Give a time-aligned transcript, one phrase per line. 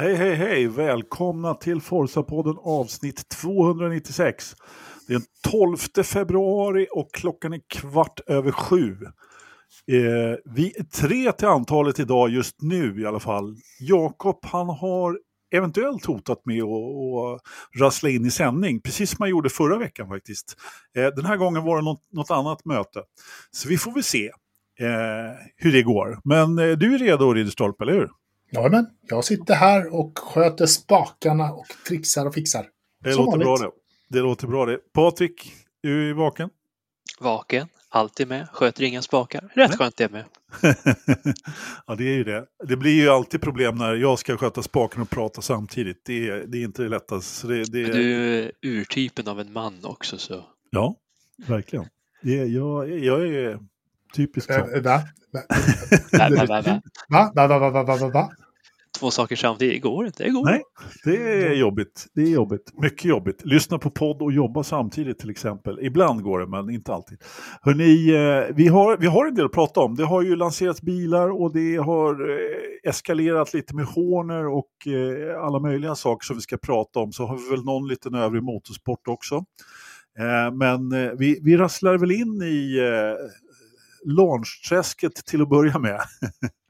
[0.00, 0.68] Hej, hej, hej!
[0.68, 4.54] Välkomna till Forza-podden avsnitt 296.
[5.06, 8.96] Det är den 12 februari och klockan är kvart över sju.
[9.92, 13.56] Eh, vi är tre till antalet idag just nu i alla fall.
[13.80, 15.18] Jakob, han har
[15.54, 17.40] eventuellt hotat med att
[17.80, 20.56] rassla in i sändning, precis som han gjorde förra veckan faktiskt.
[20.96, 23.02] Eh, den här gången var det något, något annat möte.
[23.50, 24.26] Så vi får väl se
[24.80, 26.20] eh, hur det går.
[26.24, 28.08] Men eh, du är redo, Ridderstolpe, eller hur?
[28.50, 32.66] Ja, men jag sitter här och sköter spakarna och trixar och fixar.
[33.04, 33.60] Det Som låter vanligt.
[33.60, 33.72] bra det.
[34.08, 34.78] Det låter bra det.
[34.92, 35.52] Patrik,
[35.82, 36.50] är du vaken?
[37.20, 39.40] Vaken, alltid med, sköter inga spakar.
[39.40, 39.78] Rätt Nej.
[39.78, 40.24] skönt det med.
[41.86, 42.46] ja, det är ju det.
[42.64, 46.02] Det blir ju alltid problem när jag ska sköta spaken och prata samtidigt.
[46.04, 47.46] Det är, det är inte det lättaste.
[47.46, 47.92] Det, det är...
[47.92, 50.44] Du är urtypen av en man också så.
[50.70, 50.94] Ja,
[51.46, 51.86] verkligen.
[52.22, 53.58] Det, jag, jag är
[54.14, 54.68] Typiskt sånt.
[58.98, 60.24] Två saker samtidigt, går inte.
[60.24, 60.44] Det går.
[60.44, 60.62] Nej,
[61.04, 62.06] det är jobbigt.
[62.14, 62.72] Det är jobbigt.
[62.82, 63.42] Mycket jobbigt.
[63.44, 65.78] Lyssna på podd och jobba samtidigt till exempel.
[65.82, 67.18] Ibland går det, men inte alltid.
[67.62, 69.94] Hörrni, eh, vi har, vi har en del att prata om.
[69.94, 75.44] Det har ju lanserats bilar och det har eh, eskalerat lite med Horner och eh,
[75.44, 77.12] alla möjliga saker som vi ska prata om.
[77.12, 79.44] Så har vi väl någon liten övrig motorsport också.
[80.52, 82.78] Men vi, vi rasslar väl in i
[84.04, 86.00] launchträsket till att börja med.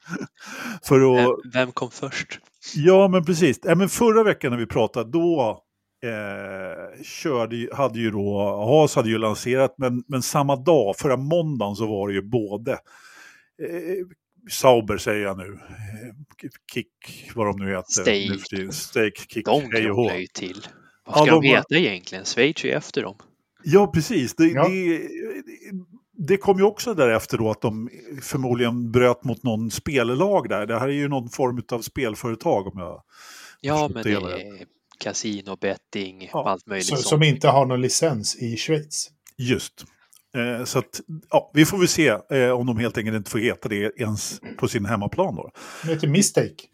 [0.82, 1.38] För att...
[1.52, 2.40] Vem kom först?
[2.74, 3.60] Ja, men precis.
[3.62, 5.62] Ja, men förra veckan när vi pratade, då
[6.04, 11.76] eh, körde, hade ju då, Haas hade ju lanserat, men, men samma dag, förra måndagen,
[11.76, 12.78] så var det ju både eh,
[14.50, 17.92] Sauber säger jag nu, eh, Kick, vad de nu heter.
[17.92, 18.72] Stake.
[18.72, 20.66] Stake, Kick, De krånglar ju till.
[21.04, 22.24] Vad ska ja, de, de veta egentligen?
[22.24, 23.16] Schweiz är efter dem.
[23.62, 24.34] Ja, precis.
[24.34, 24.68] Det, ja.
[24.68, 25.08] det,
[26.18, 27.90] det kom ju också därefter då att de
[28.22, 30.66] förmodligen bröt mot någon spellag där.
[30.66, 33.02] Det här är ju någon form av spelföretag om jag
[33.60, 34.64] Ja, men det är
[34.98, 36.50] kasino, betting, ja.
[36.50, 36.86] allt möjligt.
[36.86, 39.10] Så, som inte har någon licens i Schweiz.
[39.36, 39.84] Just.
[40.34, 41.00] Eh, så att,
[41.30, 44.40] ja, vi får väl se eh, om de helt enkelt inte får heta det ens
[44.56, 45.50] på sin hemmaplan då.
[45.82, 46.64] Det heter Mistake.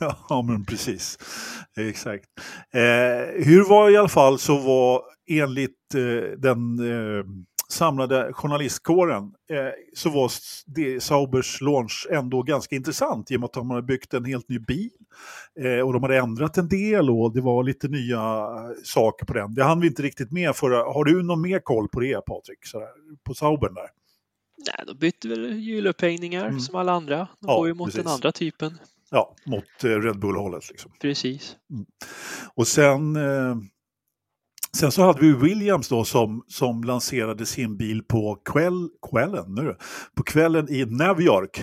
[0.28, 1.18] ja, men precis.
[1.76, 2.24] Exakt.
[2.74, 7.24] Eh, hur var i alla fall så var enligt eh, den eh,
[7.68, 9.56] samlade journalistkåren eh,
[9.94, 10.30] så var
[10.66, 14.48] det, Saubers launch ändå ganska intressant i och med att de hade byggt en helt
[14.48, 14.90] ny bil.
[15.60, 18.48] Eh, och de hade ändrat en del och det var lite nya
[18.84, 19.54] saker på den.
[19.54, 20.92] Det hann vi inte riktigt med förra.
[20.92, 22.66] Har du någon mer koll på det Patrik?
[22.66, 22.88] Sådär,
[23.24, 23.88] på Saubern där?
[24.66, 26.60] Nej, de bytte väl hjulupphängningar mm.
[26.60, 27.16] som alla andra.
[27.16, 28.02] De ja, går ju mot precis.
[28.04, 28.78] den andra typen.
[29.10, 30.70] Ja, mot eh, Red Bull-hållet.
[30.70, 30.92] Liksom.
[31.00, 31.56] Precis.
[31.70, 31.86] Mm.
[32.54, 33.56] Och sen eh,
[34.76, 39.76] Sen så hade vi Williams då som, som lanserade sin bil på kväll, kvällen, nu,
[40.14, 41.60] på kvällen i New York.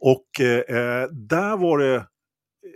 [0.00, 2.06] och eh, där var det,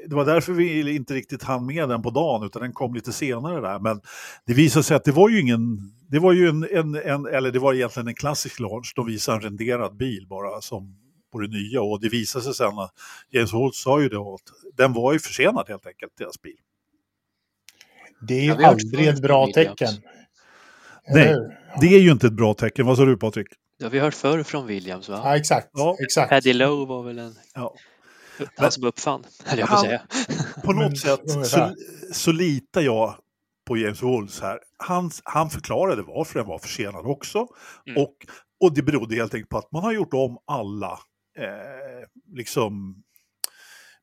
[0.09, 3.13] det var därför vi inte riktigt hann med den på dagen utan den kom lite
[3.13, 3.79] senare där.
[3.79, 4.01] Men
[4.47, 5.79] det visade sig att det var ju ingen,
[6.09, 8.93] det var ju en, en, en eller det var egentligen en klassisk launch.
[8.97, 10.97] De visade en renderad bil bara som
[11.33, 12.93] på det nya och det visade sig sen att
[13.31, 16.57] James Holt sa ju det, att den var ju försenad helt enkelt, deras bil.
[18.27, 19.89] Det är ju ja, aldrig ett bra tecken.
[21.09, 21.37] Nej,
[21.81, 22.87] det är ju inte ett bra tecken.
[22.87, 23.47] Vad sa du Patrik?
[23.79, 25.21] Det har vi hört förr från Williams va?
[25.25, 25.69] Ja, exakt.
[25.73, 25.97] Ja.
[26.01, 26.31] exakt.
[26.31, 27.35] Paddy Lowe var väl en...
[27.55, 27.75] Ja.
[28.57, 30.03] Han som uppfann, höll jag på att säga.
[30.65, 31.75] På något sätt så,
[32.13, 33.15] så litar jag
[33.67, 34.59] på James Wools här.
[34.77, 37.47] Han, han förklarade varför den var försenad också.
[37.87, 38.03] Mm.
[38.03, 38.15] Och,
[38.61, 40.99] och det berodde helt enkelt på att man har gjort om alla
[41.39, 43.03] eh, liksom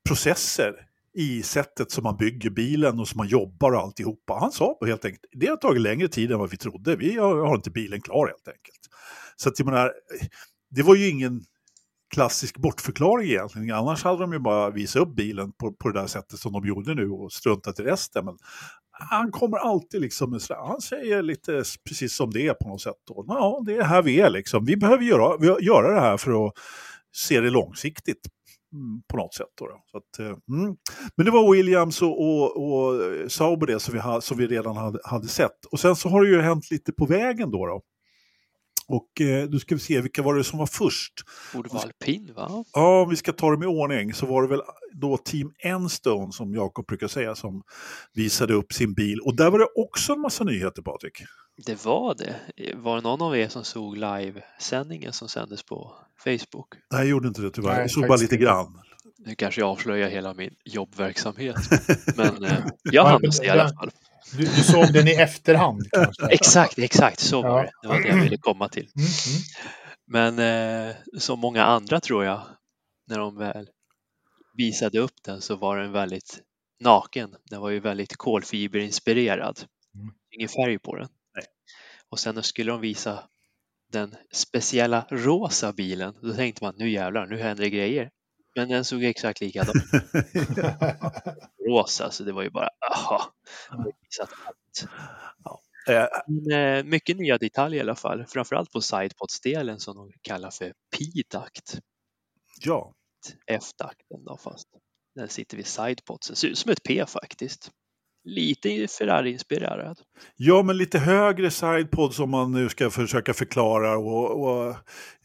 [0.07, 0.73] processer
[1.13, 4.37] i sättet som man bygger bilen och som man jobbar och alltihopa.
[4.39, 7.55] Han sa helt enkelt, det har tagit längre tid än vad vi trodde, vi har,
[7.55, 8.79] inte bilen klar helt enkelt.
[9.35, 9.93] Så att jag menar,
[10.69, 11.41] det var ju ingen
[12.13, 16.07] klassisk bortförklaring egentligen, annars hade de ju bara visat upp bilen på, på det där
[16.07, 18.25] sättet som de gjorde nu och struntat i resten.
[18.25, 18.37] Men
[18.91, 22.95] han kommer alltid liksom, han säger lite precis som det är på något sätt.
[23.07, 23.25] Då.
[23.27, 26.53] Ja, det är här vi är liksom, vi behöver göra, göra det här för att
[27.15, 28.27] se det långsiktigt
[28.73, 29.47] Mm, på något sätt.
[29.59, 29.81] Då, då.
[29.91, 30.75] Så att, eh, mm.
[31.15, 34.77] Men det var Williams och, och, och Sauber det som vi, ha, som vi redan
[34.77, 35.65] hade, hade sett.
[35.71, 37.65] Och sen så har det ju hänt lite på vägen då.
[37.65, 37.81] då.
[38.93, 41.13] Och eh, nu ska vi se, vilka var det som var först?
[41.53, 42.63] Borde vara alpin va?
[42.73, 44.61] Ja, om vi ska ta dem i ordning så var det väl
[44.93, 47.63] då Team Enstone som Jakob brukar säga som
[48.13, 49.19] visade upp sin bil.
[49.19, 51.23] Och där var det också en massa nyheter Patrik.
[51.65, 52.35] Det var det.
[52.75, 56.67] Var det någon av er som såg livesändningen som sändes på Facebook?
[56.91, 57.73] Nej, jag gjorde inte det tyvärr.
[57.73, 58.81] Nej, jag såg bara lite grann.
[59.25, 61.55] Nu kanske jag avslöjar hela min jobbverksamhet.
[62.17, 63.91] Men eh, jag hann se i alla fall.
[64.37, 65.81] Du, du, såg den i efterhand?
[66.29, 67.71] Exakt, exakt så var det.
[67.81, 68.89] Det var det jag ville komma till.
[68.95, 69.41] Mm, mm.
[70.07, 72.41] Men eh, som många andra tror jag,
[73.07, 73.69] när de väl
[74.57, 76.41] visade upp den så var den väldigt
[76.79, 77.35] naken.
[77.49, 79.59] Den var ju väldigt kolfiberinspirerad.
[79.95, 80.13] Mm.
[80.31, 81.09] Ingen färg på den.
[81.35, 81.45] Nej.
[82.09, 83.23] Och sen skulle de visa
[83.91, 86.13] den speciella rosa bilen.
[86.21, 88.09] Då tänkte man nu jävlar, nu händer det grejer.
[88.55, 89.75] Men den såg exakt likadan
[91.67, 93.33] rosa, så det var ju bara aha.
[93.69, 94.89] allt.
[95.89, 100.51] Eh, Men, eh, mycket nya detaljer i alla fall, framförallt på sidepods-delen som de kallar
[100.51, 101.79] för P-duct.
[102.61, 102.93] ja,
[103.47, 104.67] F-takten då fast
[105.15, 106.35] den sitter vid sidepodsen.
[106.35, 107.71] Ser ut som ett P faktiskt.
[108.23, 109.97] Lite Ferrari-inspirerad.
[110.35, 114.75] ja, men lite högre sidepods om man nu ska försöka förklara och, och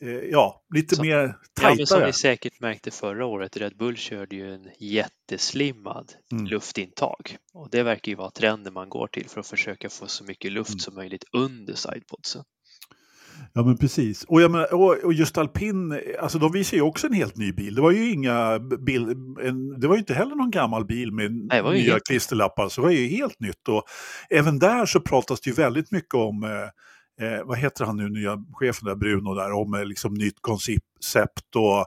[0.01, 2.07] eh, ja, lite Så- mer Ja, men som tajtare.
[2.07, 6.47] ni säkert märkte förra året, Red Bull körde ju en jätteslimmad Mm.
[6.47, 7.37] luftintag.
[7.55, 10.53] Och det verkar ju vara trenden man går till för att försöka få så mycket
[10.53, 10.79] luft Mm.
[10.79, 12.45] som möjligt under sidepodsen.
[13.53, 14.25] Ja men precis.
[14.25, 17.75] Och, jag menar, och, just alpin, alltså de visar ju också en helt ny bil.
[17.75, 19.03] Det var ju inga bil,
[19.43, 22.69] en, det var ju inte heller någon gammal bil med ju nya helt- klisterlappar.
[22.69, 23.69] Så det var ju helt nytt.
[23.69, 23.83] Och
[24.31, 28.09] även där så pratas det ju väldigt mycket om, eh, eh, vad heter han nu,
[28.09, 31.79] nya chefen där, Bruno där, om eh, liksom nytt koncept och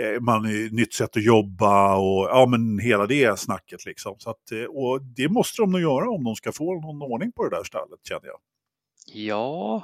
[0.00, 4.14] eh, man, eh, nytt sätt att jobba och ja men hela det snacket liksom.
[4.18, 7.44] Så att, och det måste de nog göra om de ska få någon ordning på
[7.48, 8.38] det där stallet känner jag.
[9.04, 9.82] Ja,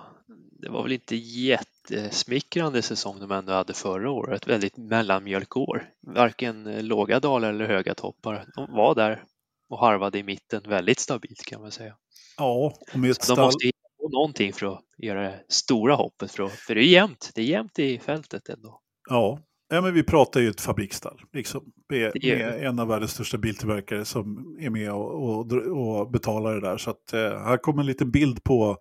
[0.53, 4.43] det var väl inte jättesmickrande säsong de ändå hade förra året.
[4.43, 5.91] Ett väldigt mellanmjölkår.
[6.01, 8.47] Varken låga dalar eller höga toppar.
[8.57, 9.25] De var där
[9.69, 11.97] och harvade i mitten väldigt stabilt kan man säga.
[12.37, 13.45] Ja, och med ett Så de stall...
[13.45, 13.79] måste hitta
[14.13, 16.33] någonting för att göra det stora hoppet.
[16.33, 17.31] För, att, för det är jämnt.
[17.35, 18.81] Det är jämnt i fältet ändå.
[19.09, 19.41] Ja.
[19.71, 21.21] Ja, men vi pratar ju ett fabriksstall.
[21.33, 26.55] Liksom, med, med en av världens största biltillverkare som är med och, och, och betalar
[26.55, 26.77] det där.
[26.79, 28.77] Så att, eh, här kommer en liten bild på,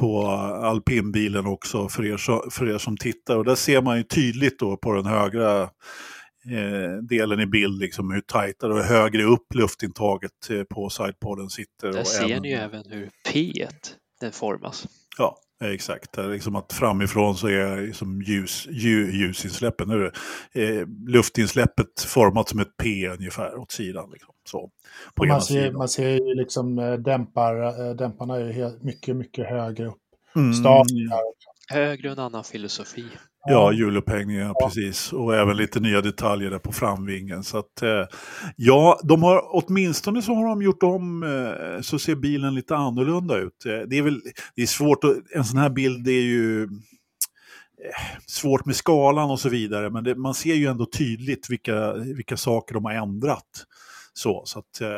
[0.00, 0.26] på
[0.62, 3.36] alpinbilen också för er, så, för er som tittar.
[3.36, 8.10] Och där ser man ju tydligt då på den högra eh, delen i bild liksom
[8.10, 11.92] hur tajtare och högre upp luftintaget eh, på sidepodden sitter.
[11.92, 13.52] Där ser även- ni ju även hur P
[14.20, 14.86] den formas.
[15.18, 16.16] Ja, exakt.
[16.16, 19.88] Liksom att framifrån så är liksom ljus, ljus, ljusinsläppen.
[19.88, 20.12] Nu är
[20.52, 24.10] det, eh, luftinsläppet format som ett P ungefär åt sidan.
[24.12, 24.34] Liksom.
[24.50, 24.70] Så,
[25.14, 25.74] på man, ser, sidan.
[25.74, 29.98] man ser ju liksom eh, dämpar, eh, dämparna är mycket, mycket högre upp.
[30.36, 30.52] Mm.
[31.70, 33.04] Högre och en annan filosofi.
[33.46, 35.12] Ja, hjulupphängningar, precis.
[35.12, 37.42] Och även lite nya detaljer där på framvingen.
[37.44, 38.04] Så att, eh,
[38.56, 43.36] ja, de har, åtminstone så har de gjort om, eh, så ser bilen lite annorlunda
[43.36, 43.66] ut.
[43.66, 44.20] Eh, det är väl,
[44.56, 46.68] det är svårt att, en sån här bild det är ju eh,
[48.26, 52.36] svårt med skalan och så vidare, men det, man ser ju ändå tydligt vilka, vilka
[52.36, 53.48] saker de har ändrat.
[54.12, 54.96] Så, så att, eh, Man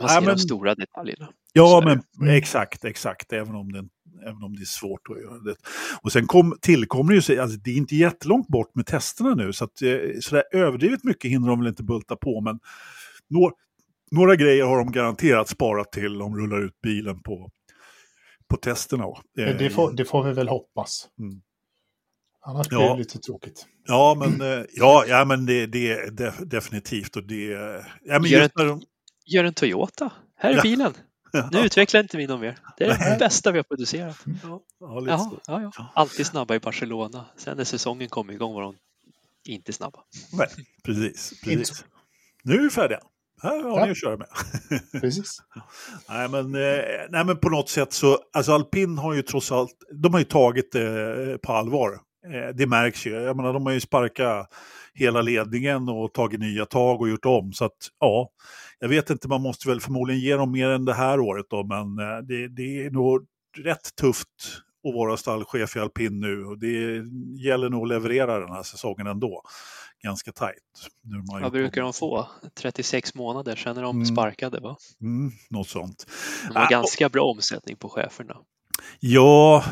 [0.00, 1.28] nej, ser men- de stora detaljerna.
[1.52, 2.34] Ja, men Mm.
[2.36, 3.84] exakt, exakt, även om, det,
[4.22, 5.54] även om det är svårt att göra det.
[6.02, 9.34] Och sen kom, tillkommer det ju, sig- alltså det är inte jättelångt bort med testerna
[9.34, 12.58] nu, så att eh, sådär överdrivet mycket hinner de väl inte bulta på, men
[13.30, 13.52] några,
[14.10, 17.50] några grejer har de garanterat sparat till om de rullar ut bilen på,
[18.50, 19.04] på testerna.
[19.38, 21.08] Eh, Det, får, det får vi väl hoppas.
[21.20, 21.40] Mm.
[22.46, 22.78] Annars Ja.
[22.78, 23.66] blir det lite tråkigt.
[23.86, 27.16] Ja, men, eh, ja, ja, men det, det är def, definitivt.
[27.16, 27.44] Och det,
[28.04, 28.82] ja, men Gör när de,
[29.26, 30.12] Gör en Toyota.
[30.36, 30.62] Här är Ja.
[30.62, 30.92] bilen.
[31.52, 32.58] Nu utvecklar inte vi någon mer.
[32.78, 34.16] Det är det bästa vi har producerat.
[34.42, 35.92] ja, ja, ja, ja.
[35.94, 37.24] Alltid snabba i Barcelona.
[37.36, 38.76] Sen när säsongen kom igång var de
[39.48, 39.98] inte snabba.
[40.32, 40.48] Nej,
[40.84, 41.32] precis.
[41.32, 41.84] Inte precis.
[42.44, 43.00] Nu är vi färdiga.
[43.42, 43.84] Här har Ja.
[43.84, 44.26] ni att köra med.
[45.00, 45.38] Precis.
[46.08, 49.70] Nej men, eh, nej men på något sätt så, alltså alpin har ju trots allt,
[50.02, 51.92] de har ju tagit det eh, på allvar.
[52.34, 54.52] Eh, det märks ju, jag menar de har ju sparkat
[54.94, 57.52] hela ledningen och tagit nya tag och gjort om.
[57.52, 58.30] Så att ja,
[58.80, 61.64] jag vet inte, man måste väl förmodligen ge dem mer än det här året då,
[61.64, 63.26] men eh, det, det är nog
[63.64, 64.28] rätt tufft
[64.88, 67.02] att vara stallchef i alpin nu och det
[67.46, 69.42] gäller nog att leverera den här säsongen ändå.
[70.02, 70.56] Ganska tajt.
[71.02, 72.26] Nu Vad brukar de få?
[72.60, 74.06] 36 månader, sen är de Mm.
[74.06, 74.76] sparkade va?
[75.00, 76.06] Mm, något sånt.
[76.48, 78.36] De har Ah, ganska bra omsättning på cheferna.
[79.00, 79.64] Ja,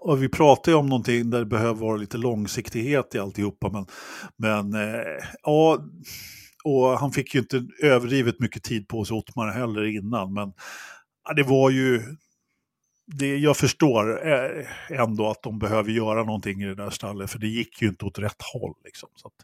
[0.00, 3.70] och vi pratar ju om någonting där det behöver vara lite långsiktighet i alltihopa.
[3.70, 3.86] Men,
[4.36, 5.00] men eh,
[5.42, 5.78] ja,
[6.64, 10.32] och han fick ju inte överdrivet mycket tid på sig, Ottmar, heller innan.
[10.32, 10.52] Men
[11.28, 12.02] ja, det var ju...
[13.06, 17.38] Det, jag förstår eh, ändå att de behöver göra någonting i det där stallet, för
[17.38, 18.74] det gick ju inte åt rätt håll.
[18.84, 19.08] Liksom.
[19.16, 19.34] Så att,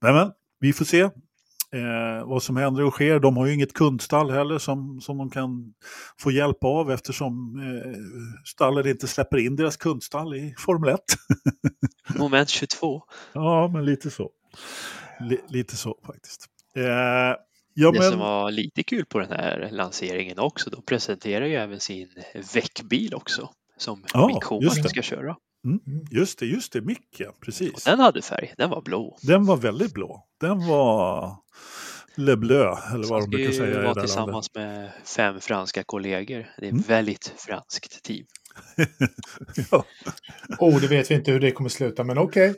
[0.00, 3.18] men, men, vi får se eh, vad som händer och sker.
[3.18, 5.74] De har ju inget kundstall heller som, som de kan
[6.18, 7.92] få hjälp av eftersom eh,
[8.44, 11.00] stallet inte släpper in deras kundstall i Formel 1.
[12.18, 13.02] Moment 22.
[13.32, 14.30] ja, men lite så.
[15.20, 16.46] Li, lite så faktiskt.
[16.76, 16.84] Eh,
[17.74, 21.54] ja, Det men, som var lite kul på den här lanseringen också, de presenterar ju
[21.54, 22.08] även sin
[22.54, 23.50] väckbil också.
[23.76, 24.88] Som Ja, Mick just Schumacher det.
[24.88, 25.36] ska köra.
[26.10, 27.84] just det, just det, Mick ja, Och precis.
[27.84, 29.18] den hade färg, den var blå.
[29.22, 30.24] Den var väldigt blå.
[30.40, 31.36] Den var...
[32.16, 36.46] Le Bleu, eller vad de brukar säga i vara det tillsammans med fem franska kollegor.
[36.58, 36.80] Det är Mm.
[36.80, 38.26] ett väldigt franskt team.
[39.70, 39.84] ja.
[40.58, 42.54] Oh, det vet vi inte hur det kommer sluta, men okej.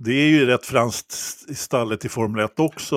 [0.00, 1.14] Det är ju rätt franskt
[1.48, 2.96] i stallet i Formel 1 också.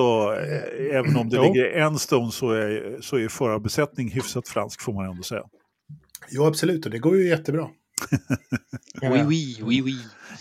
[0.92, 5.10] Även om det ligger en stone så är, så är förarbesättning hyfsat fransk får man
[5.10, 5.42] ändå säga.
[6.30, 7.68] Jo, absolut, och det går ju jättebra.
[9.02, 9.98] Oui, oui, oui, oui.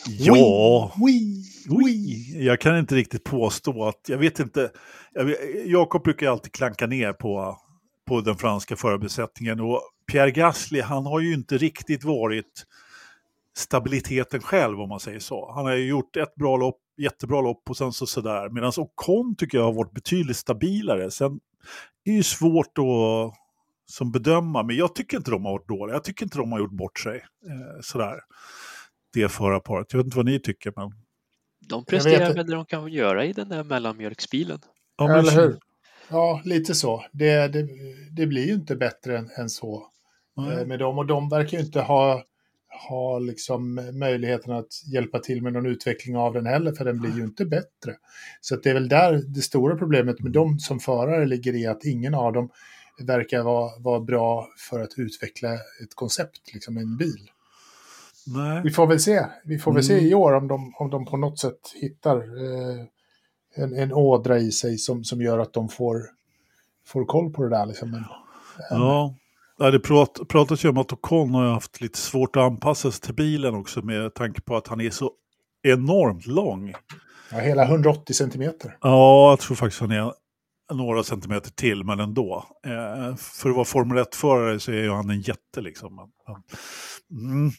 [0.07, 1.83] Ja, Oui, oui.
[1.85, 2.45] oui.
[2.45, 4.71] jag kan inte riktigt påstå att, jag vet inte,
[5.65, 7.57] Jakob brukar alltid klanka ner på,
[8.07, 12.65] på den franska förarbesättningen och Pierre Gasly, han har ju inte riktigt varit
[13.57, 15.51] stabiliteten själv om man säger så.
[15.55, 18.49] Han har ju gjort ett bra lopp, jättebra lopp och sen så sådär.
[18.49, 21.11] Medan Ocon tycker jag har varit betydligt stabilare.
[21.11, 21.39] Sen är
[22.05, 23.37] det ju svårt att
[23.85, 25.95] som bedöma, men jag tycker inte de har varit dåliga.
[25.95, 27.15] Jag tycker inte de har gjort bort sig.
[27.17, 28.19] Eh, sådär.
[29.13, 29.87] Det förarparet.
[29.93, 30.91] Jag vet inte vad ni tycker, men...
[31.69, 32.37] De vet presterar inte.
[32.37, 34.59] väl det de kan göra i den där mellanmjölksbilen.
[34.97, 35.57] Ja, men- Eller hur?
[36.09, 37.05] Ja, lite så.
[37.11, 37.67] Det, det,
[38.11, 39.87] det blir ju inte bättre än, än så
[40.37, 40.97] eh, med dem.
[40.97, 42.23] Och de verkar ju inte ha,
[42.89, 47.17] ha liksom möjligheten att hjälpa till med någon utveckling av den heller, för den blir
[47.17, 47.95] ju inte bättre.
[48.41, 51.85] Så det är väl där det stora problemet med dem som förare ligger i att
[51.85, 52.49] ingen av dem
[53.01, 57.31] verkar vara, vara bra för att utveckla ett koncept, liksom en bil.
[58.27, 58.61] Nej.
[58.63, 59.25] Vi får väl se.
[59.45, 60.05] Vi får väl se Mm.
[60.05, 62.85] i år om de, om de på något sätt hittar eh,
[63.55, 66.01] en, en ådra i sig som, som gör att de får,
[66.85, 67.65] får koll på det där.
[67.65, 67.91] Liksom.
[67.91, 68.03] Men,
[68.69, 69.15] Ja,
[69.61, 73.01] Ja, det prat, pratas ju om att Ocon har haft lite svårt att anpassa sig
[73.01, 75.11] till bilen också med tanke på att han är så
[75.63, 76.73] enormt lång.
[77.31, 78.77] ja, hela 180 centimeter.
[78.81, 80.13] Ja, jag tror faktiskt han är
[80.73, 82.45] några centimeter till, men ändå.
[82.65, 85.95] Eh, för att vara Formel 1-förare så är ju han en jätte liksom.
[85.95, 87.51] Men- men- Mm.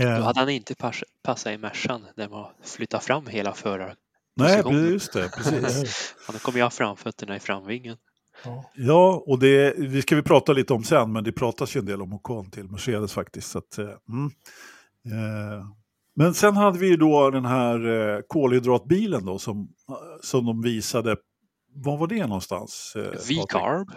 [0.00, 3.96] Då Eh, hade han inte pass, passat i Mercan där man flyttar fram hela föraren.
[4.36, 6.14] nej, just det, precis.
[6.26, 7.96] Han kommer ju ha framfötterna i framvingen.
[8.44, 8.70] Ja.
[8.74, 11.86] Ja, och det vi ska vi prata lite om sen, men det pratas ju en
[11.86, 13.50] del om Ocon till Mercedes faktiskt.
[13.50, 14.30] Så att, eh, mm.
[15.06, 15.66] eh,
[16.16, 19.68] men sen hade vi ju då den här eh, kolhydratbilen då som,
[20.20, 21.16] som de visade.
[21.74, 22.92] Var var det någonstans?
[22.96, 23.02] Eh?
[23.28, 23.88] V-carb.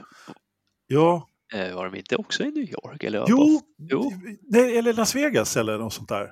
[0.87, 3.03] Ja, Eh, var de inte också i New York?
[3.03, 4.11] Eller jo, Jo.
[4.41, 6.31] Nej, eller Las Vegas eller något sånt där.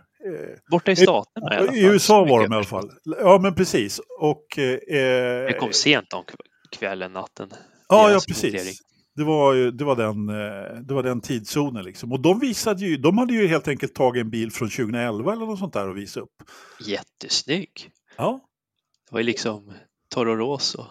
[0.71, 1.75] Borta i staterna i alla fall.
[1.75, 2.91] I USA var de i alla fall.
[3.03, 4.01] Ja, men precis.
[4.19, 6.23] Och, eh, Det kom sent om
[6.71, 7.49] kvällen, natten.
[7.93, 8.81] Ja, ja precis.
[9.15, 12.11] Det var, ju, det, var den, eh, det var den tidszonen liksom.
[12.11, 15.45] Och de visade ju, de hade ju helt enkelt tagit en bil från 2011 eller
[15.45, 16.49] något sånt där och visat upp.
[16.85, 17.89] Jättesnygg.
[18.17, 18.39] Ja,
[19.09, 19.73] Det var ju liksom
[20.13, 20.85] Toro Rosso.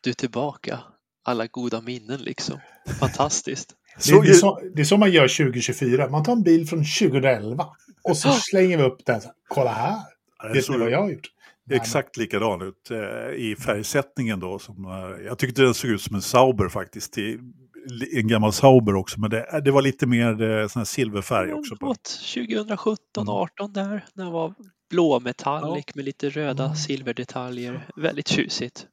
[0.00, 0.80] Du är tillbaka.
[1.24, 2.60] Alla goda minnen liksom.
[3.00, 3.74] Fantastiskt.
[3.96, 6.08] Det, så, det, är så, det är så man gör 2024.
[6.08, 7.66] Man tar en bil från 2011
[8.02, 9.20] och så slänger vi upp den.
[9.20, 10.00] Så, Kolla här!
[10.42, 11.28] det ni såg vad jag har gjort?
[11.70, 14.58] Exakt likadan ut eh, i färgsättningen då.
[14.58, 17.18] Som, eh, jag tyckte den såg ut som en Sauber faktiskt.
[17.18, 17.38] I,
[18.12, 21.76] en gammal Sauber också, men det, det var lite mer eh, sån här silverfärg också.
[21.76, 21.86] På.
[21.86, 22.04] Åt
[22.34, 23.28] 2017, Mm.
[23.28, 24.04] 18 där.
[24.14, 24.54] När det var
[24.90, 26.76] blå metallic med lite röda Mm.
[26.76, 27.88] silverdetaljer.
[27.96, 28.86] Väldigt tjusigt.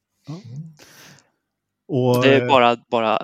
[1.88, 3.18] Och, Det är eh, bara, bara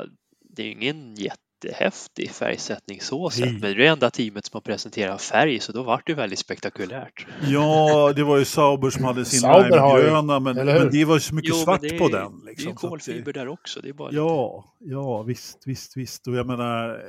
[0.57, 1.15] det är ju ingen
[1.65, 3.53] jättehäftig färgsättning så sett.
[3.53, 6.39] Men det är det enda teamet som har presenterat färg så då vart det väldigt
[6.39, 7.27] spektakulärt.
[7.49, 11.35] Ja, det var ju Sauber som hade sin limegröna, men, men det var ju så
[11.35, 12.41] mycket Jo, svart det är, på den.
[12.41, 13.81] Det är Liksom, ju att kolfiber där också.
[13.81, 16.27] Det, är bara lite, Ja, ja, visst, visst, visst.
[16.27, 17.03] Och jag menar,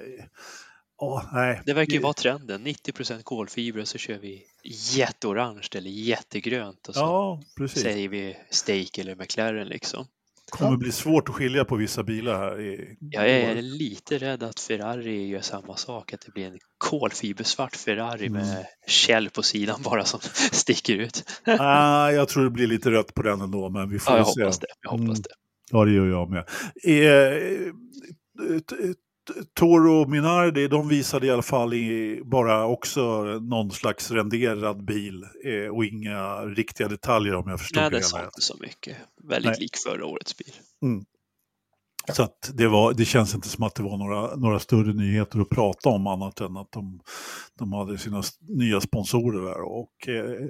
[1.00, 1.62] ja, nej.
[1.66, 2.64] det verkar ju vara trenden.
[2.64, 4.44] 90 kolfiber så kör vi
[4.96, 7.00] jätteorange eller jättegrönt och så
[7.58, 10.06] Ja, säger vi Stake eller McLaren liksom.
[10.50, 12.62] Kommer bli svårt att skilja på vissa bilar här.
[12.62, 17.76] I, Jag är lite rädd att Ferrari gör samma sak, att det blir en kolfibersvart
[17.76, 18.42] Ferrari Mm.
[18.48, 20.20] med Shell på sidan bara som
[20.52, 21.24] sticker ut.
[21.46, 24.28] Ah, jag tror det blir lite rött på den ändå, men vi får Ja, jag
[24.28, 24.42] se.
[24.42, 24.68] hoppas det.
[24.82, 25.14] Jag hoppas Mm.
[25.22, 25.30] det.
[25.72, 26.44] Ja, det gör jag med.
[26.84, 27.74] Eh,
[29.54, 35.76] Toro Minardi, de visade i alla fall i, bara också någon slags renderad bil eh,
[35.76, 38.26] och inga riktiga detaljer om jag förstod Nej, det det hela sa rätt.
[38.26, 38.98] inte så mycket.
[39.24, 39.60] Väldigt Nej.
[39.60, 40.54] lik förra årets bil.
[42.14, 45.40] Så att det, var, det känns inte som att det var några, några större nyheter
[45.40, 47.00] att prata om annat än att de,
[47.60, 49.62] de hade sina nya sponsorer där.
[49.62, 50.48] Och, eh,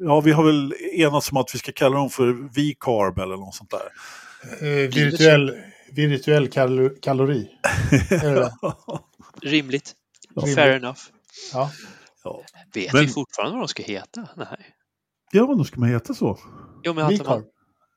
[0.00, 3.54] ja, vi har väl enats om att vi ska kalla dem för V-carb eller något
[3.54, 3.88] sånt där.
[4.60, 5.52] Eh, virtuell
[5.92, 7.48] virtuell kalo kalori.
[8.10, 8.52] Det?
[9.42, 9.94] Rimligt.
[10.36, 10.54] Rimligt.
[10.54, 11.00] Fair enough.
[11.52, 11.70] Ja.
[12.24, 12.42] ja.
[12.74, 14.28] Vet Men- vi fortfarande vad de ska heta?
[14.36, 14.66] Nej.
[15.32, 16.38] ja, men då ska man heta så.
[16.84, 17.44] Jo, men att man,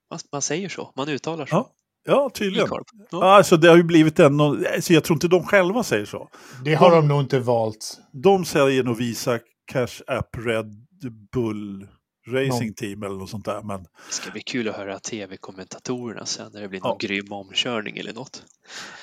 [0.09, 0.93] man, man säger så.
[0.95, 1.55] Man uttalar så.
[1.55, 1.69] Ja,
[2.05, 2.67] ja tydligen.
[3.11, 3.23] Ja.
[3.35, 6.29] Alltså det har ju blivit en, alltså jag tror inte de själva säger så.
[6.65, 7.99] Det har de nog inte valt.
[8.23, 9.39] De säger nog Visa
[9.71, 10.87] Cash App Red
[11.33, 11.87] Bull
[12.27, 13.61] racing team eller något sånt där.
[13.63, 13.83] Men...
[13.83, 17.07] Det ska bli kul att höra tv-kommentatorerna sen när det blir någon ja.
[17.07, 18.43] grym omkörning eller något.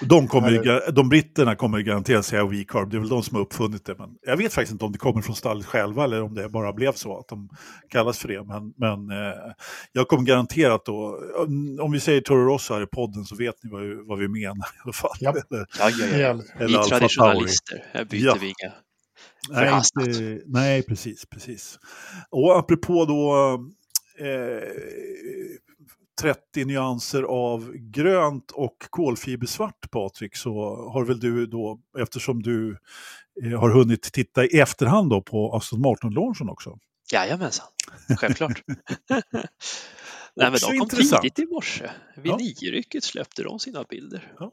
[0.01, 3.85] De, kommer, de britterna kommer garanterat säga WeCarb, det är väl de som har uppfunnit
[3.85, 3.95] det.
[3.99, 6.73] Men jag vet faktiskt inte om det kommer från stallet själva eller om det bara
[6.73, 7.49] blev så att de
[7.89, 8.45] kallas för det.
[8.45, 9.35] Men, men eh,
[9.93, 11.21] jag kommer garanterat då,
[11.81, 14.67] om vi säger Toro Rosso här i podden så vet ni vad, vad vi menar
[14.77, 15.17] i alla fall.
[15.21, 16.43] Ja, eller, ja, ja, ja.
[16.59, 18.37] Eller vi traditionalister, här byter ja.
[18.41, 18.73] vi inga
[19.51, 21.79] Nej, inte, nej, precis, precis.
[22.31, 23.55] Och apropå då
[24.25, 24.63] eh,
[26.21, 30.53] 30 nyanser av grönt och kolfibersvart, Patrik, så
[30.93, 32.79] har väl du då, eftersom du
[33.45, 36.79] eh, har hunnit titta i efterhand då på Aston Martin-launchen också?
[37.13, 37.67] Jajamensan,
[38.19, 38.63] självklart.
[40.37, 41.23] Nej, men de kom intressant.
[41.23, 41.91] tidigt i morse.
[42.17, 42.37] Vid ja.
[42.37, 44.33] niorycket släppte de sina bilder.
[44.39, 44.53] Ja.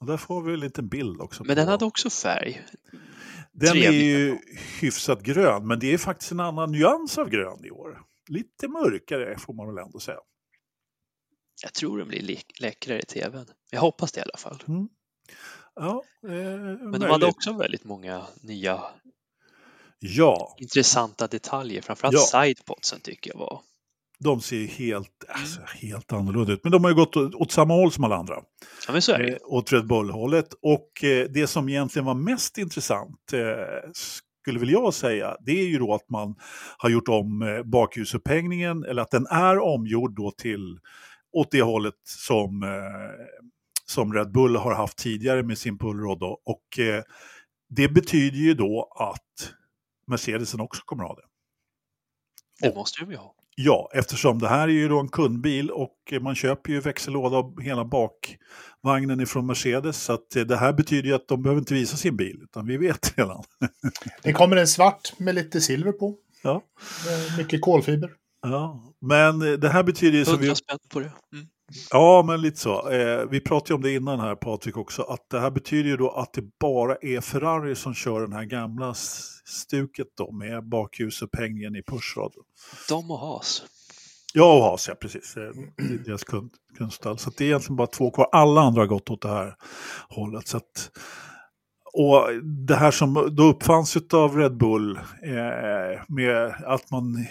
[0.00, 1.44] Och där får vi en liten bild också.
[1.44, 2.66] Men den hade också färg.
[3.52, 4.38] Den är ju
[4.80, 8.02] hyfsat grön, men det är faktiskt en annan nyans av grön i år.
[8.28, 10.18] Lite mörkare får man väl ändå säga.
[11.62, 13.46] Jag tror den blir läckrare i tvn.
[13.70, 14.62] Jag hoppas det i alla fall.
[14.68, 14.88] Mm.
[15.74, 18.82] Ja, eh, Men de hade också väldigt många nya
[19.98, 20.56] ja.
[20.58, 21.82] intressanta detaljer.
[21.82, 22.42] Framförallt ja.
[22.42, 23.62] sidepodsen tycker jag var
[24.24, 26.64] de ser helt, alltså, helt annorlunda ut.
[26.64, 28.34] Men de har ju gått åt samma håll som alla andra.
[28.86, 29.32] Ja, men så är det.
[29.32, 30.48] Eh, åt Red Bull-hållet.
[30.62, 33.90] Och eh, det som egentligen var mest intressant, eh,
[34.42, 36.34] skulle väl jag säga, det är ju då att man
[36.78, 40.78] har gjort om eh, bakhjulsupphängningen, eller att den är omgjord då till
[41.32, 43.26] åt det hållet som, eh,
[43.84, 46.22] som Red Bull har haft tidigare med sin pullrod.
[46.22, 47.02] Och eh,
[47.68, 49.52] det betyder ju då att
[50.06, 51.26] Mercedesen också kommer att ha det.
[52.68, 53.34] Det måste de ju ha.
[53.64, 57.62] Ja, eftersom det här är ju då en kundbil och man köper ju växellåda och
[57.62, 60.02] hela bakvagnen ifrån Mercedes.
[60.02, 62.76] Så att det här betyder ju att de behöver inte visa sin bil, utan vi
[62.76, 63.44] vet redan.
[64.22, 66.16] det kommer en svart med lite silver på.
[66.42, 66.62] Ja.
[67.38, 68.10] Mycket kolfiber.
[68.42, 70.36] Ja, men det här betyder ju...
[70.36, 70.54] Vi...
[70.54, 71.12] spänn på det.
[71.32, 71.46] Mm.
[71.90, 72.90] Ja, men lite så.
[72.90, 75.96] Eh, vi pratade ju om det innan här Patrik också, att det här betyder ju
[75.96, 78.94] då att det bara är Ferrari som kör den här gamla
[79.50, 82.32] stuket då med bakhjulsupphängningen i pushrad.
[82.88, 83.62] De och Haas.
[84.34, 85.34] Ja, och Haas, ja precis.
[85.34, 87.18] Det är deras kund, kundstall.
[87.18, 88.28] Så det är egentligen bara två kvar.
[88.32, 89.56] Alla andra har gått åt det här
[90.08, 90.48] hållet.
[90.48, 90.90] Så att,
[91.92, 97.26] och det här som då uppfanns av Red Bull eh, med att man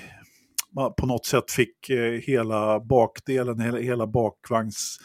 [0.76, 5.00] man på något sätt fick eh, hela bakdelen, hela, hela bakvagns...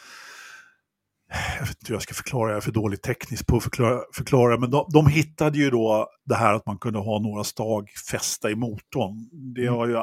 [1.29, 4.01] Jag vet inte hur jag ska förklara, jag är för dåligt tekniskt på att förklara,
[4.15, 7.91] förklara men de, de, hittade ju då det här att man kunde ha några stag
[8.11, 9.29] fästa i motorn.
[9.55, 9.75] Det mm.
[9.75, 9.95] har ju,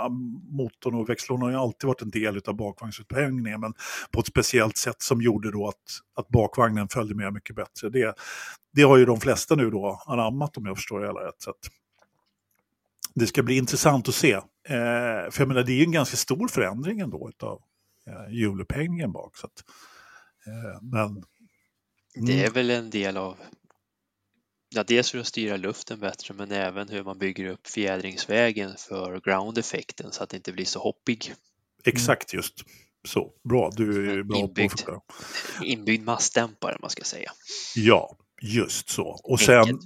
[0.57, 3.73] motorn och växellådan har ju alltid varit en del av bakvagnsupphängningen, men
[4.11, 5.75] på ett speciellt sätt som gjorde då att,
[6.15, 7.89] att bakvagnen följde med mycket bättre.
[7.89, 8.15] Det,
[8.73, 11.41] det har ju de flesta nu då anammat om jag förstår det hela rätt.
[11.41, 11.53] Så
[13.15, 14.33] det ska bli intressant att se.
[14.33, 17.61] Eh, för jag menar, det är ju en ganska stor förändring ändå av
[18.07, 19.37] eh, hjulupphängningen bak.
[19.37, 19.63] Så att,
[20.81, 21.23] men, mm.
[22.15, 23.37] Det är väl en del av
[24.75, 29.19] Ja, dels för att styra luften bättre men även hur man bygger upp fjädringsvägen för
[29.19, 31.33] ground-effekten så att det inte blir så hoppig.
[31.83, 32.53] Exakt just
[33.07, 33.31] så.
[33.49, 35.01] Bra, du är bra inbyggd, på att förklara.
[35.63, 37.31] Inbyggd massdämpare man ska säga.
[37.75, 39.19] Ja, Just så.
[39.23, 39.79] Och sen,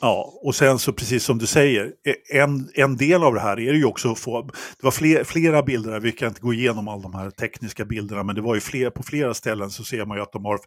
[0.00, 1.92] ja, och sen så precis som du säger,
[2.32, 5.62] en, en del av det här är ju också att få, det var fler, flera
[5.62, 8.60] bilder, vi kan inte gå igenom alla de här tekniska bilderna, men det var ju
[8.60, 10.58] fler, på flera ställen så ser man ju att de har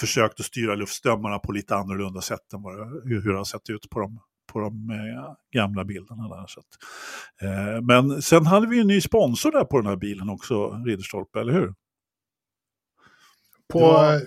[0.00, 3.70] försökt att styra luftströmmarna på lite annorlunda sätt än vad, hur, hur det har sett
[3.70, 4.20] ut på de,
[4.52, 6.28] på de eh, gamla bilderna.
[6.28, 6.66] Där, så att,
[7.42, 11.40] eh, men sen hade vi en ny sponsor där på den här bilen också, Ridderstolpe,
[11.40, 11.74] eller hur?
[13.72, 13.80] På...
[13.80, 14.20] Ja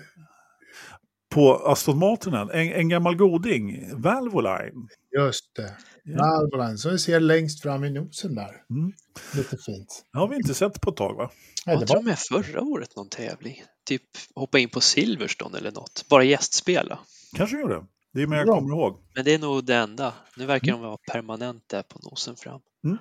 [1.32, 4.88] på Aston Martinen, en, en gammal goding, Valvoline.
[5.18, 6.16] Just det, ja.
[6.16, 8.62] Valvoline, som vi ser längst fram i nosen där.
[8.70, 8.92] Mm.
[9.34, 10.04] Lite fint.
[10.12, 11.30] Det har vi inte sett på ett tag va?
[11.66, 13.62] Nej, det var med förra året någon tävling.
[13.86, 14.02] Typ
[14.34, 16.04] hoppa in på Silverstone eller något.
[16.08, 16.98] Bara gästspela.
[17.36, 17.86] Kanske gjorde.
[18.12, 18.54] Det är mer jag Bra.
[18.54, 18.98] kommer ihåg.
[19.14, 20.14] Men det är nog det enda.
[20.36, 20.80] Nu verkar mm.
[20.80, 22.60] de vara permanent där på nosen fram.
[22.84, 22.98] Mm.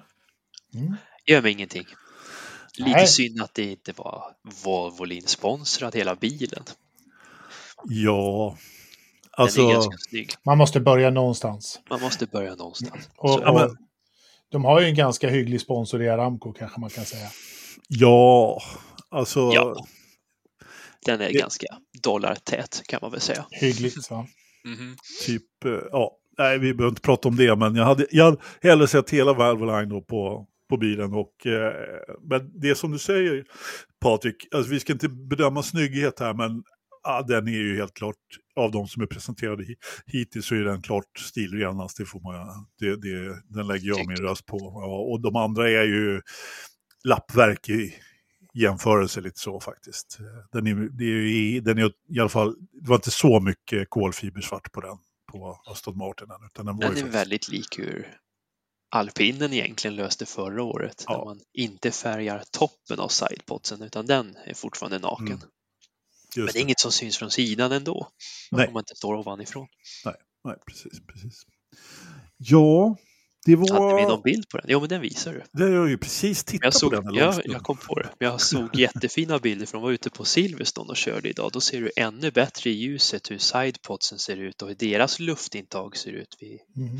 [0.75, 0.95] Mm.
[1.25, 1.85] Gör mig ingenting.
[2.77, 3.07] Lite Nej.
[3.07, 4.23] synd att det inte var
[4.63, 6.63] Volvolin sponsrad hela bilen.
[7.83, 8.57] Ja,
[9.31, 9.89] alltså...
[10.45, 11.79] Man måste börja någonstans.
[11.89, 13.09] Man måste börja någonstans.
[13.17, 13.75] Och, och,
[14.51, 17.27] de har ju en ganska hygglig sponsor i Aramco kanske man kan säga.
[17.87, 18.61] Ja,
[19.09, 19.39] alltså...
[19.53, 19.85] Ja.
[21.05, 21.39] Den är det...
[21.39, 21.67] ganska
[22.03, 23.45] dollartät kan man väl säga.
[23.51, 24.27] Hyggligt, va?
[24.65, 24.95] Mm -hmm.
[25.25, 28.37] Typ, eh, ja, nej vi behöver inte prata om det, men jag hade, jag hade
[28.61, 31.13] hellre sett hela Valvoline då på, på bilen.
[31.13, 31.73] Och, eh,
[32.29, 33.45] men det som du säger,
[34.01, 36.63] Patrik, alltså vi ska inte bedöma snygghet här, men
[37.03, 38.15] ja, den är ju helt klart,
[38.55, 39.65] av de som är presenterade
[40.05, 44.17] hittills så är den klart stilrenast, det får man, det, det, den lägger jag min
[44.17, 44.57] röst på.
[44.57, 46.21] Ja, och de andra är ju,
[47.03, 47.93] lappverk i
[48.53, 50.17] jämförelse lite så faktiskt.
[50.51, 54.71] Den är, det är den är i alla fall, det var inte så mycket kolfibersvart
[54.71, 54.97] på den,
[55.31, 56.27] på Aston Martin.
[56.45, 57.15] Utan den, var den är faktiskt...
[57.15, 58.17] väldigt lik hur
[58.91, 61.03] alpinen egentligen löste förra året.
[61.07, 61.17] Ja.
[61.17, 65.27] När man inte färgar toppen av sidepodsen utan den är fortfarande naken.
[65.27, 65.49] Mm.
[66.35, 68.09] Men det är inget som syns från sidan ändå.
[68.51, 68.67] Nej.
[68.67, 69.67] Om man inte står ovanifrån.
[70.05, 71.45] Nej, nej precis, precis.
[72.37, 72.95] Ja,
[73.45, 73.89] det var...
[73.89, 74.65] Hade vi någon bild på den?
[74.69, 75.43] Jo, men den visar du.
[75.51, 77.13] Det har jag ju precis tittat såg, på den.
[77.13, 78.09] Jag, jag kom på det.
[78.17, 81.51] Jag såg jättefina bilder från var ute på Silverstone och körde idag.
[81.53, 85.97] Då ser du ännu bättre i ljuset hur sidepodsen ser ut och hur deras luftintag
[85.97, 86.97] ser ut vid mm.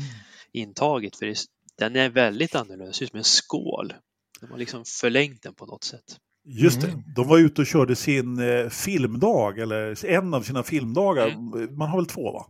[0.52, 1.16] intaget.
[1.16, 1.38] För det,
[1.78, 3.94] den är väldigt annorlunda, det ser ut som en skål.
[4.40, 6.18] De har liksom förlängt den på något sätt.
[6.44, 7.02] Just det, mm.
[7.16, 11.28] de var ute och körde sin eh, filmdag, eller en av sina filmdagar.
[11.28, 11.76] Mm.
[11.76, 12.46] Man har väl två va?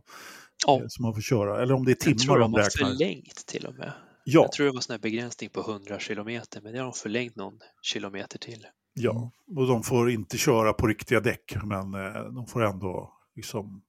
[0.65, 0.81] Ja.
[0.81, 3.45] Eh, som man får köra, eller om det är timmar Jag tror de har förlängt
[3.47, 3.91] till och med.
[4.23, 4.41] Ja.
[4.41, 7.35] Jag tror det var sån här begränsning på 100 kilometer, men det har de förlängt
[7.35, 8.65] någon kilometer till.
[8.93, 13.81] Ja, och de får inte köra på riktiga däck, men eh, de får ändå liksom,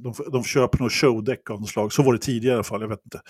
[0.00, 1.92] de, får, de köper något showdäck av något slag.
[1.92, 3.20] Så var det tidigare i alla fall, jag vet inte.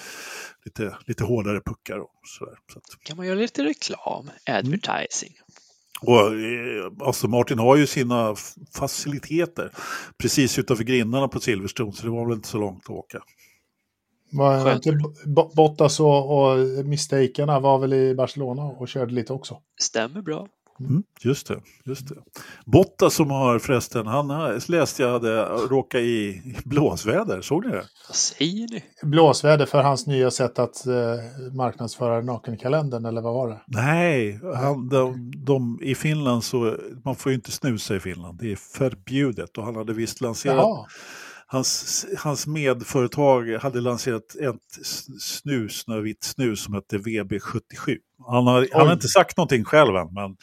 [0.64, 2.59] Lite, lite hårdare puckar och sådär.
[2.73, 2.85] Så att...
[3.05, 5.33] Kan man göra lite reklam, advertising?
[5.33, 5.62] Mm.
[6.03, 8.35] Och eh, Aston Martin har ju sina
[8.75, 9.71] faciliteter
[10.19, 13.19] precis utanför grindarna på Silverstone, så det var väl inte så långt att åka.
[14.33, 14.99] Var inte
[15.57, 19.59] Bottas och, och mistakerna var väl i Barcelona och körde lite också?
[19.81, 20.49] Stämmer bra.
[20.88, 22.14] Mm, just det, just det.
[22.66, 27.85] Botta som har förresten, han läste jag hade råkat i blåsväder, såg ni det?
[28.09, 28.85] Vad säger ni?
[29.03, 30.95] Blåsväder för hans nya sätt att eh,
[31.53, 33.61] marknadsföra nakenkalendern, eller vad var det?
[33.66, 38.53] Nej, han, de, de, i Finland så, man får ju inte snusa i Finland, det
[38.53, 40.87] är förbjudet och han hade visst lanserat Jaha.
[41.53, 44.87] Hans, hans medföretag hade lanserat ett
[45.21, 47.99] snus, Snövit snus som hette VB77.
[48.27, 50.37] Han har, han har inte sagt någonting själv än, men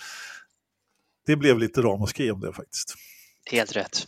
[1.29, 2.95] det blev lite ramaskri om det faktiskt.
[3.51, 4.07] Helt rätt.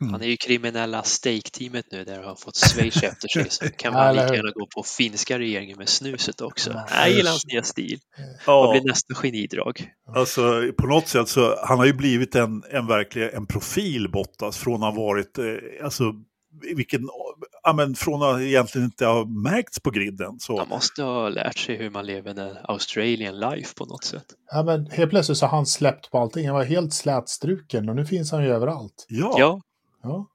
[0.00, 0.12] Mm.
[0.12, 3.50] Han är ju kriminella Stake-teamet nu där han fått Schweiz efter sig.
[3.50, 6.70] Så kan man lika gärna gå på finska regeringen med snuset också.
[6.70, 7.98] Ja, jag gillar hans nya stil.
[8.46, 8.60] Ja.
[8.60, 9.90] Vad blir nästa genidrag?
[10.14, 14.58] Alltså på något sätt så han har ju blivit en, en verklig en profil Bottas
[14.58, 15.44] från att ha varit, eh,
[15.84, 16.04] alltså
[16.76, 17.08] vilken,
[17.62, 20.38] ja, men från att egentligen inte ha märkts på griden.
[20.38, 20.58] Så.
[20.58, 24.24] Han måste ha lärt sig hur man lever en Australian life på något sätt.
[24.50, 26.46] Ja, men helt plötsligt så har han släppt på allting.
[26.46, 29.06] Han var helt slätstruken och nu finns han ju överallt.
[29.08, 29.34] Ja.
[29.38, 29.60] ja.
[30.02, 30.26] ja.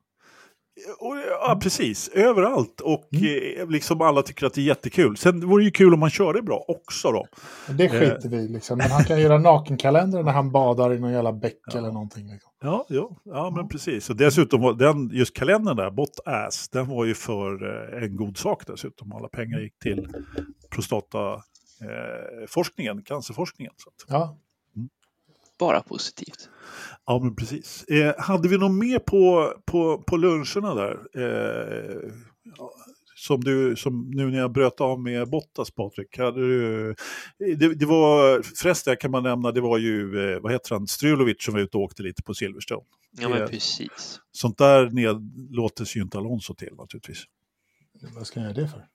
[1.00, 2.10] Och, ja, precis.
[2.10, 2.82] Överallt.
[2.82, 3.60] Och mm.
[3.60, 5.18] Eh, liksom alla tycker att det är jättekul.
[5.18, 7.28] Sen vore det ju kul om man körde bra också då.
[7.74, 8.32] Det skiter eh.
[8.32, 8.78] vi liksom.
[8.78, 11.78] Men han kan göra nakenkalender när han badar i någon jävla bäck ja.
[11.78, 12.32] eller någonting.
[12.32, 12.52] Liksom.
[12.62, 14.10] Ja, ja, ja, men precis.
[14.10, 18.16] Och dessutom var den, just kalendern där, Bot Ass, den var ju för eh, en
[18.16, 19.12] god sak dessutom.
[19.12, 20.08] Alla pengar gick till
[20.70, 23.74] prostataforskningen, eh, cancerforskningen.
[23.78, 24.06] Så att.
[24.08, 24.38] Ja.
[25.64, 26.50] Bara positivt.
[27.06, 27.84] Ja, men precis.
[27.84, 31.00] Eh, hade vi något mer på, på, på luncherna där?
[31.16, 32.12] Eh,
[33.16, 36.18] som, du, som nu när jag bröt av med Bottas, Patrik.
[36.18, 36.88] Hade
[37.40, 41.44] det, det var, förresten kan man nämna, det var ju, eh, vad heter han, Strulovic
[41.44, 42.84] som var ute och åkte lite på Silverstone.
[43.12, 44.20] Ja, men precis.
[44.32, 47.24] Sånt där nedlåter ju inte Alonso till naturligtvis.
[48.16, 48.88] Vad ska jag göra det för?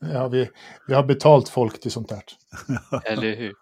[0.12, 0.50] ja, vi,
[0.86, 2.22] vi har betalt folk till sånt där.
[3.04, 3.52] Eller hur?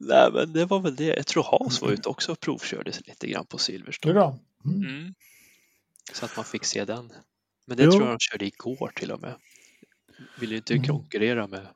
[0.00, 1.16] Nej, men det var väl det.
[1.16, 4.38] Jag tror Haas var ute också och provkörde lite grann på Silverstone.
[4.64, 4.82] Mm.
[4.82, 5.14] Mm.
[6.12, 7.12] Så att man fick se den.
[7.66, 7.90] Men det jo.
[7.90, 9.34] tror jag de körde igår till och med.
[10.38, 10.86] Vill ju inte mm.
[10.86, 11.66] konkurrera med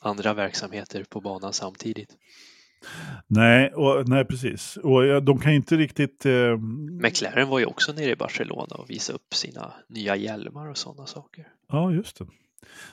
[0.00, 2.16] andra verksamheter på banan samtidigt.
[3.26, 4.76] Nej, och, nej precis.
[4.76, 6.26] Och de kan inte riktigt...
[6.26, 6.56] Eh...
[6.90, 11.06] McLaren var ju också nere i Barcelona och visade upp sina nya hjälmar och sådana
[11.06, 11.48] saker.
[11.68, 12.26] Ja, just det.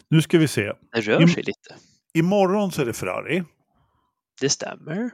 [0.07, 0.73] Nu ska vi se.
[0.91, 1.75] Det rör I, sig lite.
[2.13, 3.43] Imorgon så är det Ferrari.
[4.41, 5.11] Det stämmer.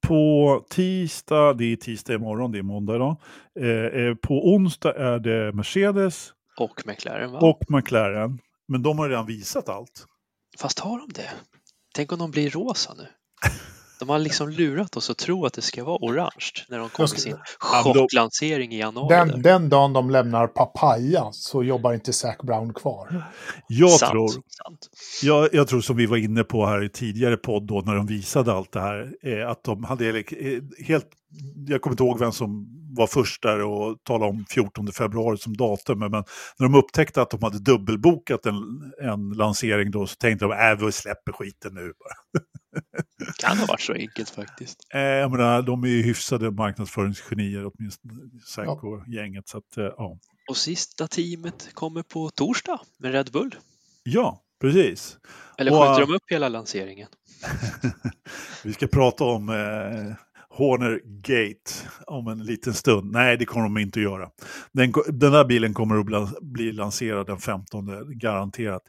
[0.00, 3.16] På tisdag, det är tisdag imorgon, det är måndag idag.
[3.60, 6.32] Eh, eh, på onsdag är det Mercedes.
[6.58, 7.38] Och McLaren va?
[7.38, 8.38] Och McLaren.
[8.68, 10.06] Men de har redan visat allt.
[10.58, 11.30] Fast har de det?
[11.94, 13.06] Tänk om de blir rosa nu?
[13.98, 17.08] De har liksom lurat oss att tro att det ska vara orange när de kommer
[17.08, 19.16] med sin chocklansering i januari.
[19.16, 23.22] Den, den dagen de lämnar papaya så jobbar inte Zac Brown kvar.
[23.66, 24.88] Jag sant, tror, sant.
[25.22, 28.06] Jag, jag, tror som vi var inne på här i tidigare podd då när de
[28.06, 30.24] visade allt det här, eh, att de hade eh,
[30.86, 31.06] helt,
[31.66, 35.56] jag kommer inte ihåg vem som var först där och talade om 14 februari som
[35.56, 35.98] datum.
[35.98, 36.24] Men, när
[36.58, 38.54] de upptäckte att de hade dubbelbokat en,
[39.02, 41.92] en lansering då så tänkte de att äh, vi släpper skiten nu.
[43.18, 44.78] Det kan ha varit så enkelt faktiskt.
[44.94, 48.14] Eh, jag menar, de är ju hyfsade marknadsföringsgenier åtminstone,
[48.46, 49.48] Psycho-gänget.
[49.48, 50.18] Så att, eh, ja.
[50.50, 53.54] Och sista teamet kommer på torsdag med Red Bull.
[54.02, 55.18] Ja, Precis.
[55.58, 57.08] Eller skjuter de upp hela lanseringen?
[58.64, 60.14] vi ska prata om eh,
[60.58, 63.12] Horner Gate om en liten stund.
[63.12, 64.30] Nej, det kommer de inte att göra.
[64.72, 68.82] Den, den där bilen kommer att bli lanserad den 15, garanterat.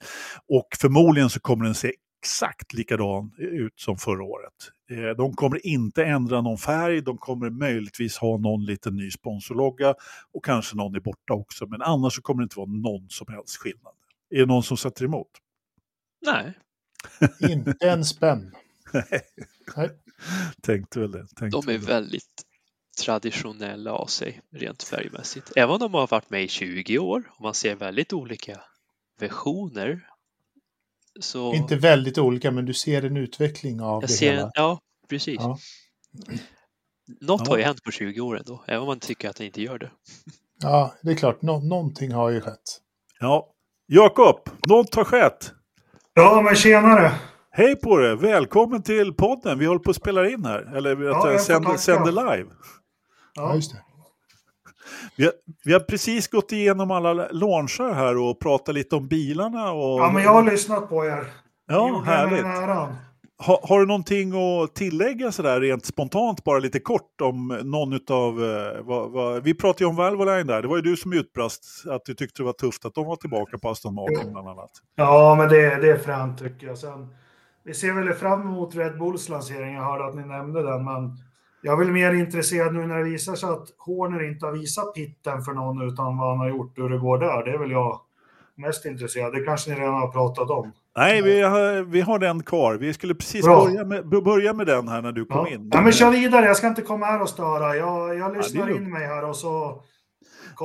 [0.47, 4.53] Och förmodligen så kommer den se exakt likadan ut som förra året.
[4.91, 9.95] Eh, de kommer inte ändra någon färg, de kommer möjligtvis ha någon liten ny sponsorlogga
[10.31, 11.67] och kanske någon är borta också.
[11.67, 13.93] Men annars så kommer det inte vara någon som helst skillnad.
[14.29, 15.31] Är det någon som sätter emot?
[16.25, 16.53] Nej.
[17.51, 18.55] inte en spänn.
[19.75, 19.89] Nej.
[20.61, 21.27] Tänkte väl det.
[21.35, 22.43] Tänkte de är väldigt
[23.03, 25.51] traditionella av sig rent färgmässigt.
[25.55, 28.61] Även om de har varit med i 20 år och man ser väldigt olika
[29.19, 30.07] versioner.
[31.19, 31.53] Så...
[31.53, 34.51] Inte väldigt olika, men du ser en utveckling av Jag det ser, hela.
[34.53, 34.79] Ja,
[35.09, 35.35] precis.
[35.39, 35.57] Ja.
[37.21, 37.51] Något Ja.
[37.51, 39.79] har ju hänt på 20 år ändå, även om man tycker att det inte gör
[39.79, 39.91] det.
[40.61, 41.41] Ja, det är klart.
[41.41, 42.81] Nå någonting har ju skett.
[43.19, 43.53] Ja.
[43.87, 45.51] Jakob, något har skett.
[46.13, 47.11] Ja, men tjenare!
[47.59, 48.15] Hej på dig!
[48.15, 49.59] Välkommen till podden.
[49.59, 50.75] Vi håller på att spela in här.
[50.75, 52.49] Eller vi Ja, jag får sänder, sänder live.
[53.33, 53.81] Ja, just det.
[55.15, 55.33] Vi har,
[55.65, 59.71] vi har precis gått igenom alla launcher här och pratat lite om bilarna.
[59.71, 61.27] Och, ja men jag har lyssnat på er.
[61.67, 62.45] Ja, härligt.
[63.45, 68.43] Ha, har du någonting att tillägga sådär rent spontant, bara lite kort om någon utav...
[68.43, 71.65] Eh, vad, vad, vi pratade ju om Valvoline där, det var ju du som utbrast
[71.89, 74.71] att du tyckte det var tufft att de var tillbaka på Aston Martin bland annat.
[74.95, 76.77] Ja, men det, det är fränt tycker jag.
[76.77, 77.07] Sen,
[77.63, 79.73] vi ser väl fram emot Red Bulls lansering.
[79.75, 81.17] Jag hörde att ni nämnde den, men
[81.61, 84.93] jag är väl mer intresserad nu när det visar sig att Horner inte har visat
[84.93, 87.45] pitten för någon utan vad han har gjort hur det går där.
[87.45, 87.99] Det är väl jag
[88.55, 89.33] mest intresserad.
[89.33, 90.71] Det kanske ni redan har pratat om.
[90.97, 92.73] Nej, vi har, vi har den kvar.
[92.75, 93.65] Vi skulle precis Bra.
[93.65, 95.53] börja med, börja med den här när du kom Ja.
[95.53, 95.69] in.
[95.73, 96.45] ja, men kör vidare.
[96.45, 97.75] Jag ska inte komma här och störa.
[97.75, 98.81] Jag, jag lyssnar lugnt.
[98.81, 99.81] in mig här och så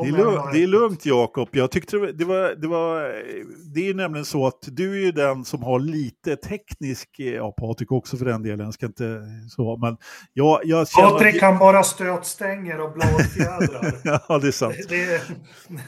[0.03, 1.49] Det är, kommer jag med lugnt, det är lugnt Jakob.
[1.53, 3.75] Jag tyckte det var, det var, det.
[3.75, 7.09] Det är ju nämligen så att du är ju den som har lite teknisk...
[7.17, 8.65] Ja, Patrik också för den delen.
[8.65, 9.97] Jag ska inte så, men
[10.33, 11.11] jag, jag känner...
[11.11, 13.95] Patrik kan bara stötstänger och bladfjädrar.
[14.29, 14.75] ja, det är sant.
[14.89, 15.21] det, det är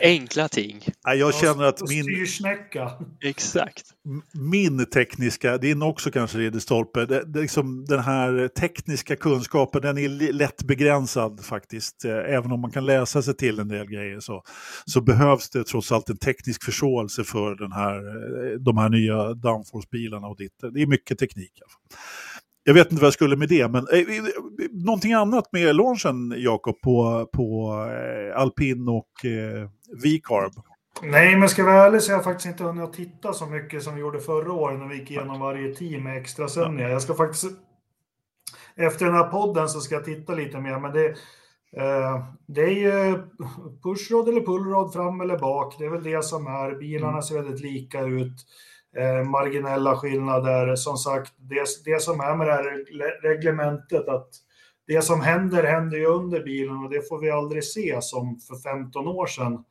[0.00, 0.84] Enkla ting.
[1.04, 2.90] Jag känner att min, Styrsnäcka.
[3.24, 3.95] Exakt
[4.32, 10.32] min tekniska, din också kanske Ridderstolpe, det, det liksom den här tekniska kunskapen den är
[10.32, 12.04] lätt begränsad faktiskt.
[12.04, 14.42] Eh, även om man kan läsa sig till en del grejer så,
[14.84, 19.34] så behövs det trots allt en teknisk förståelse för den här, eh, de här nya
[19.34, 20.58] downforce-bilarna och ditt.
[20.72, 21.52] Det är mycket teknik.
[22.64, 24.06] Jag vet inte vad jag skulle med det, men eh,
[24.72, 29.68] någonting annat med launchen, Jakob, på, på eh, Alpin och eh,
[30.02, 30.52] V-Carb?
[31.02, 33.82] Nej, men ska jag vara ärlig så har jag faktiskt inte hunnit titta så mycket
[33.82, 36.90] som vi gjorde förra året när vi gick igenom varje team med extra sändningar.
[36.90, 37.44] Jag ska faktiskt...
[38.76, 41.06] Efter den här podden så ska jag titta lite mer, men det...
[41.76, 43.22] Eh, det är ju
[43.82, 45.78] pushrod eller pullrod fram eller bak.
[45.78, 46.74] Det är väl det som är.
[46.78, 48.46] Bilarna ser väldigt lika ut.
[48.96, 50.76] Eh, marginella skillnader.
[50.76, 54.28] Som sagt, det, det som är med det här regle- reglementet att
[54.86, 58.56] det som händer händer ju under bilen och det får vi aldrig se som för
[58.56, 59.64] 15 år sedan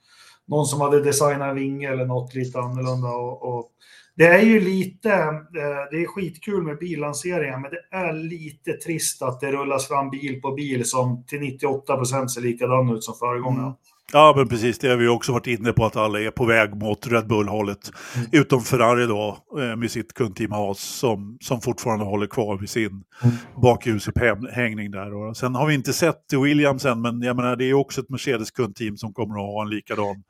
[0.48, 3.10] någon som hade designat en vinge eller något lite annorlunda.
[3.10, 3.72] Och, och
[4.16, 9.22] det är ju lite, eh, det är skitkul med billanseringar, men det är lite trist
[9.22, 13.16] att det rullas fram bil på bil som till 98 procent ser likadan ut som
[13.16, 13.66] föregångaren.
[13.66, 13.78] Mm.
[14.14, 14.80] Ja, men precis.
[14.80, 17.92] Det har vi också varit inne på att alla är på väg mot Red Bull-hållet.
[18.16, 18.28] Mm.
[18.32, 23.04] Utom Ferrari då, eh, med sitt kundteam Haas som, som fortfarande håller kvar vid sin
[23.24, 23.36] Mm.
[23.62, 25.14] bakhjulsupphängning där.
[25.14, 28.10] Och sen har vi inte sett Williams än, men jag menar, det är också ett
[28.10, 30.24] Mercedes kundteam som kommer att ha en likadan.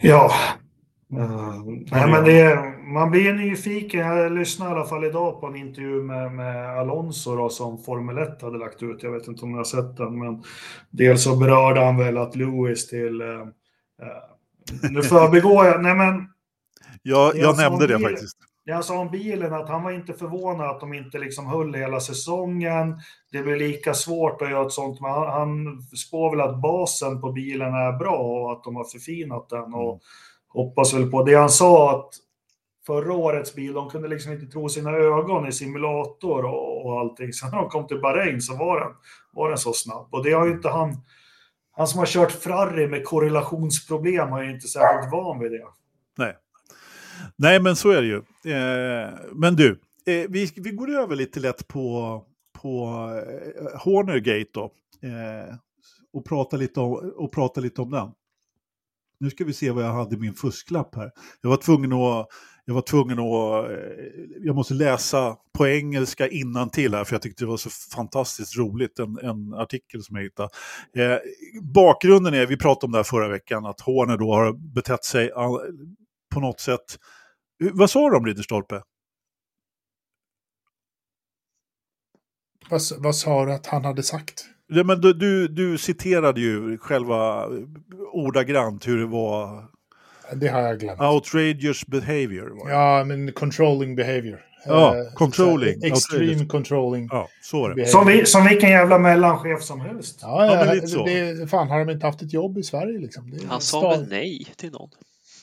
[0.00, 0.32] Ja.
[1.12, 4.00] Uh, nej, men det, man blir nyfiken.
[4.06, 8.18] Jag lyssnade i alla fall idag på en intervju med, med Alonso då, som Formel
[8.18, 9.02] 1 hade lagt ut.
[9.02, 10.42] Jag vet inte om ni har sett den, men
[10.90, 13.20] dels så berörde han väl att Lewis till...
[13.20, 13.46] eh,
[14.90, 15.82] nu förbigår jag.
[15.82, 16.28] Nej, men
[17.02, 18.36] Jag, jag nämnde det bil- faktiskt.
[18.66, 21.74] det han sa om bilen, att han var inte förvånad att de inte liksom höll
[21.74, 23.00] hela säsongen.
[23.32, 27.20] Det blir lika svårt att göra ett sånt, men han, han spår väl att basen
[27.20, 29.74] på bilen är bra och att de har förfinat den.
[29.74, 30.00] Och
[30.52, 32.14] hoppas väl på det han sa att
[32.86, 37.32] förra årets bil, de kunde liksom inte tro sina ögon i simulator och, och allting.
[37.32, 38.92] Sen när de kom till Bahrain så var den,
[39.32, 40.08] var den så snabb.
[40.10, 40.96] Och det har ju inte han,
[41.72, 45.64] han som har kört Ferrari med korrelationsproblem har ju inte särskilt van vid det.
[46.18, 46.36] Nej.
[47.36, 48.16] Nej, men så är det ju.
[48.54, 49.70] Eh, men du,
[50.06, 52.24] eh, vi, vi går över lite lätt på,
[52.62, 52.86] på
[53.16, 54.64] eh, Hornergate då.
[55.02, 55.54] Eh,
[56.12, 58.08] och, prata lite om, och prata lite om den.
[59.20, 61.10] Nu ska vi se vad jag hade i min fusklapp här.
[61.40, 62.26] Jag var tvungen att,
[62.64, 67.22] jag var tvungen att, eh, jag måste läsa på engelska innan till här för jag
[67.22, 70.48] tyckte det var så fantastiskt roligt, en, en artikel som jag hittade.
[70.96, 71.18] Eh,
[71.62, 75.28] bakgrunden är, vi pratade om det här förra veckan, att Horner då har betett sig
[75.28, 75.50] eh,
[76.34, 76.98] på något sätt
[77.72, 78.82] Vad sa du om Ridderstolpe?
[82.70, 84.46] Vad, vad sa du att han hade sagt?
[84.70, 87.46] Ja, men du, du, du citerade ju själva
[88.12, 89.64] ordagrant hur det var.
[90.34, 91.00] Det har jag glömt.
[91.00, 92.48] Outrageous behavior.
[92.58, 92.72] Var det.
[92.74, 94.40] Ja, men controlling behavior.
[94.66, 95.80] Ja, Eh, controlling.
[95.80, 96.50] så- Extreme Outrageous.
[96.50, 97.08] controlling.
[97.12, 97.86] Ja, så var det.
[97.86, 100.18] Som, vi, som vilken jävla mellanchef som helst.
[100.22, 101.04] Ja, Ja, ja, men lite så.
[101.04, 103.30] det, fan har de inte haft ett jobb i Sverige liksom?
[103.30, 104.88] Det är Han sa väl nej till någon?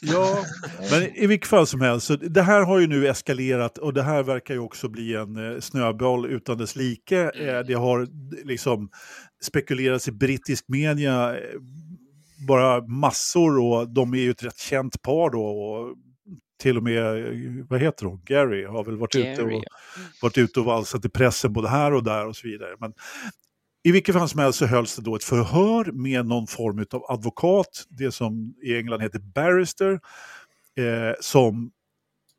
[0.02, 0.46] Ja,
[0.92, 4.04] men i vilket fall som helst, så det här har ju nu eskalerat och det
[4.04, 7.32] här verkar ju också bli en eh, snöboll utan dess like.
[7.36, 8.08] Eh, Det har eh,
[8.44, 8.90] liksom
[9.44, 11.60] spekulerats i brittisk media eh,
[12.48, 15.44] bara massor och de är ju ett rätt känt par då.
[15.44, 15.96] Och
[16.62, 19.70] till och med, eh, vad heter hon, Gary har väl varit ute Gary, och ja.
[20.22, 22.76] varit ute och valsat i pressen både här och där och så vidare.
[22.80, 22.94] Men
[23.88, 27.06] i vilket fall som helst så hölls det då ett förhör med någon form av
[27.12, 29.92] advokat, det som i England heter barrister,
[30.78, 31.72] eh, som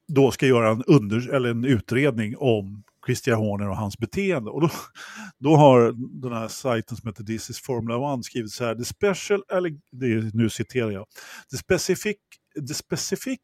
[0.09, 4.51] då ska göra en, under, eller en utredning om Christian Horner och hans beteende.
[4.51, 4.71] Och då,
[5.39, 8.85] då har den här sajten som heter This is Formula 1 skrivit så här, the
[8.85, 11.07] special, eller det är, nu citerar jag,
[11.51, 12.17] the specific,
[12.67, 13.41] the specific,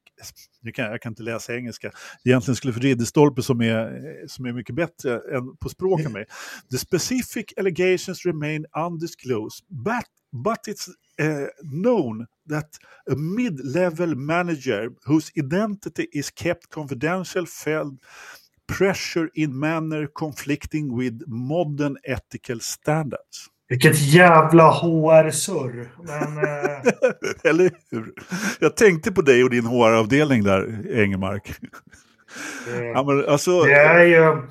[0.63, 1.91] nu kan, jag kan inte läsa engelska,
[2.25, 6.27] egentligen skulle för Ridderstolpe som är, som är mycket bättre än på språk än mig.
[6.71, 10.89] The specific allegations remain undisclosed, but, but it's
[11.21, 12.69] uh, known that
[13.11, 17.95] a mid-level manager whose identity is kept confidential felt
[18.67, 23.51] pressure in manner conflicting with modern ethical standards.
[23.69, 25.89] Vilket jävla HR-surr.
[25.99, 26.81] Men eh,
[27.51, 28.13] Eller hur?
[28.61, 31.55] Jag tänkte på dig och din HR-avdelning där, Engelmark.
[32.67, 34.43] det, Ja, men alltså, det är ju...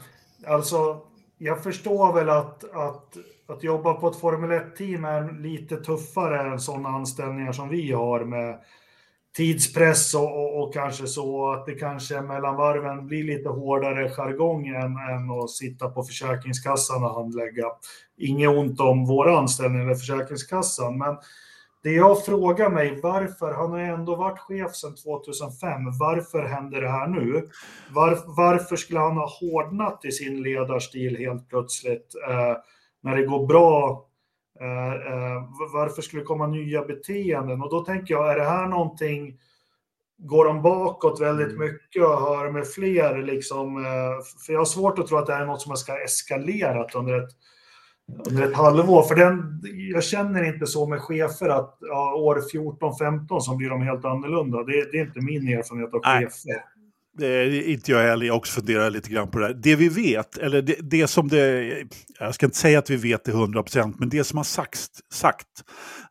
[0.48, 1.02] Alltså,
[1.38, 6.60] jag förstår väl att, att, att jobba på ett Formel 1-team är lite tuffare än
[6.60, 8.60] sådana anställningar som vi har med
[9.36, 14.68] tidspress och, och, och kanske så att det kanske mellan varven blir lite hårdare jargong
[14.68, 17.66] än, än att sitta på Försäkringskassan och handlägga.
[18.18, 21.18] Inget ont om våra anställningar eller Försäkringskassan, men
[21.84, 25.70] det jag frågar mig, varför, han har ändå varit chef sedan 2005,
[26.00, 27.50] varför händer det här nu?
[27.92, 32.58] Var, varför skulle han ha hårdnat i sin ledarstil helt plötsligt eh,
[33.02, 34.06] när det går bra?
[34.60, 37.62] Eh, eh, varför skulle det komma nya beteenden?
[37.62, 39.40] Och då tänker jag, är det här någonting,
[40.18, 43.78] går de bakåt väldigt mycket och hör med fler liksom?
[43.78, 46.96] Eh, för jag har svårt att tro att det här är något som ska eskalerat
[46.96, 47.30] under ett
[48.28, 49.04] under ett halvår.
[49.04, 49.62] För den,
[49.94, 54.64] jag känner inte så med chefer att ja, år 14-15 så blir de helt annorlunda.
[54.64, 56.64] Det, det är inte min erfarenhet av chefer.
[57.18, 59.54] Det är inte jag heller, jag också funderar lite grann på det här.
[59.54, 61.74] Det vi vet, eller det, det som det,
[62.20, 65.48] jag ska inte säga att vi vet det 100%, men det som har sagts, sagt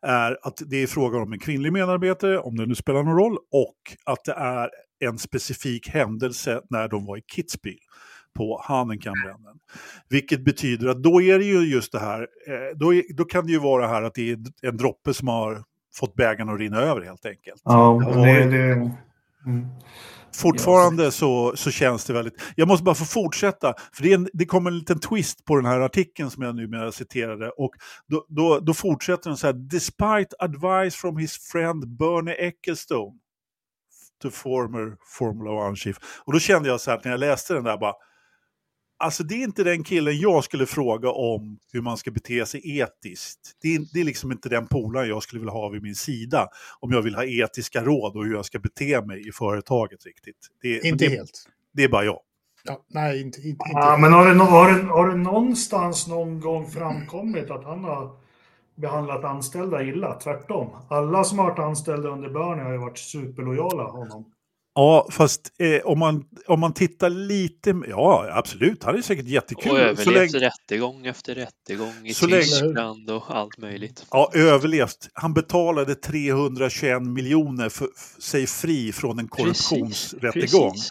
[0.01, 3.37] är att det är frågan om en kvinnlig medarbetare, om det nu spelar någon roll,
[3.51, 4.69] och att det är
[5.05, 7.77] en specifik händelse när de var i Kitzbühel
[8.35, 9.55] på Hahnenkammbränden.
[10.09, 13.45] Vilket betyder att då är det ju just det här, eh, då, är, då kan
[13.45, 15.63] det ju vara här att det är en droppe som har
[15.95, 17.61] fått bägaren att rinna över helt enkelt.
[17.63, 18.71] Ja, det, det,
[19.45, 19.65] mm.
[20.35, 22.41] Fortfarande så, så känns det väldigt...
[22.55, 25.65] Jag måste bara få fortsätta, för det, en, det kommer en liten twist på den
[25.65, 27.49] här artikeln som jag numera citerade.
[27.49, 27.71] Och
[28.07, 33.13] då, då, då fortsätter den så här, despite advice from his friend Bernie Ecclestone,
[34.21, 35.97] the former Formula 1 chief.
[36.25, 37.93] Och då kände jag så här, när jag läste den där bara,
[39.03, 42.79] Alltså det är inte den killen jag skulle fråga om hur man ska bete sig
[42.79, 43.39] etiskt.
[43.61, 46.47] Det är, det är liksom inte den polaren jag skulle vilja ha vid min sida.
[46.79, 50.47] Om jag vill ha etiska råd och hur jag ska bete mig i företaget riktigt.
[50.61, 51.49] Det, Inte det, helt.
[51.73, 52.19] det är bara jag.
[52.63, 56.39] Ja, nej, inte, inte, inte Ja, men har det, har, det, har det någonstans någon
[56.39, 58.17] gång framkommit att han har
[58.75, 60.13] behandlat anställda illa?
[60.13, 60.69] Tvärtom.
[60.89, 64.32] Alla som har varit anställda under Bernie har ju varit superlojala honom.
[64.75, 67.81] Ja, fast eh, om, man, om man tittar lite...
[67.87, 68.83] Ja, absolut.
[68.83, 69.71] Han är säkert jättekul.
[69.71, 74.05] Och Så överlevt länge- rättegång efter rättegång i Så länge- Tyskland och allt möjligt.
[74.11, 75.09] Ja, överlevt.
[75.13, 80.71] Han betalade 321 miljoner för för sig fri från en korruptionsrättegång.
[80.71, 80.89] Precis.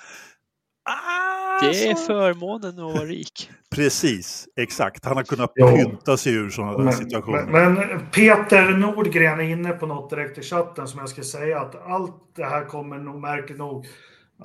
[0.84, 1.21] Ah,
[1.62, 3.50] Det är så- förmånen att vara rik.
[3.70, 5.04] Precis, exakt.
[5.04, 7.42] Han har kunnat pynta sig ur sådana där Men, situationer.
[7.46, 11.60] men, men Peter Nordgren är inne på något direkt i chatten som jag ska säga
[11.60, 13.86] att allt det här kommer nog märkligt nog.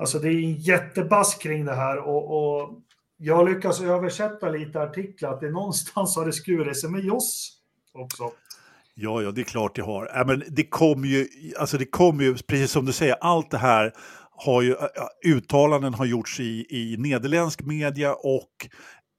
[0.00, 2.70] Alltså det är en jättebass kring det här och, och
[3.16, 7.52] jag lyckas översätta lite artiklar att det någonstans har det skurit sig med Joss
[7.94, 8.30] också.
[8.94, 10.20] Ja, ja, det är klart det har.
[10.20, 11.26] Äh, men det kommer ju,
[11.58, 13.92] alltså det kommer ju, precis som du säger, allt det här
[14.44, 14.76] har ju,
[15.26, 18.68] uttalanden har gjorts i, i nederländsk media och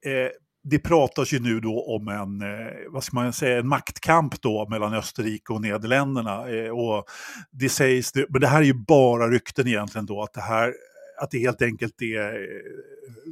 [0.05, 0.29] eh,
[0.63, 4.67] det pratas ju nu då om en, eh, vad ska man säga, en maktkamp då
[4.69, 6.49] mellan Österrike och Nederländerna.
[6.49, 7.05] Eh, och
[7.51, 10.73] det sägs, men det här är ju bara rykten egentligen då, att det här
[11.21, 12.61] att det helt enkelt är eh,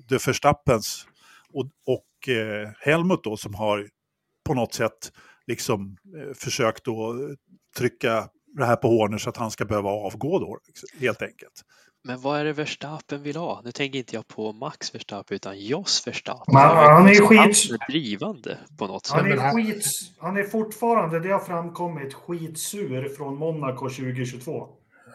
[0.10, 1.08] de Verstappens
[1.54, 3.88] och, och eh, Helmut då som har
[4.46, 5.12] på något sätt
[5.48, 7.16] liksom eh, försökt att
[7.78, 8.30] trycka
[8.60, 10.58] det här på Horner så att han ska behöva avgå då,
[11.00, 11.64] helt enkelt.
[12.04, 13.62] Men vad är det Verstappen vill ha?
[13.66, 16.54] Nu tänker inte jag på Max Verstappen utan Jos Verstappen.
[16.54, 17.40] Men han är skit...
[17.40, 19.16] Han är drivande på något sätt.
[19.16, 19.86] Han är, skit...
[20.20, 24.68] han är fortfarande, det har framkommit, skitsur från Monaco 2022.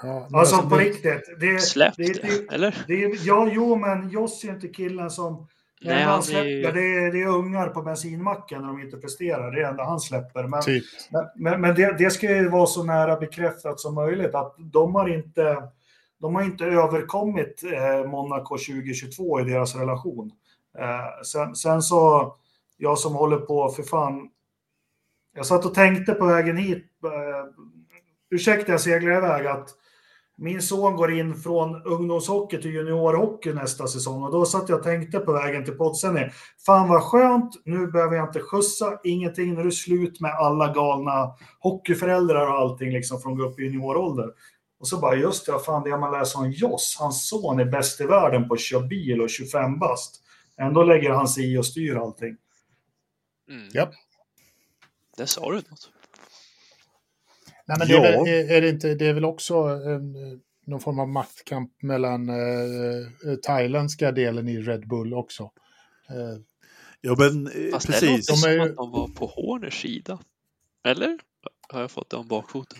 [0.02, 0.84] Ja, alltså, alltså på det...
[0.84, 1.40] riktigt.
[1.40, 2.84] Det, Släppt det, det, eller?
[2.86, 5.48] Det, ja, jo, men Joss är inte killen som...
[5.84, 6.72] Nej, han släpper, är...
[6.72, 9.50] det, är, det är ungar på bensinmacken när de inte presterar.
[9.50, 10.44] Det är det enda han släpper.
[10.44, 10.84] Men, typ.
[11.36, 15.08] men, men det, det ska ju vara så nära bekräftat som möjligt att de har
[15.08, 15.62] inte
[16.22, 20.32] de har inte överkommit eh, Monaco 2022 i deras relation.
[20.78, 22.34] Eh, sen, sen, så,
[22.76, 24.30] jag som håller på, för fan,
[25.34, 27.62] jag satt och tänkte på vägen hit, eh,
[28.30, 29.68] ursäkta jag seglar iväg, att
[30.42, 34.84] min son går in från ungdomshockey till juniorhockey nästa säsong och då satt jag och
[34.84, 36.30] tänkte på vägen till poddsändning.
[36.66, 40.72] Fan vad skönt, nu behöver jag inte skjutsa, ingenting, nu är det slut med alla
[40.72, 44.30] galna hockeyföräldrar och allting liksom från upp i juniorålder.
[44.80, 48.00] Och så bara, just det, fan det man läser om Joss, hans son är bäst
[48.00, 50.22] i världen på att köra bil och 25 bast.
[50.56, 52.36] Ändå lägger han sig i och styr allting.
[53.48, 53.68] Mm.
[53.72, 53.90] Ja.
[55.16, 55.91] Det sa du något.
[57.66, 60.14] Nej, men det, är, väl, är det, inte, det är väl också en,
[60.66, 65.50] någon form av maktkamp mellan eh, thailändska delen i Red Bull också.
[66.10, 66.40] Eh,
[67.00, 68.00] ja, men eh, Fast precis.
[68.00, 70.18] det låter som att de var på Horners sida.
[70.84, 71.18] Eller?
[71.68, 72.78] Har jag fått det om bakfoten?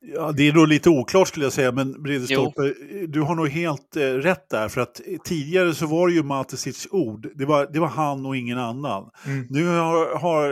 [0.00, 2.74] Ja, det är nog lite oklart skulle jag säga, men Bredestorpe,
[3.06, 4.68] du har nog helt eh, rätt där.
[4.68, 8.36] För att tidigare så var det ju Matesits ord, det var, det var han och
[8.36, 9.10] ingen annan.
[9.26, 9.46] Mm.
[9.50, 10.50] Nu har, har,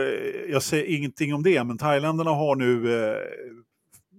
[0.49, 3.17] jag säger ingenting om det, men thailändarna har nu eh,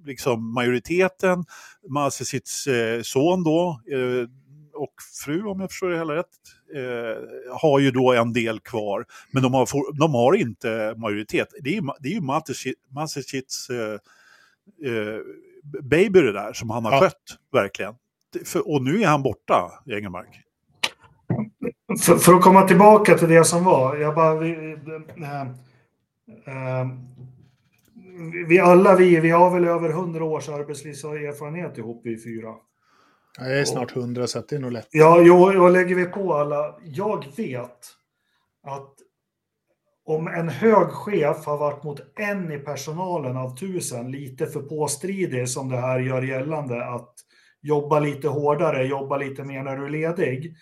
[0.05, 1.45] liksom majoriteten.
[1.89, 4.29] Matesits eh, son då, eh,
[4.74, 6.27] och fru om jag förstår det hela rätt,
[6.74, 9.05] eh, har ju då en del kvar.
[9.31, 11.49] Men de har, de har inte majoritet.
[11.62, 12.20] Det är, det är ju
[12.91, 13.99] Matesits eh,
[14.83, 15.21] eh,
[15.83, 17.01] baby det där som han har ja.
[17.01, 17.95] skött, verkligen.
[18.45, 20.43] För, och nu är han borta i Engelmark.
[22.01, 24.35] För, för, att komma tillbaka till det som var, jag bara...
[24.35, 24.77] Vi,
[25.17, 25.41] äh,
[26.47, 26.87] äh,
[28.49, 32.55] vi alla vi, vi har väl över hundra års arbetslivserfarenhet ihop vi fyra.
[33.39, 34.89] Jag är snart hundra så det är nog lätt.
[34.91, 36.75] Ja, jo, och lägger vi på alla.
[36.85, 37.87] Jag vet
[38.62, 38.95] att
[40.07, 45.49] om en hög chef har varit mot en i personalen av tusen, lite för påstridig
[45.49, 47.15] som det här gör gällande, att
[47.63, 50.57] jobba lite hårdare, jobba lite mer när du är ledig,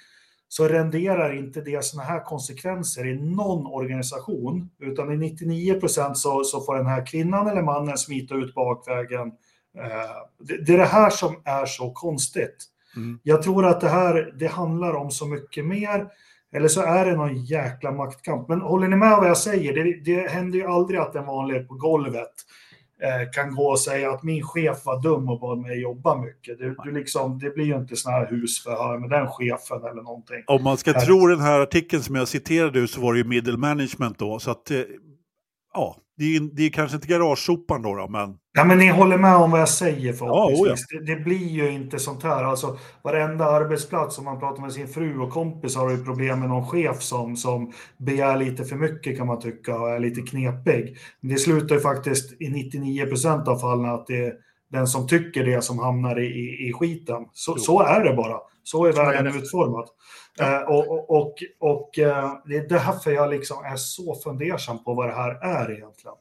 [0.48, 6.44] så renderar inte det sådana här konsekvenser i någon organisation, utan i 99 procent så,
[6.44, 9.28] så får den här kvinnan eller mannen smita ut bakvägen.
[9.78, 12.56] Eh, det, är det här som är så konstigt.
[12.96, 13.18] Mm.
[13.22, 16.08] Jag tror att det här, det handlar om så mycket mer.
[16.54, 18.48] Eller så är det någon jäkla maktkamp.
[18.48, 19.74] Men håller ni med vad jag säger?
[19.74, 22.32] Det, det händer ju aldrig att en vanlig på golvet
[23.02, 26.58] eh, kan gå och säga att min chef var dum och bad mig jobba mycket.
[26.58, 30.44] Det, du liksom, det blir ju inte sådana här husförhör med den chefen eller någonting.
[30.46, 31.00] Om man ska här.
[31.00, 34.38] tro den här artikeln som jag citerade så var det ju middle management då.
[34.38, 34.78] Så att, eh,
[35.74, 38.36] ja, det är, det är kanske inte garagesopan då, då, men...
[38.52, 40.86] Ja, men ni håller med om vad jag säger förhoppningsvis.
[40.90, 41.06] Ja, oh ja.
[41.06, 42.44] det, det, blir ju inte sånt här.
[42.44, 46.48] Alltså, varenda arbetsplats, om man pratar med sin fru och kompis, har ju problem med
[46.48, 50.96] någon chef som, som begär lite för mycket kan man tycka och är lite knepig.
[51.20, 54.32] Men det slutar ju faktiskt i 99 procent av fallen att det är
[54.70, 57.26] den som tycker det som hamnar i, i, i skiten.
[57.32, 58.38] Så, så är det bara.
[58.62, 59.88] Så är världen utformad.
[60.40, 64.94] Eh, och och, och, och eh, det är därför jag liksom är så fundersam på
[64.94, 66.16] vad det här är egentligen.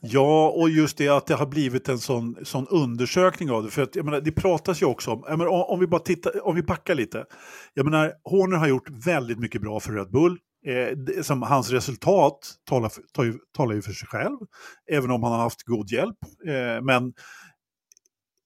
[0.00, 3.70] Ja, och just det att det har blivit en sån, sån undersökning av det.
[3.70, 6.54] För att, jag menar, det pratas ju också om, menar, om, vi bara tittar, om
[6.54, 7.24] vi backar lite.
[7.74, 10.38] Jag menar, Horner har gjort väldigt mycket bra för Red Bull.
[10.66, 12.38] Eh, som hans resultat
[12.68, 14.38] talar, ju, talar ju för sig själv,
[14.90, 16.16] även om han har haft god hjälp.
[16.46, 17.12] Eh, men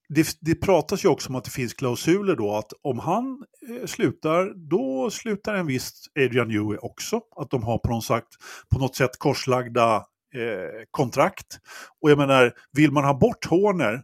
[0.09, 3.85] det, det pratas ju också om att det finns klausuler då att om han eh,
[3.85, 7.21] slutar, då slutar en viss Adrian Newey också.
[7.35, 8.27] Att de har på något, sagt,
[8.73, 9.95] på något sätt korslagda
[10.35, 11.59] eh, kontrakt.
[12.01, 14.03] Och jag menar, vill man ha bort Horner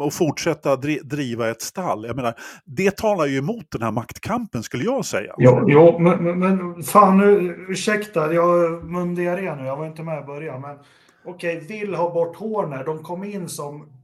[0.00, 2.04] och fortsätta dri driva ett stall.
[2.06, 2.34] Jag menar,
[2.64, 5.34] det talar ju emot den här maktkampen skulle jag säga.
[5.38, 10.22] Jo, jo men, men fan nu, ursäkta, jag har mundiarré nu, jag var inte med
[10.22, 10.60] i början.
[10.60, 10.76] Men
[11.24, 13.95] okej, okay, vill ha bort Horner, de kom in som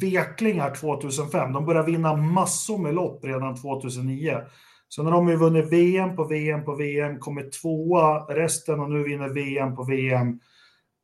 [0.00, 1.52] veklingar 2005.
[1.52, 4.36] De började vinna massor med lopp redan 2009.
[4.88, 9.02] Så när de har vunnit VM på VM på VM, kommit tvåa resten och nu
[9.02, 10.40] vinner VM på VM.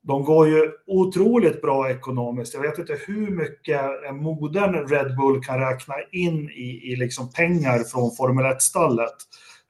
[0.03, 2.55] De går ju otroligt bra ekonomiskt.
[2.55, 7.33] Jag vet inte hur mycket en modern Red Bull kan räkna in i, i liksom
[7.33, 9.15] pengar från Formel 1-stallet.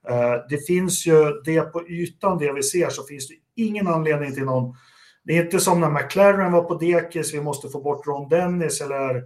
[0.09, 4.35] Eh, det finns ju det på ytan, det vi ser, så finns det ingen anledning
[4.35, 4.77] till någon...
[5.25, 8.81] Det är inte som när McLaren var på dekis, vi måste få bort Ron Dennis
[8.81, 9.17] eller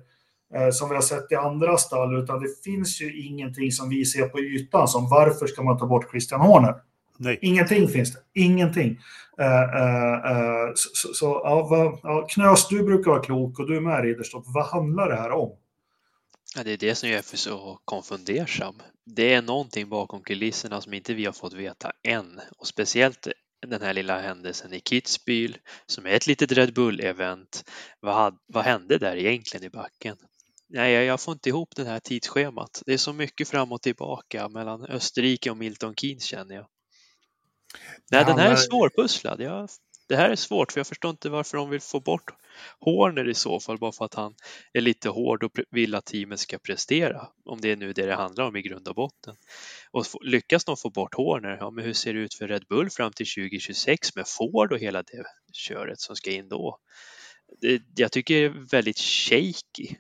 [0.54, 4.04] eh, som vi har sett i andra stall, utan det finns ju ingenting som vi
[4.04, 6.74] ser på ytan som varför ska man ta bort Christian Horner?
[7.18, 7.38] Nej.
[7.42, 9.00] Ingenting finns det, ingenting.
[9.40, 13.80] Uh, uh, uh, så, så ja, ja, Knös, du brukar vara klok och du är
[13.80, 14.44] med Ridderstolp.
[14.46, 15.56] Vad handlar det här om?
[16.56, 18.74] Ja, det är det som gör för så konfundersam.
[19.04, 23.28] Det är någonting bakom kulisserna som inte vi har fått veta än och speciellt
[23.66, 25.56] den här lilla händelsen i Kitzbühel
[25.86, 27.64] som är ett litet Red Bull-event.
[28.00, 30.16] Vad, vad hände där egentligen i backen?
[30.68, 32.82] Nej, jag får inte ihop det här tidsschemat.
[32.86, 36.66] Det är så mycket fram och tillbaka mellan Österrike och Milton Keynes känner jag.
[38.10, 39.40] Nej, den här är svårpusslad.
[39.40, 39.68] Ja,
[40.08, 42.30] det här är svårt för jag förstår inte varför de vill få bort
[42.80, 44.34] Horner i så fall bara för att han
[44.72, 47.28] är lite hård och vill att teamet ska prestera.
[47.44, 49.36] Om det är nu det det handlar om i grund och botten.
[49.90, 52.90] Och lyckas de få bort Horner, ja men hur ser det ut för Red Bull
[52.90, 56.78] fram till 2026 med Ford och hela det köret som ska in då?
[57.60, 59.96] Det, jag tycker det är väldigt shaky.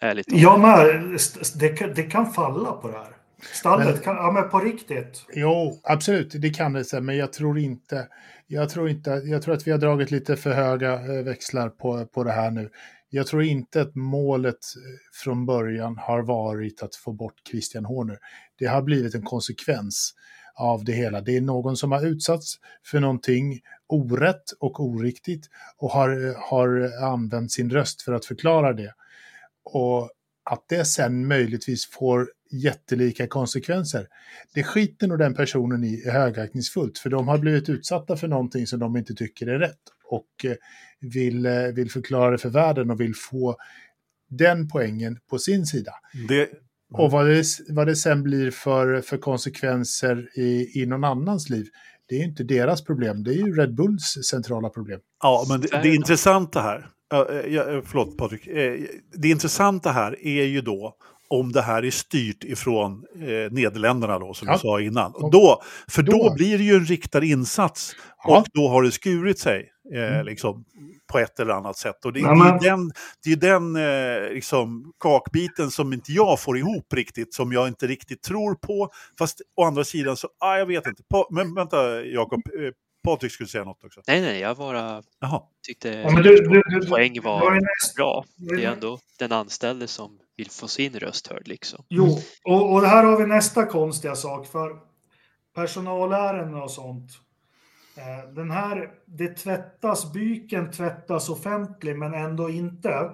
[0.00, 1.18] Ärligt Ja, men
[1.54, 3.16] det, det kan falla på det här.
[3.52, 5.26] Stallet, men, kan, ja men på riktigt.
[5.32, 8.08] Jo, absolut, det kan det, men jag tror inte,
[8.46, 12.06] jag tror inte, jag tror att vi har dragit lite för höga eh, växlar på,
[12.06, 12.70] på det här nu.
[13.08, 18.18] Jag tror inte att målet eh, från början har varit att få bort Christian Horner.
[18.58, 20.14] Det har blivit en konsekvens
[20.54, 21.20] av det hela.
[21.20, 26.92] Det är någon som har utsatts för någonting orätt och oriktigt och har, eh, har
[27.04, 28.94] använt sin röst för att förklara det.
[29.64, 30.10] Och
[30.50, 34.06] att det sen möjligtvis får jättelika konsekvenser.
[34.54, 38.78] Det skiter nog den personen i högaktningsfullt, för de har blivit utsatta för någonting som
[38.78, 40.56] de inte tycker är rätt och eh,
[41.00, 43.56] vill, eh, vill förklara det för världen och vill få
[44.30, 45.92] den poängen på sin sida.
[46.28, 46.48] Det...
[46.92, 51.66] Och vad det, vad det sen blir för, för konsekvenser i, i någon annans liv,
[52.08, 55.00] det är inte deras problem, det är ju Red Bulls centrala problem.
[55.22, 56.78] Ja, men det, det intressanta här,
[57.12, 58.44] äh, förlåt Patrik,
[59.12, 60.96] det intressanta här är ju då
[61.28, 64.54] om det här är styrt ifrån eh, Nederländerna då, som ja.
[64.54, 65.12] du sa innan.
[65.14, 67.92] Och då, för då, då, blir det ju en riktad insats
[68.24, 68.38] ja.
[68.38, 70.26] och då har det skurit sig eh, mm.
[70.26, 70.64] liksom,
[71.12, 72.04] på ett eller annat sätt.
[72.04, 72.58] Och det, ja, men...
[72.58, 72.90] det är den,
[73.24, 77.86] det är den eh, liksom, kakbiten som inte jag får ihop riktigt, som jag inte
[77.86, 78.88] riktigt tror på.
[79.18, 81.02] Fast å andra sidan så, ah, jag vet inte.
[81.10, 82.72] Pa men vänta Jakob, eh,
[83.06, 84.00] Patrik skulle säga något också.
[84.06, 85.42] Nej, nej, jag bara Jaha.
[85.66, 87.60] tyckte ja, du, du, du, poäng var,
[87.96, 88.24] bra.
[88.36, 91.48] Det är ändå den anställde som vill få sin röst hörd.
[91.48, 91.84] Liksom.
[91.88, 94.46] Jo, och, och här har vi nästa konstiga sak.
[94.46, 94.70] För
[95.54, 97.10] personalärenden och sånt.
[97.96, 103.10] Eh, den här, det tvättas, byken tvättas offentligt men ändå inte.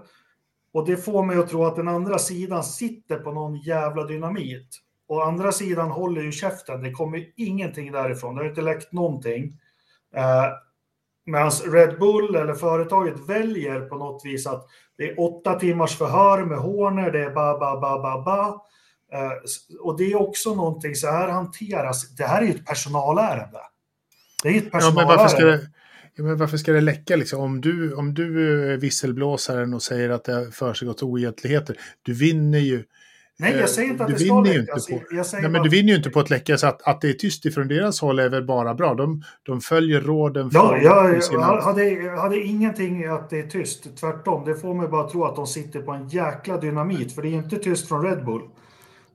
[0.73, 4.69] Och det får mig att tro att den andra sidan sitter på någon jävla dynamit.
[5.09, 6.83] Och andra sidan håller ju käften.
[6.83, 8.35] Det kommer ingenting därifrån.
[8.35, 9.59] Det har inte läckt någonting.
[10.17, 10.47] Eh,
[11.27, 16.45] Medan Red Bull eller företaget väljer på något vis att det är åtta timmars förhör
[16.45, 18.63] med Horner, det är ba, ba, ba, ba, ba.
[19.19, 19.33] Eh,
[19.81, 23.59] och det är också någonting, så här hanteras, det här är ju ett personalärende.
[24.43, 25.03] Det är ett personalärende.
[25.03, 25.61] Ja, men varför ska det,
[26.15, 27.41] ja, men varför ska det läcka liksom?
[27.41, 32.59] Om du, om du är visselblåsaren och säger att det har försiggått oegentligheter, du vinner
[32.59, 32.85] ju
[33.43, 34.59] Nej, jag säger inte att du det ska läcka.
[34.59, 36.83] Inte på, jag säger nej, men du vinner ju inte på att läcka, så att,
[36.83, 38.95] att det är tyst ifrån deras håll är väl bara bra.
[38.95, 40.51] De, de följer råden.
[40.53, 41.43] Ja, jag, sina...
[41.43, 43.97] hade, hade ingenting att det är tyst.
[43.97, 47.15] Tvärtom, det får mig bara tro att de sitter på en jäkla dynamit.
[47.15, 48.43] För det är inte tyst från Red Bull.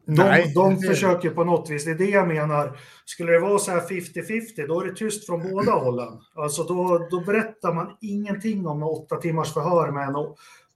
[0.05, 2.79] De, Nej, de försöker på något vis, det är det jag menar.
[3.05, 6.13] Skulle det vara så här 50-50, då är det tyst från båda hållen.
[6.35, 10.66] Alltså då, då berättar man ingenting om åtta timmars förhör med en Eh,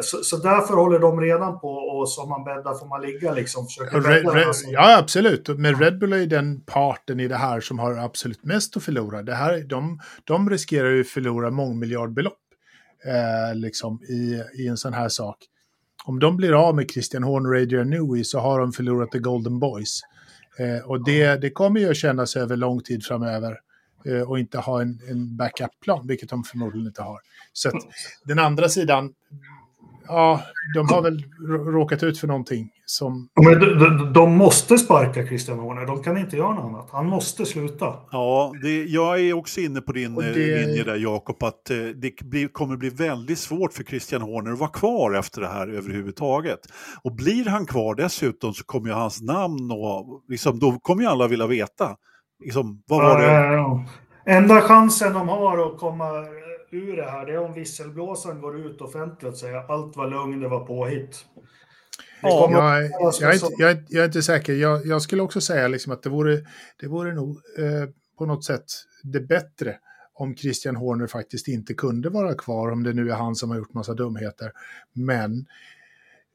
[0.00, 3.66] så, så, därför håller de redan på och som man bäddar får man ligga liksom.
[3.92, 5.48] Red, Red, ja, absolut.
[5.48, 8.82] Men Red Bull är ju den parten i det här som har absolut mest att
[8.82, 9.22] förlora.
[9.22, 12.38] Det här, de, de riskerar ju att förlora mångmiljardbelopp
[13.06, 15.36] eh, liksom, i, i en sån här sak.
[16.04, 19.18] Om de blir av med Christian Horner och Adrian Newey så har de förlorat The
[19.18, 20.00] Golden Boys.
[20.58, 23.58] Eh, och det, det kommer ju att kännas över lång tid framöver
[24.04, 27.20] eh, och inte ha en, en backup-plan, vilket de förmodligen inte har.
[27.52, 27.74] Så att,
[28.24, 29.12] den andra sidan,
[30.10, 30.40] ja,
[30.74, 31.24] de har väl
[31.72, 33.28] råkat ut för någonting som...
[33.44, 36.88] Men de, de, de måste sparka Christian Horner, de kan inte göra något annat.
[36.92, 37.94] Han måste sluta.
[38.10, 40.28] Ja, det, jag är också inne på din det...
[40.28, 44.52] Eh, linje där Jakob, att eh, det blir, kommer bli väldigt svårt för Christian Horner
[44.52, 46.60] att vara kvar efter det här överhuvudtaget.
[47.04, 51.08] Och blir han kvar dessutom så kommer ju hans namn och liksom, då kommer ju
[51.08, 51.96] alla vilja veta.
[52.44, 54.32] Liksom, vad var det?
[54.32, 56.04] Enda chansen de har att komma
[56.70, 60.40] ur det här, det är om visselblåsaren går ut offentligt och säger allt var lugn,
[60.40, 61.24] det var påhitt.
[62.22, 64.52] Ja, jag, jag, är inte, jag, är, jag är inte säker.
[64.52, 66.40] Jag, jag, skulle också säga liksom att det vore,
[66.80, 68.64] det vore nog eh, på något sätt
[69.02, 69.78] det bättre
[70.14, 73.56] om Christian Horner faktiskt inte kunde vara kvar, om det nu är han som har
[73.56, 74.52] gjort massa dumheter.
[74.92, 75.46] Men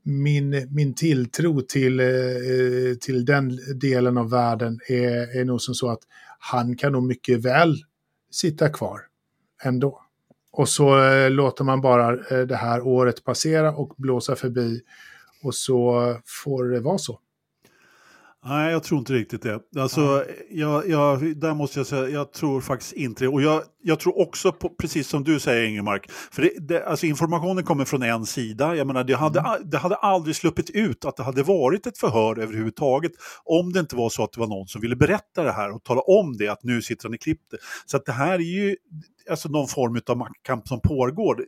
[0.03, 2.05] min, min tilltro till, eh,
[3.01, 6.01] till den delen av världen är, är nog som så att
[6.39, 7.75] han kan nog mycket väl
[8.31, 9.01] sitta kvar
[9.63, 10.04] ändå.
[10.57, 14.81] Och så eh, låter man bara eh, det här året passera och blåsa förbi
[15.43, 17.19] och så får det vara så.
[18.47, 19.81] Nej, jag tror inte riktigt det.
[19.81, 23.27] Alltså, jag, jag, där måste jag säga, jag tror faktiskt inte det.
[23.27, 27.05] Och jag, jag tror också, på, precis som du säger Ingemark, för det, det, alltså
[27.05, 28.75] informationen kommer från en sida.
[28.75, 29.69] Jag menar, det hade, mm.
[29.69, 33.11] det hade aldrig sluppit ut att det hade varit ett förhör överhuvudtaget
[33.43, 35.83] om det inte var så att det var någon som ville berätta det här och
[35.83, 37.59] tala om det, att nu sitter han i klippet.
[37.85, 38.75] Så att det här är ju
[39.29, 41.45] alltså någon form av maktkamp som pågår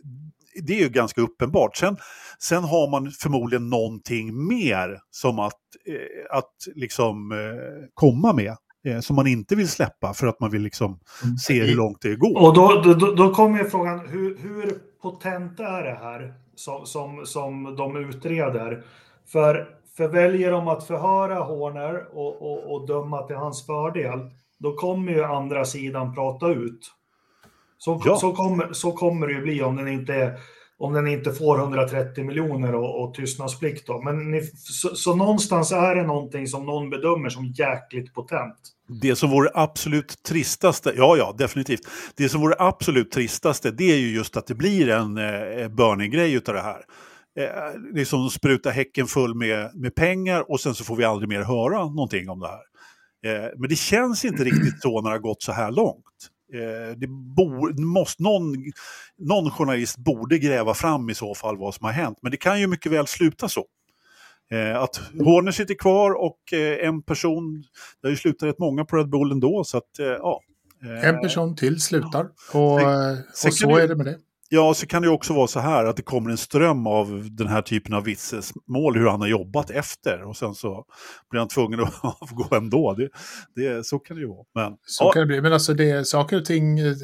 [0.64, 1.78] det är ju ganska uppenbart.
[1.78, 1.98] Sen,
[2.40, 5.54] sen har man förmodligen någonting mer som att,
[5.88, 8.56] eh, att liksom eh, komma med.
[8.88, 11.38] Eh, som man inte vill släppa för att man vill liksom mm.
[11.38, 12.42] se hur långt det går.
[12.42, 17.26] Och då, då, då kommer ju frågan, hur, hur potent är det här som, som,
[17.26, 18.84] som de utreder?
[19.32, 24.20] För, för väljer de att förhöra Horner och, och, och döma till hans fördel,
[24.60, 26.80] då kommer ju andra sidan prata ut.
[27.78, 28.16] Så, ja.
[28.16, 30.34] så, kommer, så kommer det ju bli om den inte,
[30.78, 33.88] om den inte får 130 miljoner och, och tystnadsplikt.
[33.88, 34.02] Då.
[34.02, 38.58] Men ni, så, så, någonstans är det någonting som någon bedömer som jäkligt potent.
[39.02, 41.82] Det som vore absolut tristaste, ja ja definitivt,
[42.16, 46.34] det som vore absolut tristaste det är ju just att det blir en eh, Bernie-grej
[46.34, 46.82] utav det här.
[47.40, 51.42] Eh, liksom spruta häcken full med, med pengar och sen så får vi aldrig mer
[51.42, 52.64] höra någonting om det här.
[53.26, 56.32] Eh, men det känns inte riktigt så när det har gått så här långt.
[56.54, 58.56] Eh, det bo, måste, någon,
[59.18, 62.18] någon journalist borde gräva fram i så fall vad som har hänt.
[62.22, 63.66] Men det kan ju mycket väl sluta så.
[64.52, 67.64] Eh, att Horner sitter kvar och eh, en person,
[68.02, 70.42] det har ju slutat rätt många på Red Bull ändå så att ja.
[71.04, 72.74] En person till slutar och,
[73.46, 74.18] och så är det med det.
[74.50, 77.48] Ja, så kan det också vara så här att det kommer en ström av den
[77.48, 80.86] här typen av vittnesmål, hur han har jobbat efter och sen så
[81.30, 82.94] blir han tvungen att avgå ändå.
[82.94, 83.10] Det,
[83.56, 84.46] det, så kan det ju vara.
[84.56, 85.12] Men, så ja.
[85.12, 86.96] kan det bli, men alltså det, saker och ting eh,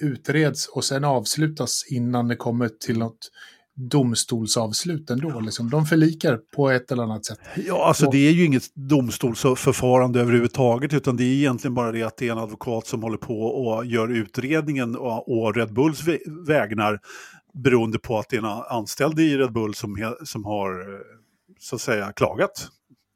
[0.00, 3.30] utreds och sen avslutas innan det kommer till något
[3.78, 5.40] domstolsavslut ändå.
[5.40, 5.70] Liksom.
[5.70, 7.38] De förlikar på ett eller annat sätt.
[7.66, 12.16] Ja, alltså det är ju inget domstolsförfarande överhuvudtaget utan det är egentligen bara det att
[12.16, 16.00] det är en advokat som håller på och gör utredningen och, Red Bulls
[16.46, 17.00] vägnar
[17.54, 21.00] beroende på att det är en anställd i Red Bull som, som har
[21.60, 22.68] så att säga klagat.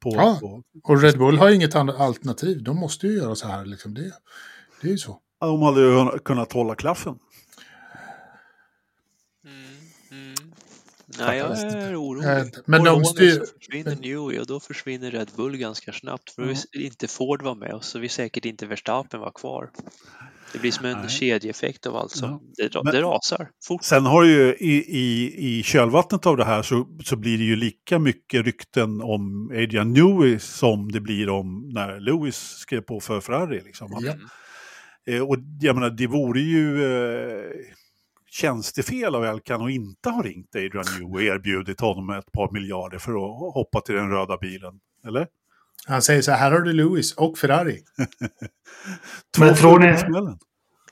[0.02, 0.62] På, ja, på...
[0.82, 2.62] och Red Bull har inget alternativ.
[2.62, 3.64] De måste ju göra så här.
[3.64, 3.94] Liksom.
[3.94, 4.12] Det,
[4.80, 5.18] det är ju så.
[5.40, 7.14] De hade ju kunnat hålla klaffen.
[11.18, 12.28] Nej, jag är orolig.
[12.28, 13.42] Äh, men de styr...
[13.58, 16.30] försvinner Newey och då försvinner Red Bull ganska snabbt.
[16.30, 16.56] För mm.
[16.74, 19.70] inte Ford var med och så vill säkert inte Verstappen vara kvar.
[20.52, 21.08] Det blir som en Nej.
[21.08, 22.68] kedjeeffekt av allt som ja.
[22.68, 23.84] det, Men, det rasar fort.
[23.84, 27.56] Sen har ju i, i, i kölvattnet av det här så, så blir det ju
[27.56, 33.20] lika mycket rykten om Adrian Newey som det blir om när Lewis skrev på för
[33.20, 33.62] Ferrari.
[33.64, 33.98] Liksom.
[34.00, 34.14] Ja.
[35.06, 36.84] Eh, och jag menar, det vore ju...
[36.84, 37.50] Eh,
[38.32, 42.98] tjänstefel av Elkan och inte ha ringt Adrian New och erbjudit honom ett par miljarder
[42.98, 44.80] för att hoppa till den röda bilen.
[45.06, 45.26] Eller?
[45.86, 47.78] Han säger så här, här har du Lewis och Ferrari.
[49.38, 49.86] Men tror ni...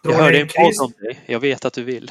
[0.03, 1.21] Jag hörde en podd om dig.
[1.27, 2.11] Jag vet att du vill.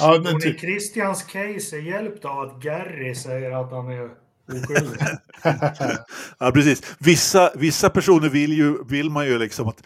[0.00, 3.90] ja, men tror ni typ- Christians case är hjälpt av att Gary säger att han
[3.90, 4.10] är
[6.38, 6.96] ja, precis.
[6.98, 9.82] Vissa, vissa personer vill, ju, vill man ju liksom att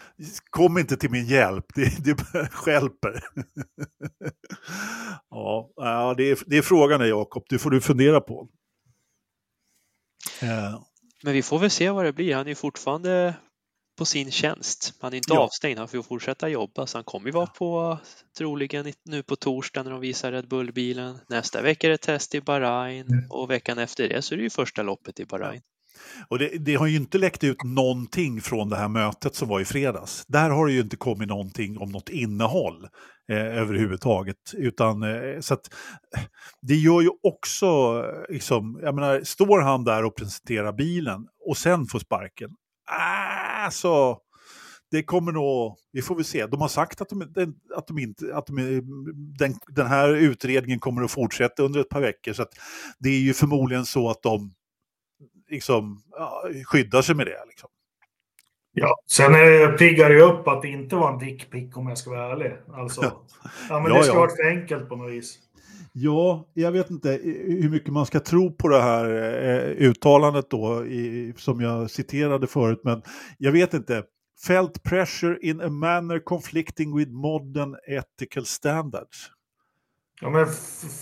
[0.49, 2.15] kom inte till min hjälp, det, det
[2.51, 3.23] skälper.
[5.75, 8.49] ja, det är, det är frågan Jakob, det får du fundera på.
[10.41, 10.87] Ja.
[11.23, 12.35] Men vi får väl se vad det blir.
[12.35, 13.33] Han är fortfarande
[13.97, 14.93] på sin tjänst.
[14.99, 15.39] Han är inte ja.
[15.39, 16.87] avstängd, han får fortsätta jobba.
[16.87, 17.97] Så han kommer ju vara på
[18.37, 21.19] troligen nu på torsdag när de visar Red Bull-bilen.
[21.29, 23.25] Nästa vecka är det test i Bahrain mm.
[23.29, 25.61] och veckan efter det så är det ju första loppet i Bahrain.
[26.27, 29.59] Och det, det, har ju inte läckt ut någonting från det här mötet som var
[29.59, 30.25] i fredags.
[30.27, 32.87] Där har det ju inte kommit någonting om något innehåll
[33.31, 34.37] eh, överhuvudtaget.
[34.53, 35.69] Utan, eh, så att,
[36.61, 41.85] det gör ju också, liksom, jag menar, står han där och presenterar bilen och sen
[41.85, 42.49] får sparken,
[42.85, 44.17] alltså,
[44.91, 46.45] det kommer nog, vi får väl se.
[46.45, 47.21] De har sagt att, de,
[47.75, 48.81] att, de inte, att de,
[49.39, 52.33] den, den här utredningen kommer att fortsätta under ett par veckor.
[52.33, 52.45] Så
[52.99, 54.53] det är ju förmodligen så att de
[55.49, 57.45] liksom, ja, skyddar sig med det.
[57.47, 57.69] Liksom.
[58.75, 62.09] Ja, sen är piggar det upp att det inte var en dickpick om jag ska
[62.09, 62.53] vara ärlig.
[62.73, 63.01] Alltså,
[63.69, 64.19] ja, men Ja, det ska ja.
[64.19, 65.39] varit för enkelt på något vis.
[65.91, 70.85] Ja, jag vet inte hur mycket man ska tro på det här eh, uttalandet då,
[70.85, 73.01] i, som jag citerade förut, men
[73.37, 74.03] jag vet inte.
[74.47, 79.31] Felt pressure in a manner conflicting with modern ethical standards.
[80.21, 80.45] Ja, men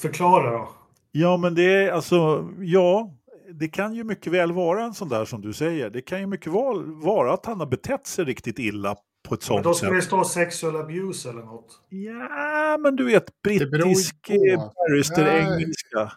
[0.02, 0.70] förklara då.
[1.12, 3.14] Ja, men det är alltså, ja,
[3.54, 5.90] det kan ju mycket väl vara en sån där som du säger.
[5.90, 9.42] Det kan ju mycket väl vara att han har betett sig riktigt illa på ett
[9.42, 9.96] Men sånt då ska sätt.
[9.96, 11.82] det stå sexual abuse eller något.
[11.90, 14.34] Ja, men du vet, brittisk på.
[14.34, 15.40] eh, barrister Nej.
[15.54, 16.12] engelska.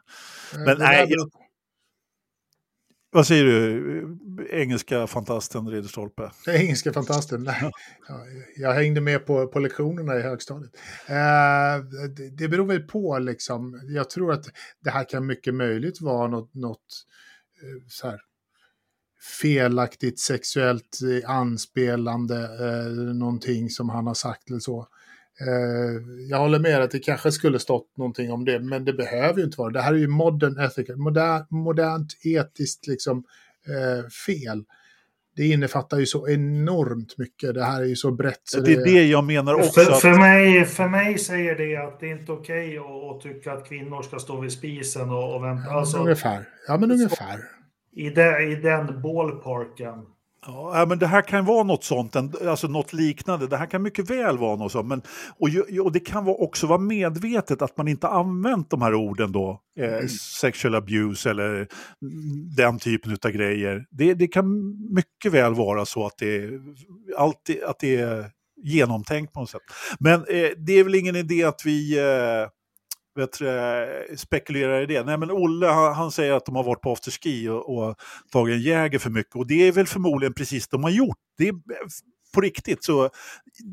[0.66, 1.30] Men nej, jag-
[3.10, 4.18] Vad säger du,
[4.50, 6.30] engelska fantasten Ridderstolpe?
[6.48, 7.42] Engelska fantasten.
[7.44, 7.70] Nej.
[8.08, 8.20] Ja,
[8.56, 10.72] Jag hängde med på, på lektionerna i högstadiet.
[11.08, 11.84] Eh,
[12.16, 13.80] det, det beror väl på liksom.
[13.84, 14.44] Jag tror att
[14.80, 16.78] det här kan mycket möjligt vara något, något
[17.62, 18.20] eh, så här,
[19.24, 24.86] felaktigt sexuellt eh, anspelande, eh, någonting som han har sagt eller så.
[25.40, 29.38] Eh, jag håller med att det kanske skulle stått någonting om det, men det behöver
[29.38, 29.70] ju inte vara.
[29.70, 33.24] Det här är ju modern ethical, moder, modernt etiskt liksom
[33.68, 34.64] eh, fel.
[35.36, 37.54] Det innefattar ju så enormt mycket.
[37.54, 38.40] Det här är ju så brett.
[38.44, 39.80] Så Det är det jag menar också.
[39.80, 43.20] För, Att, för, mig, för mig säger det att det är inte okej att, att
[43.22, 45.62] tycka att kvinnor ska stå vid spisen och, och vänta.
[45.64, 46.48] Ja, men Alltså, ungefär.
[46.68, 47.40] Ja, men ungefär.
[47.96, 49.94] I, de, I den ballparken.
[50.46, 52.16] ja, men det här kan vara något sånt,
[52.46, 53.46] alltså något liknande.
[53.46, 54.88] Det här kan mycket väl vara något sånt.
[54.88, 55.02] Men,
[55.38, 55.48] och,
[55.84, 59.60] och det kan vara- också vara medvetet att man inte använt de här orden då.
[59.78, 60.06] Eh,
[60.40, 61.66] sexual abuse eller mm,
[62.56, 63.84] den typen av grejer.
[63.90, 64.46] Det, det kan
[64.94, 66.50] mycket väl vara så att det,
[67.18, 68.30] alltid, att det är
[68.62, 69.62] genomtänkt på något sätt.
[70.00, 72.48] Men eh, det är väl ingen idé att vi eh,
[73.16, 75.02] vet, eh, spekulerar i det.
[75.04, 77.96] Nej, men Olle han, han säger att de har varit på afterski och, och
[78.32, 79.36] tagit en Jäger för mycket.
[79.36, 81.18] Och det är väl förmodligen precis de har gjort.
[81.38, 81.56] Det är eh,
[82.34, 82.84] på riktigt.
[82.84, 83.10] Så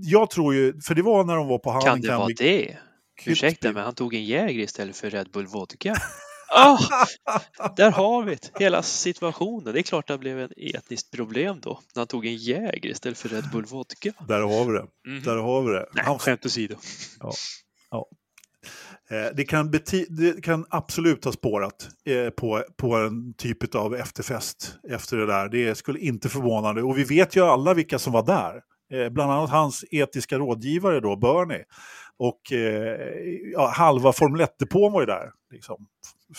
[0.04, 2.78] jag tror ju, för det var när de var på Kan det vara det?
[3.26, 5.96] Ursäkta, men han tog en Jäger istället för Red Bull Vodka.
[6.54, 6.78] Ah,
[7.78, 8.52] där har vi det.
[8.60, 9.74] Hela situationen.
[9.74, 11.80] Det är klart att det blev ett etniskt problem då.
[11.96, 14.14] När han tog en Jäger istället för Red Bull Vodka.
[14.28, 14.86] Där har vi det.
[15.08, 15.24] Mhm.
[15.24, 15.86] Där har vi det.
[15.94, 16.76] Nej, Han, skämt åsido.
[17.24, 17.30] eh,
[19.36, 24.76] det, kan beti- det kan absolut ha spårat eh, på, på en typ av efterfest
[24.90, 25.50] efter det där.
[25.50, 26.84] Det skulle inte förvåna mig.
[26.84, 28.62] Och vi vet ju alla vilka som var där.
[28.94, 31.64] Eh, bland annat hans etiska rådgivare då, Bernie.
[32.18, 32.98] Och eh,
[33.54, 35.32] ja, halva Formel 1-depån var ju där.
[35.52, 35.88] Liksom.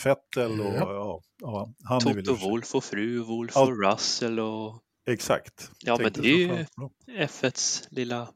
[0.03, 0.93] Fettel och Ja.
[0.93, 2.01] ja, ja, han.
[2.01, 3.63] Toto Wolf och fru Wolf Ja.
[3.63, 4.79] och Russell och
[5.11, 5.71] Exakt.
[5.85, 6.91] Ja, men det är ju- framförallt på dem.
[7.19, 8.29] F1s lilla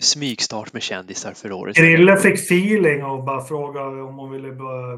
[0.00, 1.76] smygstart med kändisar för året.
[1.76, 4.52] Grille fick feeling och bara frågade om hon ville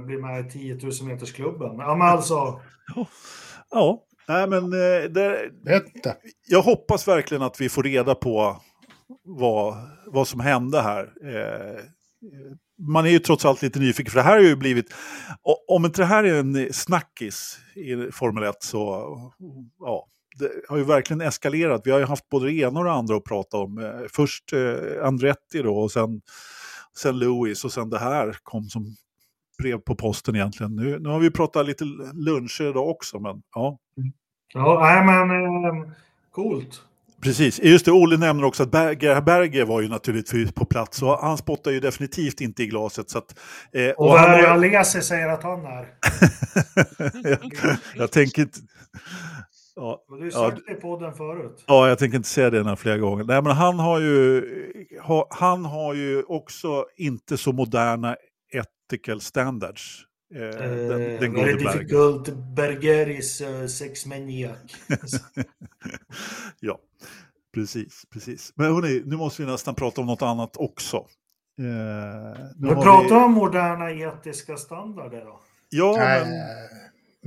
[0.06, 1.76] bli med i 10 000 metersklubben.
[1.78, 2.60] Ja, men alltså.
[3.70, 5.50] Ja, nej men eh, det,
[6.48, 8.56] jag hoppas verkligen att vi får reda på
[9.24, 9.76] vad,
[10.06, 11.02] vad som hände här.
[11.02, 11.82] Eh,
[12.88, 14.94] man är ju trots allt lite nyfiken, för det här har ju blivit...
[15.68, 19.06] Om inte det här är en snackis i Formel 1 så...
[19.80, 20.06] Ja,
[20.68, 21.82] har ju verkligen eskalerat.
[21.84, 23.78] Vi har ju haft både det ena och det andra att prata om.
[23.78, 26.20] Eh, Först eh, Andretti då, och sen,
[26.98, 28.96] sen Lewis, och sen det här kom som
[29.58, 30.76] brev på posten egentligen.
[30.76, 31.84] Nu, nu har vi pratat lite
[32.14, 33.78] luncher idag också, men ja.
[34.54, 35.90] Ja, nej, men eh,
[36.32, 36.82] coolt.
[37.22, 41.18] Precis, just det, Olle nämner också att Berger, Berger var ju naturligtvis på plats och
[41.18, 43.10] han spottar ju definitivt inte i glaset.
[43.10, 43.38] Så att,
[43.72, 45.88] eh, Och och Alesi säger att han är.
[47.22, 47.52] jag,
[47.96, 48.58] jag tänker inte...
[49.80, 51.64] Ja, Du har ju Ja, sagt det i podden förut.
[51.66, 53.24] ja, jag tänker inte säga det några flera gånger.
[53.24, 54.44] Nej, men han har ju,
[55.02, 58.16] ha, han har ju också inte så moderna
[58.52, 60.04] ethical standards.
[60.34, 62.28] Eh, den, den Eh, gode very difficult.
[62.56, 64.58] Berger is uh, sex maniac.
[66.60, 66.78] Ja,
[67.54, 68.52] precis, precis.
[68.56, 70.96] Men hörni, nu måste vi nästan prata om något annat också.
[70.96, 71.04] Eh,
[71.58, 75.40] nu Vi har pratar om moderna etiska standarder då.
[75.70, 76.28] Ja, men...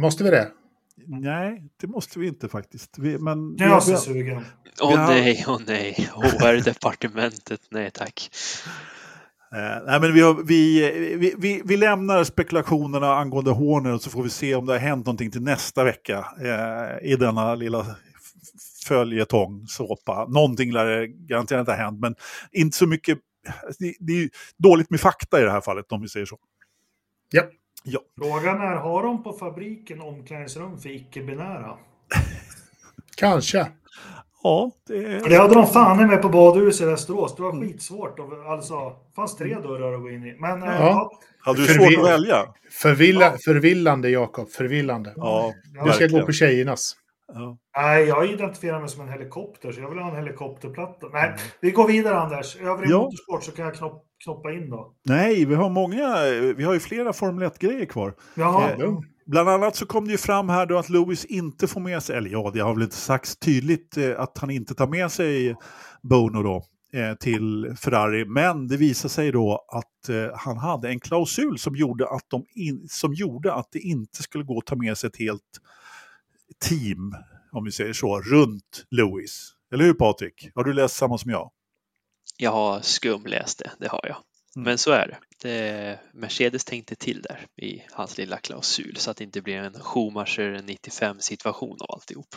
[0.04, 0.52] måste vi det?
[1.08, 2.96] Nej, det måste vi inte faktiskt.
[3.00, 4.46] Vi, men är jag vi- så sugen.
[4.82, 6.10] Åh har- nej, åh nej.
[6.14, 8.30] HR-departementet, nej tack.
[9.52, 14.10] eh, nej, men vi, har, vi, vi, vi, vi lämnar spekulationerna angående Horner och så
[14.10, 17.86] får vi se om det har hänt någonting till nästa vecka eh, i denna lilla
[18.88, 20.26] följetong, såpa.
[20.28, 22.16] Någonting lär det garanterat ha hänt, men
[22.52, 23.18] inte så mycket.
[23.80, 26.38] Det, det är ju dåligt med fakta i det här fallet, om vi säger så.
[27.32, 27.44] Ja.
[27.84, 31.78] Ja, Frågan är, har de på fabriken omklädningsrum för icke-binära?
[33.18, 33.68] Kanske.
[34.44, 37.36] ja det, det hade de fan med på badhuset i Västerås.
[37.36, 38.20] Det var skitsvårt.
[38.48, 40.36] Alltså, det fanns tre dörrar att gå in i.
[40.40, 40.80] Men eh, Ja.
[40.80, 41.12] ja.
[41.40, 42.46] hade du Förvi- svårt att välja?
[42.72, 44.50] Förvilla, Förvillande, Jakob.
[44.50, 45.14] Förvillande.
[45.16, 45.54] Ja,
[45.86, 46.96] Du ska gå på tjejernas.
[47.34, 47.58] Ja.
[47.78, 51.08] Nej, jag identifierar mig som en helikopter, så jag vill ha en helikopterplatta.
[51.14, 52.56] Nej, vi går vidare Anders.
[52.56, 52.98] Övrig Ja.
[52.98, 54.94] motorsport så kan jag knopp, knoppa in då.
[55.04, 56.24] Nej, vi har många,
[56.58, 58.16] vi har ju flera Formel 1-grejer kvar.
[58.36, 61.82] Jaha, Eh, Bland annat så kom det ju fram här då att Lewis inte får
[61.82, 64.88] med sig, eller ja, det har väl inte sagts tydligt eh, att han inte tar
[64.88, 65.56] med sig
[66.02, 66.64] Bono då
[67.00, 68.26] eh, till Ferrari.
[68.26, 72.46] Men det visar sig då att eh, han hade en klausul som gjorde, att de
[72.56, 75.60] in, som gjorde att det inte skulle gå att ta med sig ett helt
[76.70, 77.16] team,
[77.52, 79.54] om vi säger så, runt Lewis.
[79.74, 80.50] Eller hur Patrik?
[80.56, 81.52] Har du läst samma som jag?
[82.42, 84.18] Jag har skumläst det, det har jag.
[84.56, 84.66] Mm.
[84.66, 85.18] Men så är det.
[85.48, 86.00] det.
[86.14, 90.62] Mercedes tänkte till där i hans lilla klausul så att det inte blir en Schumacher
[90.64, 92.28] 95 situation av alltihop.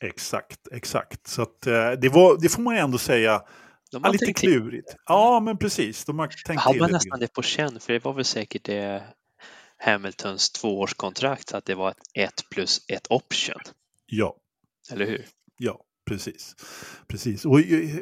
[0.00, 1.26] Exakt, exakt.
[1.26, 3.44] Så att, eh, det, var, det får man ju ändå säga, De
[3.90, 4.52] ja, har lite tänkt till.
[4.52, 4.96] klurigt.
[5.06, 6.04] Ja, men precis.
[6.04, 9.02] De har tänkt hade man nästan det på känn för det var väl säkert det
[9.78, 13.60] Hamiltons tvåårskontrakt att det var ett 1 plus ett option.
[14.06, 14.36] Ja,
[14.92, 15.26] Eller hur?
[15.58, 16.54] ja, precis.
[17.08, 17.44] precis.
[17.44, 17.96] Och, eh,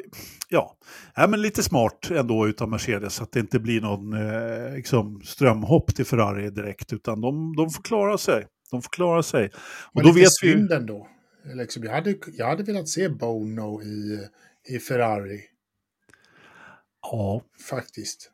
[0.49, 0.77] ja.
[1.15, 5.21] ja, men lite smart ändå utav Mercedes så att det inte blir någon eh, liksom,
[5.23, 8.47] strömhopp till Ferrari direkt utan de, de får klara sig.
[8.71, 9.45] De får klara sig.
[9.55, 10.67] Och Men då vet vi ju...
[10.73, 11.07] ändå.
[11.55, 14.19] Liksom, jag, hade, jag hade velat se Bono i,
[14.75, 15.41] i Ferrari,
[17.01, 18.31] Ja, faktiskt.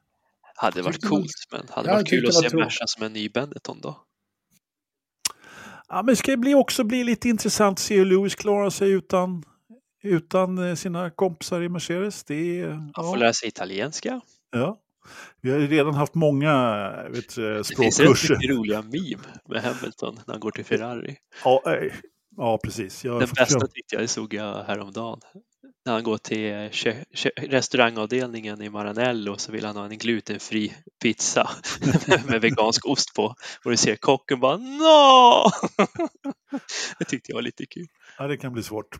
[0.55, 2.55] Hade varit Tyckte coolt man- men hade Ja, varit kul att se.
[2.57, 3.97] Merca som en ny Benetton då.
[5.87, 8.91] ja men det ska bli också bli lite intressant att se hur Lewis klarar sig
[8.91, 9.43] utan,
[10.03, 12.23] utan eh, sina kompisar i Mercedes.
[12.23, 12.69] Det är...
[12.69, 13.03] Han Ja.
[13.03, 14.21] får lära sig italienska.
[14.51, 14.79] Ja.
[15.41, 16.53] Vi har redan haft många
[17.09, 18.35] vet, du, Det finns rätt språkkurser.
[18.35, 21.15] mycket roliga meme med Hamilton när han går till Ferrari.
[21.43, 21.91] Ja, eh,
[22.37, 23.05] ja, precis.
[23.05, 25.19] Jag Den bästa köpa- tyckte jag såg jag häromdagen.
[25.85, 26.69] När han går till
[27.37, 30.73] restaurangavdelningen i Maranello så vill han ha en glutenfri
[31.03, 31.49] pizza
[32.27, 33.35] med vegansk ost på.
[33.65, 35.49] Och du ser kocken bara Nå!
[36.99, 37.87] Det tyckte jag var lite kul.
[38.17, 38.97] Ja, det kan bli svårt.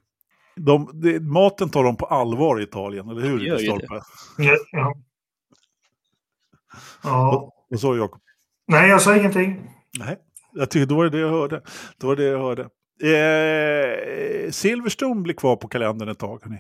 [0.56, 3.39] De, det, maten tar de på allvar i Italien, eller hur?
[3.39, 3.78] Gör ju det.
[3.78, 4.02] Stolpe?
[7.04, 7.54] Ja.
[7.70, 8.22] Vad sa du Jakob?
[8.68, 9.70] Nej, jag sa ingenting.
[9.99, 10.18] Nej,
[10.54, 11.62] jag tyckte då var det det jag hörde.
[11.97, 12.70] Då var det det jag hörde.
[13.04, 16.39] Eh, Silverstone blir kvar på kalendern ett tag.
[16.43, 16.58] Hörni.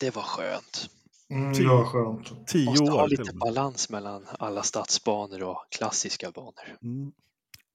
[0.00, 0.86] Det var skönt.
[1.30, 1.62] Mm, Tio.
[1.62, 2.48] det var skönt.
[2.48, 3.08] Tio Måste ha år.
[3.08, 3.38] lite och med.
[3.38, 6.52] balans mellan alla stadsbanor och klassiska banor.
[6.82, 7.12] Mm.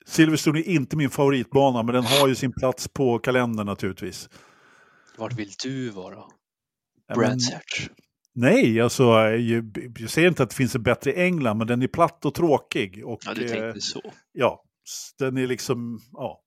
[0.06, 4.30] Silverstone är inte min favoritbana, men den har ju sin plats på kalendern naturligtvis.
[5.18, 6.24] Vart vill du vara?
[7.16, 7.90] Hatch.
[8.36, 11.82] Nej, alltså, jag, jag säger inte att det finns en bättre i England, men den
[11.82, 13.06] är platt och tråkig.
[13.06, 14.14] Och, Ja, du eh, tänkte så.
[14.32, 14.64] ja,
[15.20, 16.40] den är liksom, ja.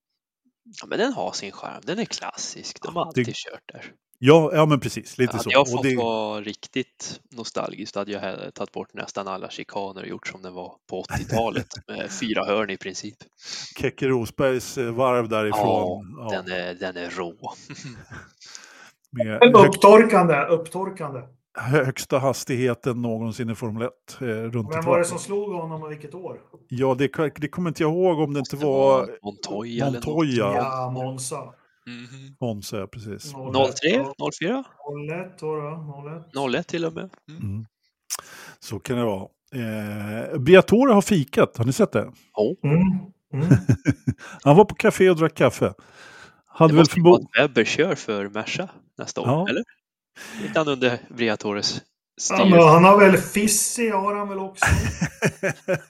[0.81, 1.81] Ja, men den har sin charm.
[1.85, 2.81] Den är klassisk.
[2.83, 3.93] De har alltid kört där.
[4.19, 5.49] Ja, ja, men precis, lite Hade så.
[5.53, 10.27] jag fått det, vara riktigt nostalgisk hade jag tagit bort nästan alla chikaner och gjort
[10.27, 13.15] som det var på 80-talet med fyra hörn i princip.
[13.79, 16.15] Keke Rosbergs eh, varv därifrån.
[16.17, 17.33] Ja, Den, är, den är rå.
[19.11, 21.21] med Upptorkande, upptorkande.
[21.57, 23.91] högsta hastigheten någonsin i Formel 1.
[24.21, 26.39] Eh, runt Vem var det som slog honom och vilket år?
[26.69, 30.53] Ja, det, det kommer inte jag ihåg om det inte Det var Montoya eller Montoya.
[30.55, 31.53] Ja, Monza.
[31.87, 32.11] Något.
[32.11, 32.35] Mhm.
[32.41, 33.31] Monza, precis.
[33.31, 34.05] 03?
[34.39, 34.63] 04?
[35.29, 36.19] 01 var det,
[36.49, 36.55] 01.
[36.55, 37.09] 01 till och med.
[37.29, 37.43] Mm.
[37.43, 37.65] Mm.
[38.59, 39.27] Så kan det vara.
[39.55, 41.99] Eh, Briatore har fikat, har ni sett det?
[42.63, 42.77] Mm.
[43.33, 43.57] Mm.
[44.43, 45.73] Han var på café och drack kaffe.
[46.45, 49.47] Hade Det väl att Webber kör för Merca nästa år, Ja.
[49.49, 49.63] eller?
[50.47, 51.81] Inte han under Briatores
[52.29, 52.57] Ja, styr?
[52.57, 54.65] han har väl Fissi, har han väl också?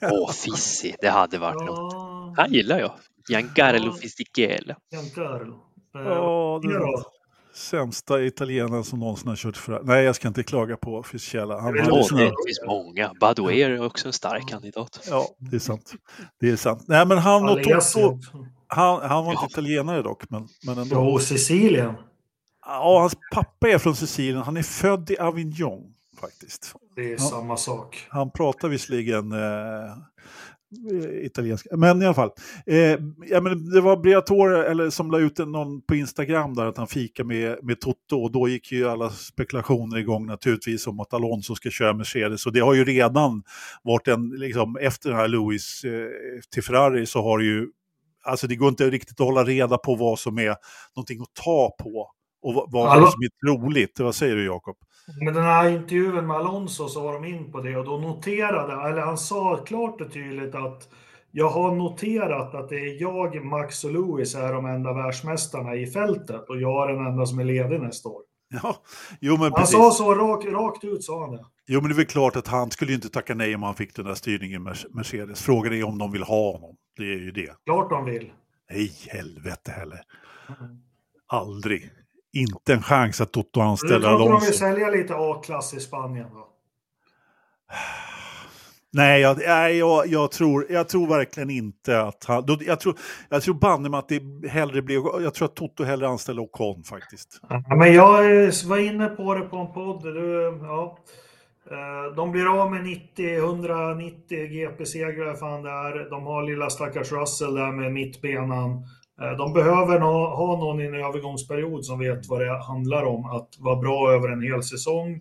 [0.02, 1.92] Åh, Fissi, det hade varit något.
[1.92, 2.92] Ja, Han gillar jag.
[3.28, 3.92] Giancarlo Ja.
[3.92, 4.76] Fisichella.
[4.92, 5.60] Giancarlo.
[5.92, 7.02] Ja, det då?
[7.54, 9.80] sämsta italienaren som någonsin har kört för...
[9.84, 11.60] Nej, jag ska inte klaga på Fisichella.
[11.60, 12.18] Han Det var snäll.
[12.24, 13.12] det finns många.
[13.20, 15.06] Badouer är också en stark kandidat.
[15.10, 15.92] Ja, det är sant.
[16.40, 16.84] Det är sant.
[16.88, 18.18] Nej, men han och Toto,
[18.66, 19.48] han, han var inte Ja.
[19.50, 20.96] italienare dock, men, men ändå.
[20.96, 21.94] Jo, Sicilien.
[22.66, 24.42] Ja, hans pappa är från Sicilien.
[24.42, 26.74] Han är född i Avignon, faktiskt.
[26.96, 27.18] Det är Ja.
[27.18, 28.06] samma sak.
[28.08, 29.96] Han pratar visserligen eh,
[31.22, 32.30] italienska, men i alla fall.
[32.66, 36.76] Eh, ja, men det var Briatore eller, som la ut någon på Instagram där att
[36.76, 41.14] han fika med, med Toto och då gick ju alla spekulationer igång naturligtvis om att
[41.14, 43.42] Alonso ska köra Mercedes och det har ju redan
[43.82, 46.08] varit en, liksom, efter den här Lewis eh,
[46.52, 47.68] till Ferrari så har det ju,
[48.24, 50.56] alltså det går inte riktigt att hålla reda på vad som är
[50.96, 52.10] någonting att ta på
[52.42, 54.00] och vad, vad som är troligt.
[54.00, 54.76] Vad säger du Jakob?
[55.16, 58.88] Men den här intervjun med Alonso så var de in på det och då noterade,
[58.88, 60.88] eller han sa klart och tydligt att
[61.30, 65.86] jag har noterat att det är jag, Max och Lewis är de enda världsmästarna i
[65.86, 68.22] fältet och jag är den enda som är ledig nästa år.
[68.62, 68.76] Ja,
[69.20, 69.76] jo men Han precis.
[69.76, 71.44] sa så rakt, rakt ut sa han det.
[71.66, 73.74] Jo, men det är väl klart att han skulle ju inte tacka nej om han
[73.74, 75.42] fick den där styrningen med Mercedes.
[75.42, 76.76] Frågan är om de vill ha honom.
[76.96, 77.52] Det är ju det.
[77.66, 78.32] Klart de vill.
[78.70, 80.00] Nej, helvete heller.
[81.26, 81.90] Aldrig.
[82.32, 84.18] Inte en chans att Toto anställer Alonso.
[84.18, 86.48] Du tror de vill sälja lite A-klass i Spanien då?
[88.90, 89.42] Nej, jag,
[89.74, 92.58] jag, jag, tror, jag tror verkligen inte att han...
[92.60, 92.98] Jag tror,
[93.28, 95.22] jag tror banne att det hellre blir...
[95.22, 97.40] Jag tror att Toto hellre anställer Ocon faktiskt.
[97.48, 98.12] Ja, men jag
[98.66, 100.02] var inne på det på en podd.
[100.02, 100.98] Du, ja.
[101.70, 106.10] Eh, de blir av med 90, 190 GP-segrar, fan det är.
[106.10, 108.84] De har lilla stackars Russell där med mittbenan.
[109.22, 113.24] Eh, de behöver ha någon i en övergångsperiod som vet vad det handlar om.
[113.24, 115.20] Att vara bra över en hel säsong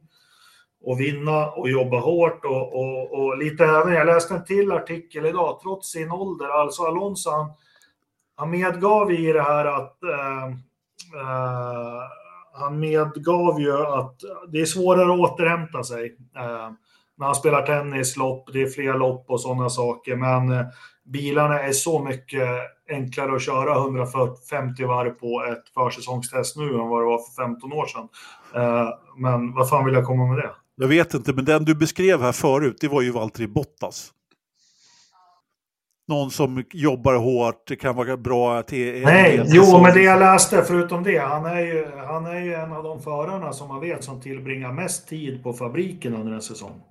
[0.84, 5.26] och vinna och jobba hårt och, och, och, lite även, jag läste en till artikel
[5.26, 7.52] idag, trots sin ålder, alltså Alonso han,
[8.36, 10.45] han medgav i det här att eh,
[11.22, 12.02] eh,
[12.54, 14.16] han medgav ju att
[14.52, 16.72] det är svårare att återhämta sig eh,
[17.18, 20.66] när han spelar tennis, lopp, det är fler lopp och sådana saker, men eh,
[21.04, 22.50] bilarna är så mycket
[22.90, 27.74] enklare att köra 150 varv på ett försäsongstest nu än vad det var för 15
[27.74, 28.08] år sedan.
[28.56, 30.52] Eh, men vad fan vill jag komma med det?
[30.76, 34.14] Jag vet inte, men den du beskrev här förut, det var ju Valtteri Bottas.
[36.08, 39.02] Någon som jobbar hårt, kan vara bra till...
[39.04, 42.72] Nej, jo, men det jag läste förutom det, han är, ju, han är ju en
[42.72, 46.82] av de förarna som man vet som tillbringar mest tid på fabriken under en säsong.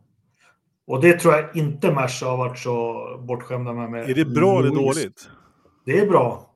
[0.86, 3.90] Och det tror jag inte Merca har varit så bortskämda med.
[3.90, 5.28] med är det bra eller dåligt?
[5.86, 6.50] Det är bra.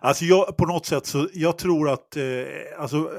[0.00, 2.22] Alltså jag, på något sätt så, jag tror att, eh,
[2.78, 3.10] alltså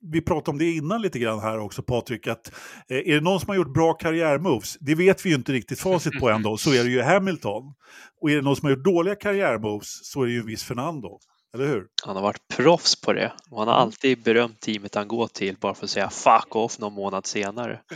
[0.00, 2.52] vi pratade om det innan lite grann här också Patrik, att
[2.88, 5.80] eh, är det någon som har gjort bra karriärmoves, det vet vi ju inte riktigt
[5.80, 7.74] facit på ändå, så är det ju Hamilton.
[8.20, 10.64] Och är det någon som har gjort dåliga karriärmoves så är det ju en viss
[10.64, 11.18] Fernando.
[11.54, 11.86] Eller hur?
[12.04, 15.56] Han har varit proffs på det och han har alltid berömt teamet han går till
[15.60, 17.80] bara för att säga fuck off någon månad senare.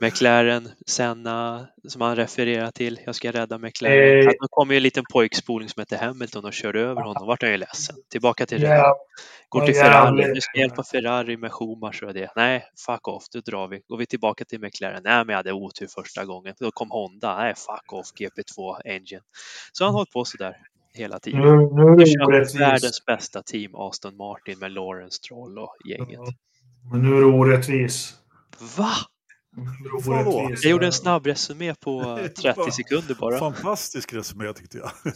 [0.00, 4.18] McLaren, Senna, som han refererar till, jag ska rädda McLaren.
[4.18, 4.26] Eh.
[4.26, 7.50] Det kom ju en liten pojkspoling som hette Hamilton och körde över honom, vart han
[7.50, 7.96] ju ledsen.
[8.10, 8.84] Tillbaka till det.
[9.48, 12.32] Går till Ferrari, nu ska hjälpa Ferrari med Schumacher och det.
[12.36, 13.80] Nej, fuck off, då drar vi.
[13.88, 16.54] Går vi tillbaka till McLaren, nej men jag hade otur första gången.
[16.60, 19.22] Då kom Honda, nej fuck off, GP2 Engine.
[19.72, 20.56] Så han har hållit på sådär
[20.94, 21.40] hela tiden.
[21.40, 26.20] Nu, nu är det världens bästa team, Aston Martin med Lawrence Stroll och gänget.
[26.92, 28.14] Men nu är det orättvis.
[28.76, 28.90] Va?
[30.62, 33.38] Jag gjorde en snabb resumé på 30 sekunder bara.
[33.38, 34.90] Fantastisk resumé tyckte jag.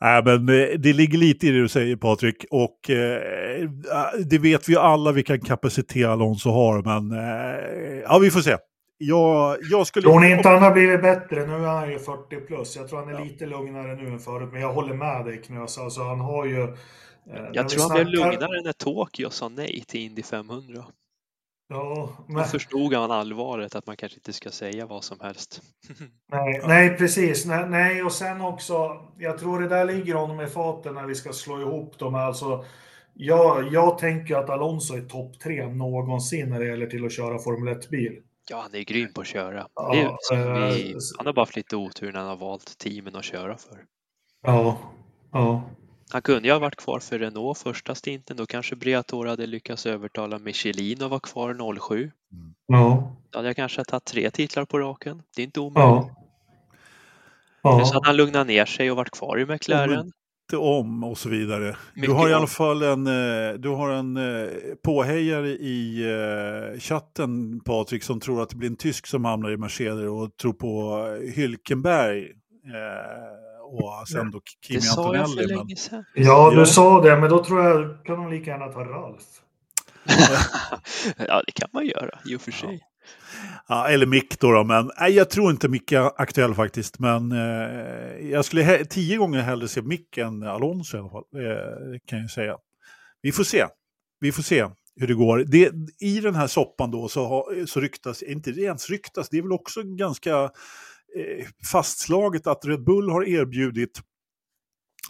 [0.00, 3.70] Nej, men eh, det ligger lite i det du säger Patrik och eh,
[4.26, 8.56] det vet vi alla vilken kapacitet Alonso har men eh, ja vi får se.
[9.02, 10.08] Jag, jag skulle...
[10.08, 11.46] Tror ni inte han har blivit bättre?
[11.46, 12.76] Nu är han ju 40 plus.
[12.76, 13.24] Jag tror han är ja.
[13.24, 15.78] lite lugnare nu än förut men jag håller med dig Knös.
[15.78, 16.62] Alltså han har ju...
[16.62, 16.70] Eh,
[17.52, 20.84] jag tror han blev lugnare när Tokyo sa nej till Indy 500.
[21.72, 22.36] Ja, men...
[22.36, 25.62] Då förstod han allvaret att man kanske inte ska säga vad som helst.
[26.32, 27.46] nej, nej, precis.
[27.46, 31.14] Nej, nej, och sen också, jag tror det där ligger honom i faten när vi
[31.14, 32.14] ska slå ihop dem.
[32.14, 32.64] Alltså,
[33.14, 37.38] jag, jag tänker att Alonso är topp tre någonsin när det gäller till att köra
[37.38, 38.22] Formel 1-bil.
[38.50, 39.66] Ja, han är grym på att köra.
[39.74, 43.24] Ja, vi, äh, han har bara haft lite otur när han har valt teamen att
[43.24, 43.84] köra för.
[44.42, 44.78] Ja,
[45.32, 45.62] ja.
[46.12, 48.36] Han kunde ju ha varit kvar för Renault första stinten.
[48.36, 51.96] Då kanske Briatore hade lyckats övertala Michelin att vara kvar 07.
[51.96, 52.54] Mm.
[52.66, 53.16] Ja.
[53.30, 55.22] Då hade jag kanske tagit tre titlar på raken.
[55.36, 56.12] Det är inte omöjligt.
[56.12, 56.16] Ja.
[57.62, 57.84] Ja.
[57.84, 60.12] Så hade han lugnat ner sig och varit kvar i McLaren.
[60.56, 61.76] om och så vidare.
[61.94, 64.48] Mycket du har i alla fall en, eh, du har en eh,
[64.84, 66.02] påhejare i
[66.74, 70.36] eh, chatten Patrik som tror att det blir en tysk som hamnar i Mercedes och
[70.36, 71.04] tror på
[71.34, 72.28] Hylkenberg
[73.70, 75.18] och sen då Kimi Antonelli.
[75.18, 76.04] Det sa jag för länge sedan.
[76.14, 76.66] Ja, du ja.
[76.66, 79.22] sa det, men då tror jag kan de lika gärna ta Ralf.
[81.28, 82.80] ja, det kan man göra i och för sig.
[83.68, 86.98] Ja, eller Mick då, då, men nej, jag tror inte Mick är aktuell faktiskt.
[86.98, 91.24] Men eh, jag skulle tio gånger hellre se Mick än Alonso i alla fall.
[91.36, 92.56] Eh, kan jag säga.
[93.22, 93.66] Vi får se.
[94.20, 94.66] Vi får se
[94.96, 95.38] hur det går.
[95.38, 99.42] Det, I den här soppan då så, har, så ryktas, inte ens ryktas, det är
[99.42, 100.50] väl också ganska
[101.72, 104.00] fastslaget att Red Bull har erbjudit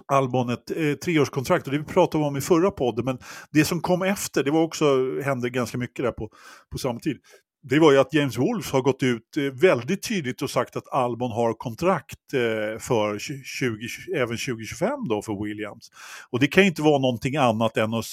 [0.06, 3.18] Albon ett eh, treårskontrakt och det vi pratade om i förra podden men
[3.50, 4.84] det som kom efter, det var också,
[5.24, 6.30] hände ganska mycket där på,
[6.70, 7.18] på tid.
[7.62, 10.88] Det var ju att James Wolf har gått ut eh, väldigt tydligt och sagt att
[10.88, 15.90] Albon har kontrakt eh, för 20, även 2025 då för Williams.
[16.30, 18.04] Och det kan ju inte vara någonting annat än att,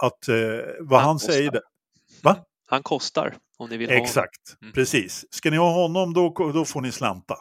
[0.00, 0.36] att eh,
[0.80, 1.60] vad han, han säger.
[2.22, 2.36] Va?
[2.70, 4.72] Han kostar om ni vill ha Exakt, mm.
[4.72, 5.26] precis.
[5.30, 7.36] Ska ni ha honom då, då får ni slanta.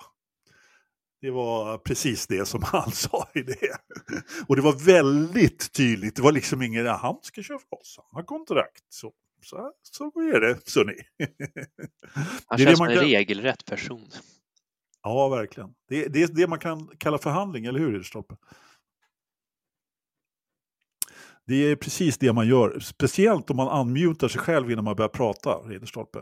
[1.21, 3.77] Det var precis det som han sa i det.
[4.47, 6.15] Och det var väldigt tydligt.
[6.15, 8.83] Det var liksom ingen, han ska köra för oss, han har kontrakt.
[8.89, 9.11] Så,
[9.41, 10.95] så, så är det, så ni.
[12.45, 14.09] Han känns som en regelrätt person.
[15.03, 15.69] Ja, verkligen.
[15.89, 18.35] Det, det är det man kan kalla förhandling, eller hur Ridderstolpe?
[21.49, 25.09] Det är precis det man gör, speciellt om man unmutar sig själv innan man börjar
[25.09, 26.19] prata, Ridderstolpe.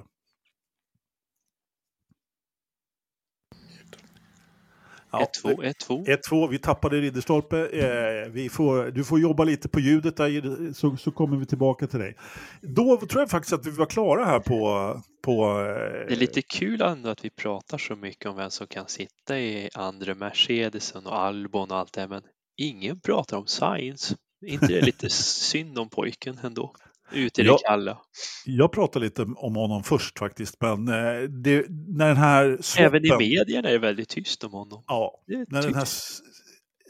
[5.12, 6.06] Ja, 1-2, 1-2.
[6.06, 7.58] 1-2, vi tappade Ridderstolpe.
[7.58, 11.88] Eh, vi får, du får jobba lite på ljudet där, så, så kommer vi tillbaka
[11.88, 12.16] till dig.
[12.62, 15.02] Då tror jag faktiskt att vi var klara här på...
[15.24, 18.68] på eh, Det är lite kul ändå att vi pratar så mycket om vem som
[18.68, 22.22] kan sitta i andra Mercedesen och Albon och allt det, men
[22.58, 24.16] ingen pratar om Science.
[24.46, 26.76] Inte det lite synd om pojken ändå?
[27.12, 28.02] Ute i det kalla.
[28.46, 32.86] Jag pratade lite om honom först faktiskt, men eh, det, när den här swappen...
[32.86, 34.84] Även i medierna är det väldigt tyst om honom.
[34.88, 35.88] Ja, när den här,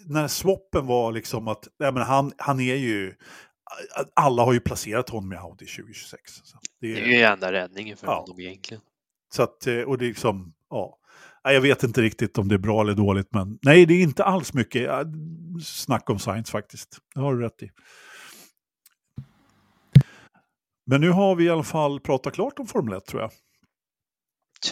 [0.06, 3.14] när swappen var liksom att, nej men han, han är ju,
[4.14, 6.32] alla har ju placerat honom i Audi 2026.
[6.44, 8.20] Så det, Det är ju enda räddningen för Ja.
[8.20, 8.82] honom egentligen.
[9.34, 10.98] så att, eh, och det är liksom, ja.
[11.48, 14.02] Nej, Jag vet inte riktigt om det är bra eller dåligt, men nej, det är
[14.02, 14.90] inte alls mycket
[15.64, 16.98] snack om science faktiskt.
[17.16, 17.70] Det har du rätt i.
[20.86, 23.32] Men nu har vi i alla fall pratat klart om Formel 1 tror jag.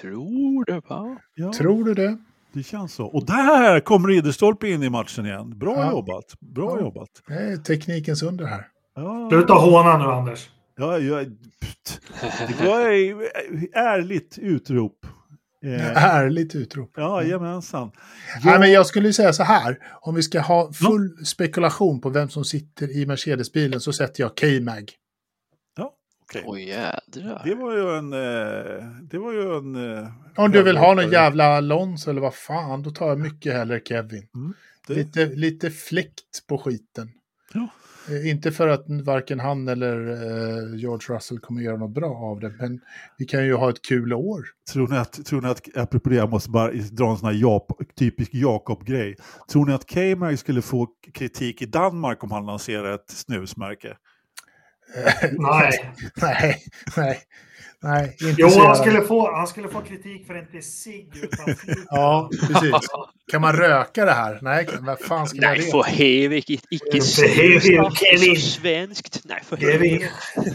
[0.02, 1.18] Tror det va?
[1.36, 2.18] Ja, Tror du det?
[2.54, 3.06] det känns så.
[3.06, 5.58] Och där kommer Ridderstolpe in i matchen igen.
[5.60, 5.92] Bra Ja.
[5.92, 6.26] jobbat.
[6.40, 6.82] Bra Ja.
[6.86, 7.10] jobbat.
[7.28, 8.68] Det är teknikens under här.
[8.96, 9.30] Ja.
[9.32, 10.50] Sluta håna nu Anders.
[10.78, 11.28] Ja, jag,
[12.60, 15.06] det var ett ärligt utrop.
[15.66, 16.92] Eh, Ärligt utrop.
[16.96, 17.92] ja, jajamensan.
[18.44, 19.78] Nej, men jag skulle säga så här.
[20.02, 24.38] Om vi ska ha full spekulation på vem som sitter i Mercedes-bilen så sätter jag
[24.38, 24.92] K-Mag.
[25.78, 25.94] Ja,
[26.24, 26.44] okej.
[26.46, 27.42] Oj jädrar.
[27.46, 28.14] Det var ju en...
[28.14, 29.98] Eh, det var ju en...
[30.04, 33.54] Eh, Om du vill ha någon jävla Alonso eller vad fan, då tar jag mycket
[33.54, 34.28] hellre Kevin.
[34.88, 37.10] det, Lite, lite fläkt på skiten.
[37.54, 37.68] Ja.
[38.10, 42.40] Eh, inte för att varken han eller eh, George Russell kommer göra något bra av
[42.40, 42.80] det, men
[43.18, 44.46] vi kan ju ha ett kul år.
[44.74, 47.36] tror, ni att, tror ni att, apropå det, jag måste bara dra en sån här
[47.36, 49.16] Jap- typisk Jakob-grej.
[49.52, 53.98] Tror ni att K-Mag skulle få kritik i Danmark om han lanserar ett snusmärke?
[55.32, 55.94] Nej.
[56.16, 56.62] nej,
[56.98, 57.20] nej,
[57.80, 61.56] nej, inte Jo, han skulle, få, han skulle få kritik för inte cigg utan.
[61.90, 62.74] Ja, precis.
[63.32, 64.40] Kan man röka det här?
[64.42, 65.84] Nej, vad fan ska Nej, för
[66.28, 66.38] det?
[66.38, 68.36] icke För helvete, Kevin.
[68.36, 69.22] så svenskt.
[69.26, 70.10] Nej, för helvete.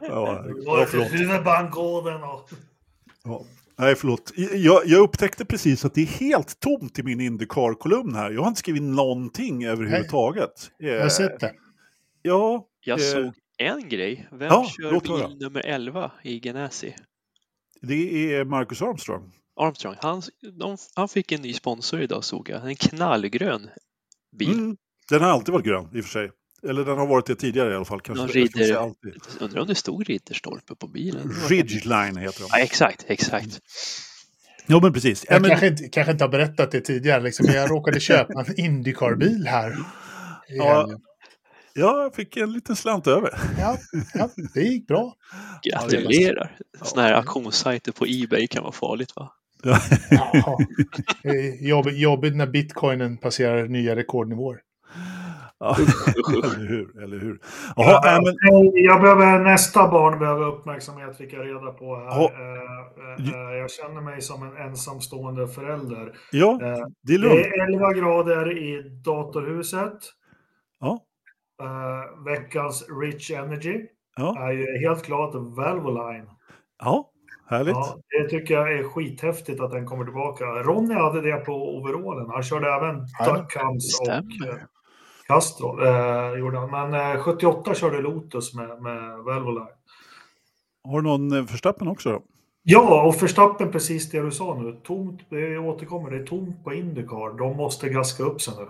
[0.00, 0.44] Ja,
[0.90, 0.90] förlåt.
[0.90, 2.50] till huvudbangården och...
[3.24, 3.44] Ja.
[3.78, 4.32] Nej, förlåt.
[4.36, 8.30] Jag, jag upptäckte precis att det är helt tomt i min Indycar-kolumn här.
[8.30, 10.50] Jag har inte skrivit någonting överhuvudtaget.
[10.78, 11.52] Jag har sett det.
[12.22, 14.28] Ja, Jag Eh, såg en grej.
[14.32, 16.94] Vem ja, kör bil nummer 11 i Ganassi?
[17.82, 19.32] det är Marcus Armstrong.
[19.60, 19.94] Armstrong.
[20.00, 20.22] Han,
[20.58, 22.68] de, han fick en ny sponsor idag såg jag.
[22.68, 23.70] En knallgrön
[24.38, 24.52] bil.
[24.52, 24.76] Mm.
[25.08, 26.30] Den har alltid varit grön i och för sig.
[26.68, 28.00] Eller den har varit det tidigare i alla fall.
[28.00, 28.24] Kanske.
[28.24, 29.14] Någon Jag Ridder- alltid.
[29.40, 31.32] Undrar om det stod Ridderstolpe på bilen?
[31.48, 32.46] Ridgeline heter de.
[32.50, 33.58] Ja, exakt, exakt.
[34.66, 35.24] Ja, men precis.
[35.28, 38.44] Ja, Jag men, kanske, inte, kanske inte har berättat det tidigare, liksom, jag råkade köpa
[38.46, 39.76] en Indycar-bil här.
[40.48, 40.90] Ja.
[41.74, 43.30] Ja, jag fick en liten slant över.
[43.58, 43.76] Ja,
[44.14, 45.12] ja, det gick bra.
[45.62, 46.56] Gratulerar!
[46.78, 46.84] Ja.
[46.86, 49.32] Sådana här auktionssajter på Ebay kan vara farligt va?
[49.62, 50.58] Ja.
[51.24, 54.56] Eh, Jobbigt, jobbigt när bitcoinen passerar nya rekordnivåer.
[55.58, 57.02] Ja, eller hur?
[57.02, 57.38] Eller hur?
[57.76, 62.04] Jaha, nej, men, Jag behöver, nästa barn behöver uppmärksamhet fick jag reda på här.
[62.06, 62.30] Ja.
[63.52, 66.12] Eh, Jag känner mig som en ensamstående förälder.
[66.32, 67.46] ja, det är Det lugnt.
[67.46, 69.98] är 11 grader i datorhuset.
[70.80, 71.00] Ja,
[71.62, 73.86] Eh, veckans Rich Energy
[74.16, 76.30] ja, är ju helt klart Valvoline.
[76.78, 77.12] ja
[77.52, 77.74] härligt.
[77.74, 80.44] Ja, det tycker jag är skithäftigt att den kommer tillbaka.
[80.44, 82.30] Ronny hade det på overallen.
[82.30, 84.68] Han körde även Duckhams och stämmer.
[85.28, 86.32] eh.
[86.32, 86.70] Eh, gjorde han.
[86.70, 89.66] Men eh, 78 körde Lotus med, med Valvoline.
[90.84, 92.22] Har du någon eh, förstappen också då?
[92.64, 94.80] Ja, och Verstappen precis det du sa nu.
[94.84, 97.38] Tomt, det återkommer, det är tomt på Indycar.
[97.38, 98.68] De måste gaska upp sig nu.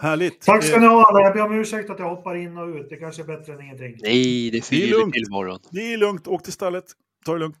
[0.00, 0.40] Härligt.
[0.40, 1.20] Tack ska Eh, ni ha alla.
[1.20, 2.86] Jag ber om ursäkt att jag hoppar in och ut.
[2.90, 3.96] Det kanske är bättre än ingenting.
[4.02, 5.14] Nej, det fyller lugnt.
[5.14, 5.58] till imorgon.
[5.70, 6.84] Det är lugnt, åk till stallet.
[7.26, 7.58] Ta det lugnt.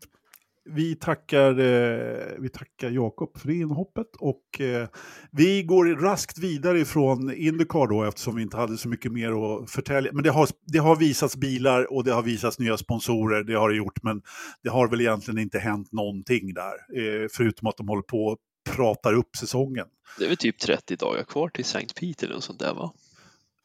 [0.72, 4.88] Vi tackar, eh, vi tackar Jakob för inhoppet och eh,
[5.32, 9.70] vi går raskt vidare ifrån Indycar då eftersom vi inte hade så mycket mer att
[9.70, 10.10] förtälja.
[10.14, 13.70] Men det har, det har visats bilar och det har visats nya sponsorer, det har
[13.70, 14.22] det gjort, men
[14.62, 16.74] det har väl egentligen inte hänt någonting där.
[17.22, 18.38] Eh, förutom att de håller på och
[18.76, 19.86] pratar upp säsongen.
[20.18, 22.92] Det är väl typ 30 dagar kvar till Sankt Peter eller något sånt där va?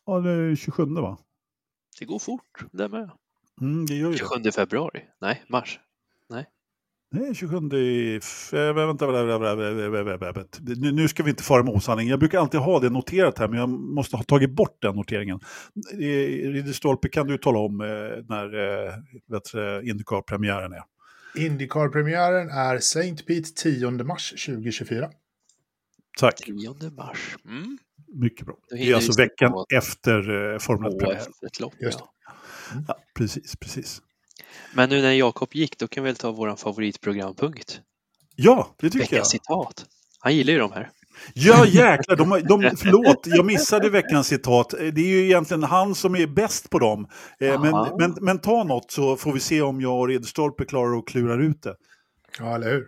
[0.06, 1.18] Ja, det är 27 va?
[2.00, 3.10] Det går fort det med.
[3.62, 4.18] Mm, det gör ju det.
[4.18, 5.02] 27 februari?
[5.22, 5.80] Nej, mars.
[7.12, 7.58] Nej, 27
[8.18, 9.08] f- eh, Vänta.
[10.92, 12.08] Nu, ska vi inte fara med osanning.
[12.08, 15.40] Jag brukar alltid ha det noterat här, men jag måste ha tagit bort den noteringen.
[15.94, 17.88] Eh, Ridderstolpe, kan du tala om eh,
[18.30, 18.46] när
[18.88, 20.84] eh, Indycar-premiären är?
[21.38, 23.16] Indycar-premiären är St.
[23.28, 25.10] Pete 10 mars 2024.
[26.20, 26.36] Tack.
[26.46, 27.36] 10 mars.
[27.46, 27.78] Mm.
[28.08, 28.56] Mycket bra.
[28.70, 31.22] Det är alltså veckan på- efter eh, Formel 1 På premiär.
[31.48, 32.12] ett lopp, Just ja.
[32.88, 34.02] Ja, precis, precis.
[34.74, 37.82] Men nu när Jakob gick, då kan vi väl ta vår favoritprogrampunkt.
[38.36, 39.10] Ja, det tycker jag.
[39.12, 39.86] Veckans citat.
[40.20, 40.90] Han gillar ju de här.
[41.34, 42.16] Ja, jäklar.
[42.16, 44.70] De, de, förlåt, jag missade veckans citat.
[44.70, 47.08] Det är ju egentligen han som är bäst på dem.
[47.40, 50.98] Eh, Men, men, men ta något så får vi se om jag och Ridderstolpe klarar
[51.00, 51.76] att klura ut det.
[52.40, 52.88] Ja, eller hur?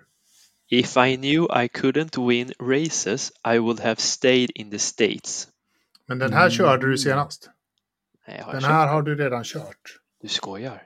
[0.69, 5.47] If I knew I couldn't win races I would have stayed in the States.
[6.07, 7.49] Men den här körde du senast.
[8.27, 8.91] Nej, har Den här kört?
[8.91, 9.99] har du redan kört.
[10.21, 10.83] Du skojar.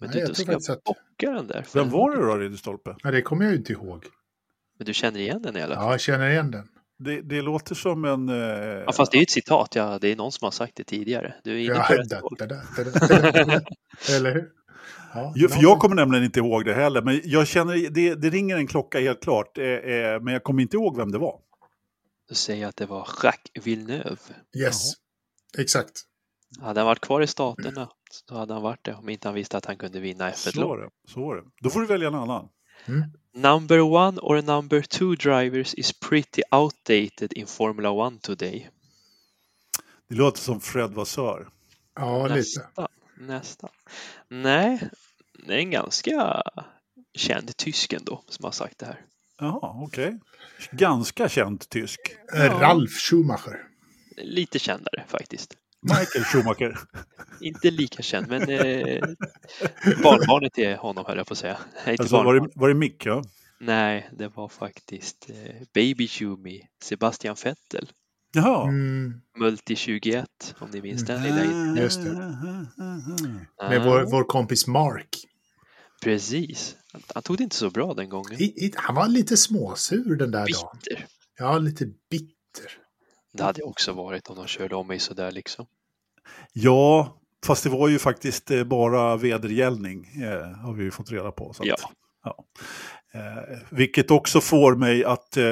[0.00, 1.66] Men Nej, du, jag då ska jag bocka den där.
[1.74, 2.96] Vem var det då, Ridderstolpe?
[3.02, 4.04] Men det kommer jag ju inte ihåg.
[4.78, 5.84] Men du känner igen den i alla fall?
[5.84, 6.68] Ja, jag känner igen den.
[7.04, 8.28] Det, det låter som en...
[8.28, 8.34] Eh,
[8.86, 9.74] Ja, fast det är ju ett citat.
[9.74, 11.34] Ja, det är någon som har sagt det tidigare.
[11.44, 12.36] Du är inne Ja, på rätt da, håll.
[12.38, 13.60] da, da, da, da, da.
[14.16, 14.48] Eller hur?
[15.14, 18.30] Ja, ju- för jag kommer nämligen inte ihåg det heller, men jag känner, det, det
[18.30, 19.58] ringer en klocka helt klart.
[19.58, 21.38] Eh, eh, men jag kommer inte ihåg vem det var.
[22.28, 24.16] Då säger jag att det var Jacques Villeneuve.
[24.58, 24.92] Yes,
[25.58, 25.90] exakt.
[26.60, 27.88] Hade han varit kvar i staterna
[28.28, 30.68] så hade han varit det om inte han visste att han kunde vinna Så F1-lopp.
[30.68, 30.88] var det.
[31.08, 31.42] Så var det.
[31.62, 32.48] Då får du välja en annan.
[33.34, 38.68] Number one or number two drivers is pretty outdated in Formula One today.
[40.08, 41.48] Det låter som Fred Vassör.
[41.94, 42.68] Ja, lite.
[43.18, 43.70] Nästan.
[44.28, 44.90] Nej,
[45.46, 46.42] det är en ganska
[47.14, 49.00] känd tysk ändå som har sagt det här.
[49.38, 50.18] Jaha, okej.
[50.70, 52.00] Ganska känd tysk.
[52.34, 53.66] Eh, Ralf Schumacher.
[54.16, 55.56] Lite kändare faktiskt.
[55.82, 56.78] Michael Schumacher.
[57.40, 59.00] Inte lika känd, men eh,
[60.02, 61.58] barnbarnet till honom höll jag på att säga.
[61.86, 63.06] Nej, Alltså, var, det, var det Mick?
[63.06, 63.22] Ja?
[63.60, 67.90] Nej, det var faktiskt eh, Baby Schumi, Sebastian Vettel.
[68.32, 68.68] Jaha.
[68.68, 71.44] Mm, Multi 21, om ni minns den lilla.
[71.44, 72.10] in- Just det.
[73.58, 75.08] Ah, med vår, vår kompis Mark.
[76.02, 76.76] Precis.
[76.92, 78.42] Han, han tog det inte så bra den gången.
[78.42, 80.78] I, i, han var lite småsur den där dagen.
[80.84, 81.06] Bitter.
[81.38, 82.70] Ja, lite bitter.
[83.32, 85.66] Det hade jag också varit om de körde om mig sådär liksom.
[86.52, 87.16] Ja,
[87.46, 91.52] fast det var ju faktiskt eh, bara vedergällning, eh, har vi ju fått reda på.
[91.52, 91.76] Så att, Ja.
[92.24, 92.44] ja.
[93.14, 95.44] Eh, vilket också får mig att eh,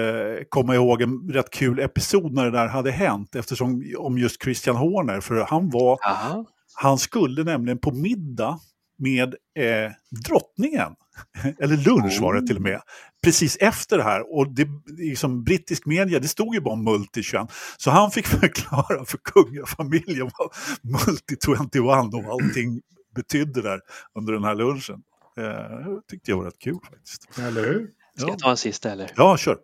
[0.48, 4.76] komma ihåg en rätt kul episod när det där hade hänt, eftersom om just Christian
[4.76, 6.44] Horner, för han var, Aha.
[6.74, 8.58] han skulle nämligen på middag
[8.98, 9.92] med eh,
[10.26, 10.94] drottningen,
[11.60, 12.80] eller lunch var det till och med,
[13.24, 14.38] precis efter det här.
[14.38, 14.68] Och det,
[14.98, 17.48] liksom, brittisk media, det stod ju bara om multi-21.
[17.76, 20.52] Så han fick förklara för kungafamiljen vad
[21.00, 22.80] multi-21 och allting
[23.14, 23.80] betydde där
[24.18, 25.02] under den här lunchen.
[25.38, 27.38] Eh, tyckte jag var rätt kul faktiskt.
[27.38, 27.86] Eller hur?
[28.16, 29.10] Ska Ja, jag ta en sista eller?
[29.16, 29.58] ja kör.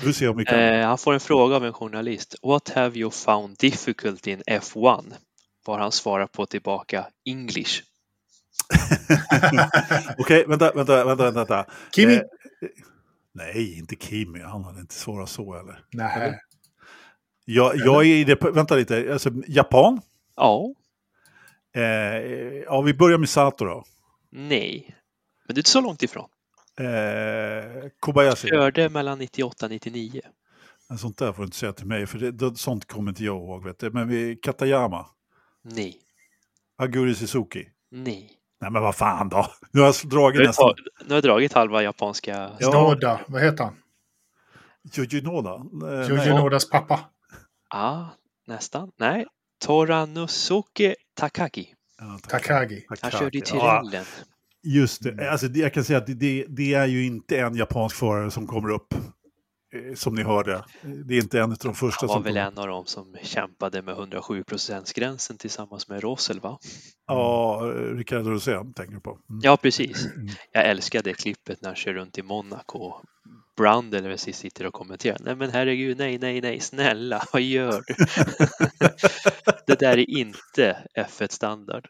[0.00, 0.58] Vi får se om vi kan.
[0.58, 2.34] Eh, han får en fråga av en journalist.
[2.42, 5.04] What have you found difficult in F1?
[5.66, 7.82] Var han svarar på tillbaka English.
[10.18, 11.66] Okej, vänta, vänta, vänta, vänta.
[11.96, 12.14] Kimi?
[12.14, 12.22] Eh,
[13.32, 14.40] nej, inte Kimi.
[14.40, 15.84] Han hade inte svarat så eller?
[15.92, 16.40] Nej.
[17.44, 20.00] Jag, jag är i det, vänta lite, alltså, japan?
[20.36, 20.74] Ja,
[21.76, 21.82] Eh,
[22.66, 23.84] ja, vi börjar med Sato då.
[24.30, 24.96] nej.
[25.46, 26.28] Men det är inte så långt ifrån.
[26.78, 28.48] Eh, Kobayashi.
[28.48, 30.20] Körde mellan 98 och 99.
[30.90, 33.24] En sånt där får du inte säga till mig, för det, det, sånt kommer inte
[33.24, 33.64] jag ihåg.
[33.64, 33.90] Vet du.
[33.90, 35.06] Men vi, Katayama.
[35.62, 35.96] Nej,
[36.78, 37.68] Aguri Suzuki.
[37.90, 38.30] nej.
[38.64, 39.46] Nej men vad fan då.
[39.72, 40.74] Nu har jag dragit Nu nästan.
[41.00, 42.50] nu har jag dragit halva japanska.
[42.58, 42.70] Ja.
[42.72, 43.74] Noda, vad heter han?
[44.98, 45.50] Yuji Noda.
[46.02, 46.36] Eh, Jojo.
[46.38, 47.00] Nodas pappa.
[47.70, 48.08] Ja,
[48.46, 48.90] nästan.
[48.98, 49.26] Nej.
[49.64, 51.74] Toranosuke Takagi.
[51.98, 52.18] Ja.
[52.28, 52.86] Takagi.
[53.02, 54.04] Han körde i Ja, Tyrellen.
[54.62, 55.30] just det.
[55.30, 58.30] Alltså, det- jag kan säga att det, det, det är ju inte en japansk förare
[58.30, 58.94] som kommer upp.
[59.74, 60.64] Eh, Som ni hörde.
[60.82, 63.16] Det är inte en av de första Han var som väl en av dem som
[63.22, 64.44] kämpade med 107
[64.94, 66.58] gränsen tillsammans med Rossel, va?
[67.06, 67.60] Ja,
[67.96, 69.10] Ricardo Rosén tänker du på.
[69.10, 69.40] Mm.
[69.42, 70.08] Ja, precis.
[70.52, 72.92] Jag älskar det klippet när han kör runt i Monaco.
[73.56, 75.18] Brand eller precis sitter och kommenterar.
[75.20, 77.94] Nej men herregud, nej, nej, nej, snälla, vad gör du?
[79.66, 81.88] det där är inte F1-standard.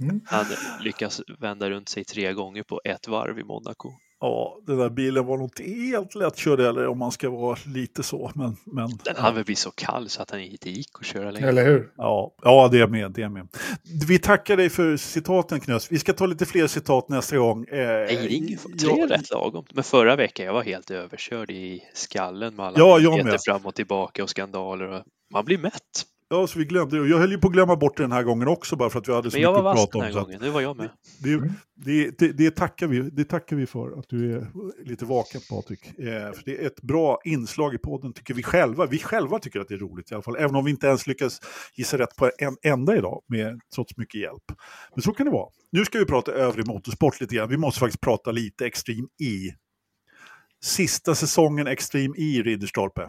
[0.00, 0.20] Mm.
[0.24, 0.46] Han
[0.80, 3.92] lyckas vända runt sig tre gånger på ett varv i Monaco.
[4.22, 8.02] Ja, den där bilen var nog inte helt lättkörd eller om man ska vara lite
[8.02, 8.30] så.
[8.34, 11.30] Men, men Den hade väl blivit så kall så att han inte gick att köra
[11.30, 11.48] längre.
[11.48, 11.92] Eller hur?
[11.96, 13.10] ja, ja, det är med.
[13.10, 13.48] Det är med.
[14.08, 15.92] Vi tackar dig för citaten Knös.
[15.92, 17.64] Vi ska ta lite fler citat nästa gång.
[17.64, 19.64] Eh, Nej, det är ingen tre ja, rätt lagom.
[19.72, 23.74] Men förra veckan jag var helt överkörd i skallen med alla Ja, jag fram och
[23.74, 24.88] tillbaka och skandaler.
[24.88, 26.06] Och man blir mätt.
[26.32, 27.08] Ja, så vi glömde det.
[27.08, 29.08] Jag höll ju på att glömma bort det den här gången också bara för att
[29.08, 30.14] vi hade så Men jag mycket var att vass prata den om.
[30.14, 30.90] här att gången, nu var jag med.
[31.18, 31.40] Det,
[31.74, 34.46] det, det, det, tackar vi, det tackar vi för, att du är
[34.84, 35.98] lite vaken Patrik.
[35.98, 38.86] Eh, för det är ett bra inslag i podden tycker vi själva.
[38.86, 40.36] Vi själva tycker att det är roligt i alla fall.
[40.36, 41.40] Även om vi inte ens lyckas
[41.74, 44.44] gissa rätt på en enda idag, med, trots mycket hjälp.
[44.94, 45.48] Men så kan det vara.
[45.72, 47.48] Nu ska vi prata övrig motorsport lite grann.
[47.48, 49.54] Vi måste faktiskt prata lite Extreme E.
[50.64, 53.08] Sista säsongen Extreme E, Ridderstolpe.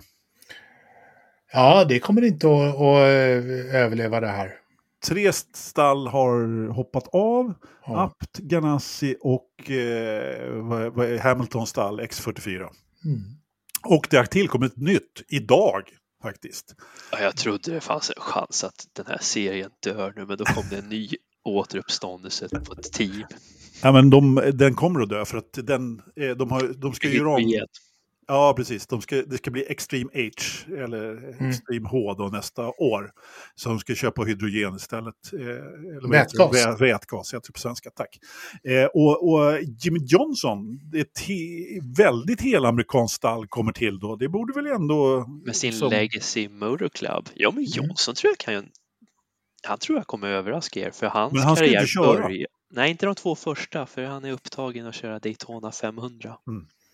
[1.54, 4.54] Ja, det kommer inte att, att eh, överleva det här.
[5.08, 7.54] Tre stall har hoppat av.
[7.86, 8.04] Ja.
[8.04, 12.60] Apt, Ganassi och eh, Hamiltons stall X44.
[12.60, 12.70] Mm.
[13.84, 15.84] Och det har tillkommit nytt idag
[16.22, 16.76] faktiskt.
[17.12, 20.46] Ja, jag trodde det fanns en chans att den här serien dör nu, men då
[20.46, 21.10] kom det en ny
[21.44, 23.24] återuppståndelse på ett team.
[23.84, 27.08] Ja, men de, den kommer att dö för att den, eh, de, har, de ska
[27.08, 27.54] göra om...
[28.28, 28.88] Ja, precis.
[28.88, 33.12] De ska, det ska bli Extreme H, eller Extreme H då nästa år.
[33.56, 35.16] Så de ska köpa hydrogen istället.
[35.34, 35.40] Eh,
[35.98, 36.10] eller?
[36.10, 36.66] Vätgas.
[36.66, 38.18] Vä- Vätgas, heter det på svenska, tack.
[38.64, 41.36] Eh, och, och Jimmy Johnson, ett he,
[41.98, 44.16] väldigt helamerikanskt stall kommer till då.
[44.16, 45.26] Det borde väl ändå...
[45.46, 47.30] Med sin som- Legacy Motor Club.
[47.34, 48.64] Ja, men Johnson tror jag kan ju...
[49.68, 52.22] Han tror jag kommer överraska er, för hans Men han ska karriär inte köra.
[52.24, 52.48] börjar...
[52.76, 56.38] Nej, inte de två första, för han är upptagen att köra Daytona 500.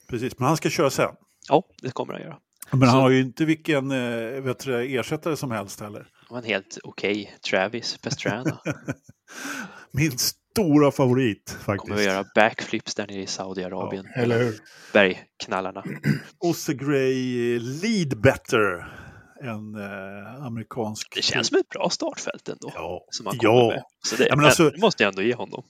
[0.10, 1.12] Precis, men han ska köra sen.
[1.50, 2.38] Ja, det kommer han göra.
[2.72, 6.00] Men han Så- har ju inte vilken eh, vet du, ersättare som helst heller.
[6.00, 8.60] Det var en helt okej Travis Pastrana.
[9.92, 11.82] Min stora favorit faktiskt.
[11.82, 14.06] Kommer att göra backflips där nere i Saudiarabien.
[14.16, 14.56] Eller hur?
[14.94, 15.84] Bergknallarna.
[16.40, 18.94] Osse Gray Lead Better.
[19.42, 21.16] En eh, amerikansk...
[21.16, 22.72] Det känns som ett bra startfält ändå.
[22.76, 23.68] Ja, Som han ja.
[23.68, 23.84] med.
[24.08, 25.64] Så det, Ja, men alltså- det måste jag ändå ge honom.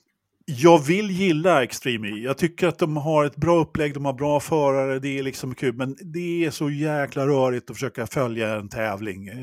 [0.44, 2.10] Jag vill gilla Extreme E.
[2.10, 5.54] Jag tycker att de har ett bra upplägg, de har bra förare, det är liksom
[5.54, 5.74] kul.
[5.74, 9.34] Men det är så jäkla rörigt att försöka följa en tävling eh,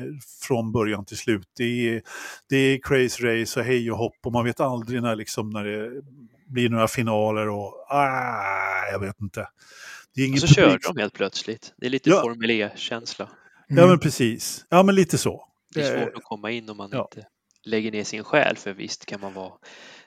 [0.42, 1.46] från början till slut.
[1.56, 2.02] Det är,
[2.48, 5.64] det är crazy race och hej och hopp och man vet aldrig när, liksom, när
[5.64, 6.02] det
[6.46, 9.48] blir några finaler och ah, jag vet inte.
[10.14, 11.74] Det är Och ingen så publik- de helt plötsligt.
[11.76, 12.20] Det är lite Ja.
[12.22, 13.28] Formel E-känsla.
[13.68, 15.44] Ja men precis, ja men lite så.
[15.74, 17.08] Det är svårt att komma in om man ja.
[17.14, 17.28] inte
[17.64, 18.56] lägger ner sin själ.
[18.56, 19.52] För visst kan man vara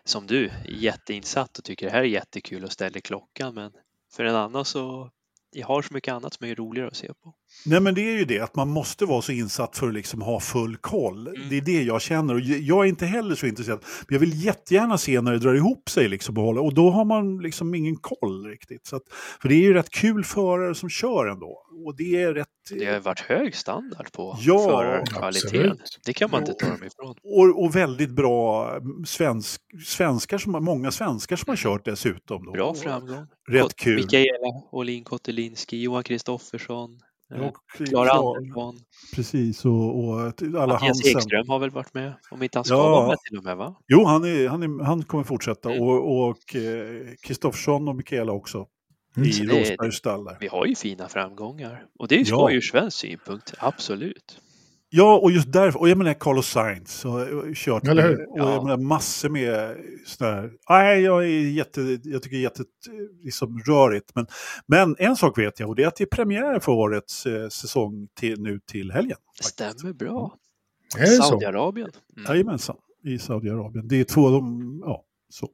[0.04, 3.56] som du, jätteinsatt och tycker det här är jättekul och ställer klockan.
[3.56, 3.72] Men
[4.14, 5.12] för en annan så
[5.54, 7.34] jag har så mycket annat som är roligare att se på.
[7.66, 10.22] Nej men det är ju det, att man måste vara så insatt för att liksom
[10.22, 11.28] ha full koll.
[11.28, 11.50] Mm.
[11.50, 13.80] Det är det jag känner och jag är inte heller så intresserad.
[14.08, 16.90] Men jag vill jättegärna se när det drar ihop sig liksom och, hålla, och då
[16.90, 18.88] har man liksom ingen koll riktigt.
[18.88, 19.04] Så att,
[19.42, 21.64] för det är ju rätt kul förare som kör ändå.
[21.86, 22.48] Och det är rätt...
[22.70, 25.78] Det har varit hög standard på Ja, förarkvaliteten.
[26.06, 27.16] Det kan man inte ta dem ifrån.
[27.24, 32.46] Och, och väldigt bra mm, svensk, svenskar, som, många svenskar som har kört dessutom.
[32.46, 32.52] Då.
[32.52, 33.28] Bra framgång.
[33.50, 33.96] Rätt kul.
[33.96, 37.00] Mikaela Olin Kotelinski, Johan Kristoffersson,
[37.34, 38.80] eh, Och, Klara Klar- Andersson.
[39.16, 41.18] Precis, och, och alla Mattias Hansen.
[41.18, 42.14] Ekström har väl varit med?
[42.32, 42.90] Om inte han ska Ja.
[42.90, 43.76] vara med till och med va?
[43.88, 45.72] Jo, han, är, han, är, han kommer fortsätta.
[45.72, 45.84] Mm.
[45.84, 48.68] Och, och eh, Kristoffersson och Mikaela också.
[49.18, 49.30] Mm.
[49.30, 50.30] I Rosbergs stall.
[50.40, 51.86] Vi har ju fina framgångar.
[52.00, 52.38] Och det är ju Ja.
[52.38, 54.42] skoj ur svensk synpunkt, absolut.
[54.94, 55.80] Ja, och just därför.
[55.80, 58.18] Och jag menar Carlos Sainz har eh, kört Eller hur?
[58.18, 58.64] med, och jag Ja.
[58.64, 60.52] menar massor med sådana här.
[60.70, 62.64] Nej, jag är jätte, jag tycker det är jätte,
[63.24, 64.12] liksom rörigt.
[64.16, 64.28] Men,
[64.68, 67.50] men en sak vet jag och det är att det är premiär för årets eh,
[67.50, 69.18] säsong till, nu till helgen.
[69.38, 70.38] Det stämmer bra.
[71.18, 71.24] Så?
[71.24, 71.90] Saudiarabien.
[72.18, 72.32] Mm.
[72.32, 73.88] Jajamensan, i Saudiarabien.
[73.88, 75.46] Det är två av dem, ja, så.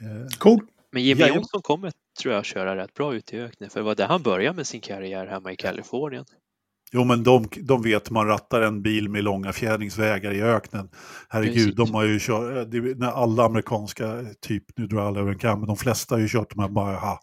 [0.00, 0.66] Eh, Cool.
[0.92, 1.26] Men Jimmy.
[1.26, 1.92] Jonsson kommer,
[2.22, 3.70] tror jag, köra rätt bra ut i öknen.
[3.70, 6.24] För det var där han började med sin karriär hemma i Kalifornien.
[6.94, 10.88] Jo, men de, de vet man rattar en bil med långa fjädringsvägar i öknen.
[11.28, 11.74] Herregud, Precis.
[11.74, 15.32] de har ju kört, det, är- när alla amerikanska, typ, nu drar jag alla över
[15.32, 17.20] en kam, men de flesta har ju kört de här bara, ha,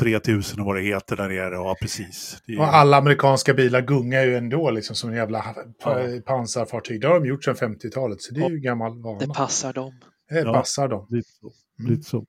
[0.00, 2.42] 3000 och vad det heter där nere, ja precis.
[2.46, 5.42] Det är, Och alla amerikanska bilar gungar ju ändå liksom som en jävla
[5.84, 6.20] pa- Ja.
[6.26, 7.00] pansarfartyg.
[7.00, 9.34] Det har de gjort sedan 50-talet, så det är ju gammal Det vana.
[9.34, 9.92] passar dem.
[10.30, 10.52] Det Ja.
[10.52, 11.06] passar dem.
[11.10, 11.90] lite, så, Mm.
[11.92, 12.24] lite så.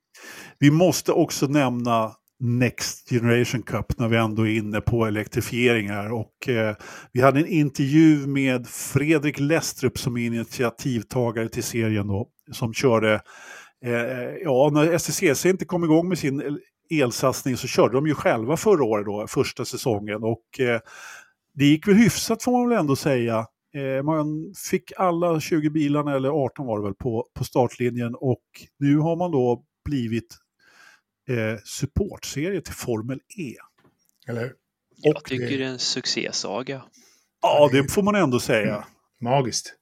[0.59, 6.11] Vi måste också nämna Next Generation Cup när vi ändå är inne på elektrifiering här.
[6.11, 6.76] Och, eh,
[7.11, 13.22] vi hade en intervju med Fredrik Lestrup som är initiativtagare till serien då, som körde,
[13.85, 13.91] eh,
[14.43, 16.59] ja när STCC inte kom igång med sin
[16.89, 20.23] elsatsning så körde de ju själva förra året då, första säsongen.
[20.23, 20.80] Och eh,
[21.53, 23.45] det gick väl hyfsat får man väl ändå säga.
[23.76, 28.43] Eh, man fick alla 20 bilarna, eller 18 var det väl, på, på startlinjen och
[28.80, 30.38] nu har man då blivit
[31.29, 33.55] eh, supportserie till Formel E.
[34.27, 34.53] Eller hur?
[34.97, 36.83] Jag tycker det- är en succésaga.
[37.41, 38.83] Ja, det får man ändå säga.
[39.21, 39.73] Magiskt.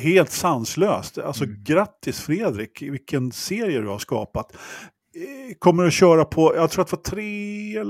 [0.00, 1.18] Helt sanslöst.
[1.18, 1.64] Alltså Mm.
[1.64, 4.52] grattis Fredrik, vilken serie du har skapat.
[4.52, 7.82] Eh, Kommer att köra på, jag tror att det var tre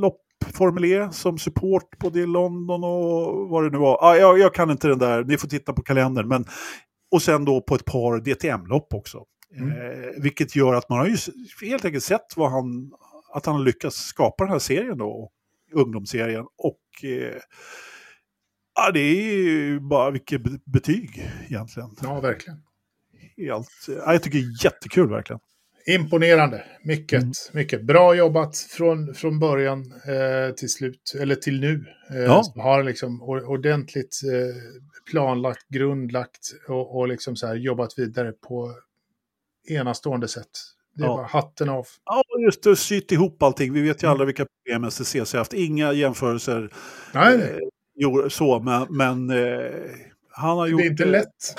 [0.00, 0.22] lopp
[0.54, 3.98] Formel E som support både i London och vad det nu var.
[4.04, 6.28] Ah, jag, jag kan inte den där, ni får titta på kalendern.
[6.28, 6.44] Men,
[7.10, 9.24] och sen då på ett par DTM-lopp också.
[9.54, 9.70] Mm.
[9.70, 11.16] Eh, vilket gör att man har ju
[11.68, 12.92] helt enkelt sett vad han,
[13.32, 15.30] att han har lyckats skapa den här serien då,
[15.72, 16.44] ungdomsserien.
[16.58, 17.40] Och eh,
[18.74, 21.90] ja, det är ju bara vilket betyg egentligen.
[22.02, 22.62] Ja, verkligen.
[23.36, 25.40] Helt, ja, jag tycker det är jättekul verkligen.
[25.88, 27.32] Imponerande, mycket, mm.
[27.52, 27.84] mycket.
[27.84, 31.84] Bra jobbat från, från början eh, till slut, eller till nu.
[32.10, 32.42] Eh, ja.
[32.56, 34.56] Har liksom ordentligt eh,
[35.10, 38.74] planlagt, grundlagt och, och liksom så här jobbat vidare på
[39.68, 40.50] enastående sätt.
[40.94, 41.16] Det är ja.
[41.16, 41.86] bara hatten av.
[42.04, 43.72] Ja, just det, sytt ihop allting.
[43.72, 44.14] Vi vet ju mm.
[44.14, 45.52] alla vilka problem STCC har haft.
[45.52, 46.72] Inga jämförelser.
[47.14, 47.60] Nej, nej.
[48.04, 49.70] Eh, så, men, men eh,
[50.30, 50.80] han har gjort...
[50.80, 51.56] Det är inte lätt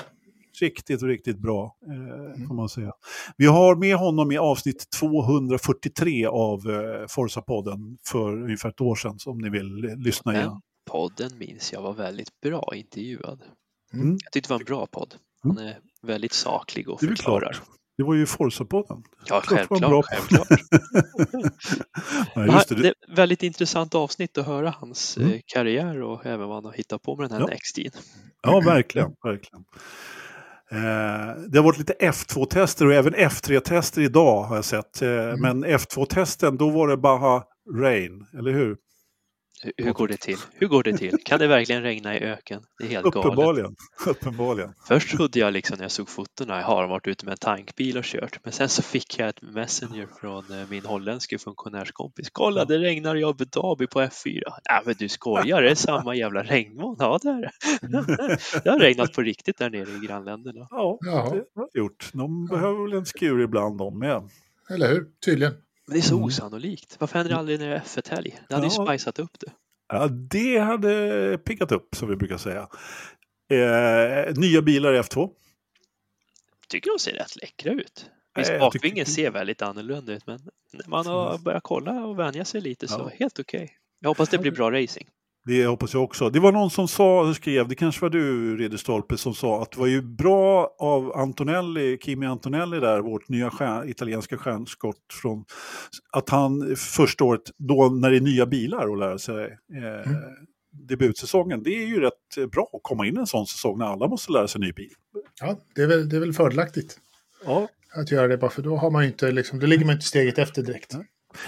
[0.60, 1.76] riktigt, riktigt bra.
[1.86, 2.48] Eh, mm.
[2.48, 2.92] får man säga.
[3.36, 9.18] Vi har med honom i avsnitt 243 av eh, Forza-podden för ungefär ett år sedan,
[9.26, 10.48] om ni vill lyssna igen.
[10.48, 10.60] Den
[10.90, 13.42] podden minns jag var väldigt bra intervjuad.
[13.92, 14.18] Mm.
[14.24, 15.14] Jag tyckte det var en bra podd.
[15.42, 15.66] Han mm.
[15.66, 17.52] är väldigt saklig och förklarar.
[17.52, 17.62] Klart.
[17.98, 19.02] Det var ju Forza-podden.
[19.28, 20.06] Ja, självklart.
[20.06, 20.48] självklart.
[22.36, 22.74] Nej, det.
[22.74, 25.32] det är väldigt intressant avsnitt att höra hans mm.
[25.32, 27.46] Eh, karriär och även vad han har hittat på med den här ja.
[27.46, 27.90] Nextin.
[28.42, 29.10] Ja, verkligen.
[29.24, 29.64] verkligen.
[30.70, 35.02] Eh, det har varit lite F2-tester och även F3-tester idag har jag sett.
[35.02, 35.40] Eh, mm.
[35.40, 37.42] Men F2-testen, då var det bara
[37.74, 38.76] rain, eller hur?
[39.76, 40.36] Hur går det till?
[40.54, 41.16] Hur går det till?
[41.24, 42.62] Kan det verkligen regna i öken?
[42.78, 43.76] Det är helt Uppenbarligen.
[44.04, 44.16] galet.
[44.16, 44.74] Uppenbarligen.
[44.88, 47.98] Först trodde jag liksom när jag såg fotona, jag har varit ute med en tankbil
[47.98, 48.38] och kört.
[48.44, 52.30] Men sen så fick jag ett messenger från eh, min holländske funktionärskompis.
[52.32, 54.42] Kolla, det regnar i Abu Dhabi på F4.
[54.64, 56.96] Ja, men du skojar, det är samma jävla regnmoln.
[56.98, 57.50] Ja, det är det.
[58.64, 60.66] Det har regnat på riktigt där nere i grannländerna.
[60.70, 61.44] Ja, det har
[61.74, 62.10] gjort.
[62.12, 64.22] De behöver väl en skur ibland de med.
[64.70, 65.06] Eller hur?
[65.24, 65.54] Tydligen.
[65.88, 66.24] Men det är så mm.
[66.24, 66.96] osannolikt.
[66.98, 68.38] Varför händer det aldrig när det är F1-helg?
[68.48, 68.92] Det hade ja.
[68.92, 69.52] ju spicat upp det.
[69.88, 72.68] Ja, det hade pickat upp som vi brukar säga.
[73.50, 75.30] Eh, nya bilar i F2.
[76.68, 78.10] Tycker de ser rätt läckra ut.
[78.34, 79.12] Visst, eh, bakvingen tycker...
[79.12, 80.40] ser väldigt annorlunda ut, men
[80.72, 83.10] när man har börjat kolla och vänja sig lite så ja.
[83.18, 83.64] helt okej.
[83.64, 83.76] Okay.
[84.00, 85.08] Jag hoppas det blir bra racing.
[85.48, 86.30] Det hoppas jag också.
[86.30, 89.80] Det var någon som sa, skrev, det kanske var du Ridderstolpe, som sa att det
[89.80, 95.44] var ju bra av Antonelli, Kimi Antonelli där, vårt nya stjärn, italienska stjärnskott, från,
[96.12, 100.22] att han första året, då när det är nya bilar och lära sig eh, mm.
[100.88, 104.32] debutsäsongen, det är ju rätt bra att komma in en sån säsong när alla måste
[104.32, 104.92] lära sig ny bil.
[105.40, 106.98] Ja, det är väl, det är väl fördelaktigt.
[107.44, 107.68] Ja.
[107.94, 110.38] Att göra det, bara för då har man inte, liksom, då ligger man inte steget
[110.38, 110.96] efter direkt.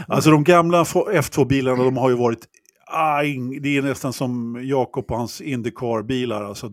[0.07, 2.47] Alltså de gamla F2-bilarna, de har ju varit
[2.93, 3.23] Ah,
[3.61, 6.45] det är nästan som Jakob och hans Indycar-bilar.
[6.45, 6.71] Alltså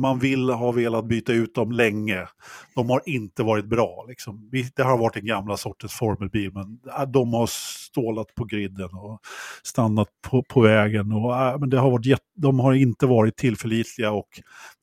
[0.00, 2.26] man vill ha velat byta ut dem länge.
[2.74, 4.04] De har inte varit bra.
[4.08, 4.50] Liksom.
[4.76, 9.20] Det har varit en gamla sortens formelbil, men ah, de har stålat på griden och
[9.62, 11.12] stannat på, på vägen.
[11.12, 14.28] Och, ah, men det har varit, de har inte varit tillförlitliga och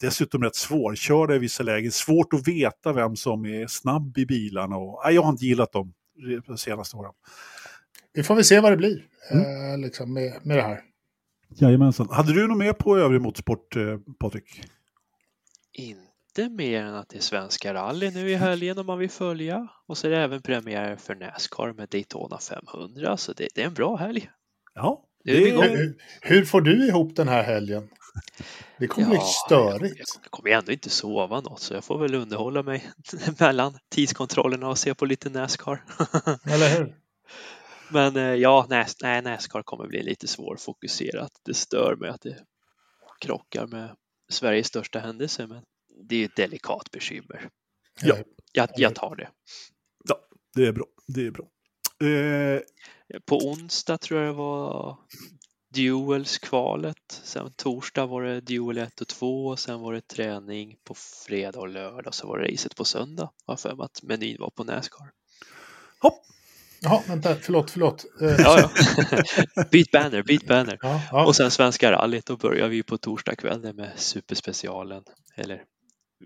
[0.01, 1.91] dessutom rätt svårkörda i vissa lägen.
[1.91, 4.77] Svårt att veta vem som är snabb i bilarna.
[4.77, 5.93] Och, jag har inte gillat dem
[6.47, 7.11] de senaste åren.
[8.13, 9.71] Vi får väl se vad det blir mm.
[9.71, 10.81] eh, liksom med, med det här.
[11.55, 12.07] Jajamensan.
[12.11, 14.63] Hade du något mer på övrig motorsport, eh, Patrik?
[15.71, 19.67] Inte mer än att det är Svenska rally nu i helgen om man vill följa.
[19.87, 23.65] Och så är det även premiär för Nascar med Daytona 500, så det, det är
[23.65, 24.29] en bra helg.
[24.73, 25.03] Ja.
[25.23, 27.89] Det är hur, hur, får du ihop den här helgen?
[28.79, 29.95] Det kommer ja, bli störigt.
[29.97, 32.89] Jag, jag kommer ändå inte sova något så jag får väl underhålla mig
[33.39, 35.83] mellan tidskontrollerna och se på lite Nascar.
[36.45, 36.95] Eller hur?
[37.89, 41.31] Men eh, ja, Nas nej, Nascar kommer bli lite svårfokuserat.
[41.43, 42.37] Det stör mig att det
[43.19, 43.95] krockar med
[44.29, 45.63] Sveriges största händelse, men
[46.09, 47.49] det är ett delikat bekymmer.
[48.01, 48.17] Ja,
[48.51, 49.29] jag, jag tar det.
[50.09, 50.19] Ja,
[50.55, 50.85] det är bra.
[51.07, 51.45] Det är bra.
[52.07, 52.61] Eh...
[53.25, 54.97] På onsdag tror jag det var
[55.73, 57.21] Duels-kvalet.
[57.23, 60.95] Sen torsdag var det Duel 1 och 2 och sen var det träning på
[61.27, 63.31] fredag och lördag och så var det racet på söndag.
[63.45, 65.11] Har för mig att menyn var på Nascar.
[65.99, 66.25] Hopp,
[66.83, 68.05] Jaha, vänta, förlåt, förlåt.
[68.21, 69.63] Eh, ja, ja.
[69.71, 70.77] byt banner, byt banner.
[70.81, 71.25] Ja, ja.
[71.25, 75.03] Och sen Svenska rallyt, då börjar vi på torsdag kväll med superspecialen.
[75.35, 75.63] Eller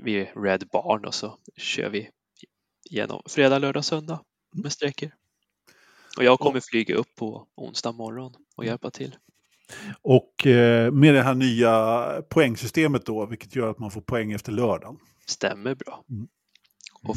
[0.04, 2.10] vi är Red Barn och så kör vi
[2.90, 4.22] genom fredag, lördag, söndag
[4.56, 5.12] med sträckor.
[6.18, 9.16] Och jag kommer flyga upp på onsdag morgon och hjälpa till.
[10.02, 14.52] Och eh, med det här nya poängsystemet då, vilket gör att man får poäng efter
[14.52, 14.98] lördagen.
[15.26, 16.06] Stämmer bra.
[16.10, 16.28] Mm.
[17.04, 17.16] Och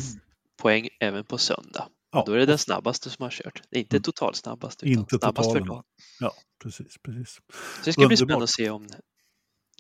[0.57, 1.89] poäng även på söndag.
[2.13, 2.23] Ja.
[2.27, 3.63] Då är det den snabbaste som har kört.
[3.71, 4.03] Det är inte mm.
[4.03, 5.85] total snabbast, utan inte snabbast för dagen.
[6.21, 6.33] Ja,
[6.63, 7.41] precis, precis.
[7.77, 8.89] Så det ska bli spännande att se om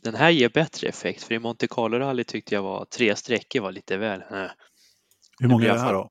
[0.03, 1.23] den här ger bättre effekt.
[1.23, 4.21] För i Monte Carlo Rally tyckte jag var tre sträckor var lite väl...
[4.21, 4.51] Äh.
[5.41, 6.11] Hur många är det här då?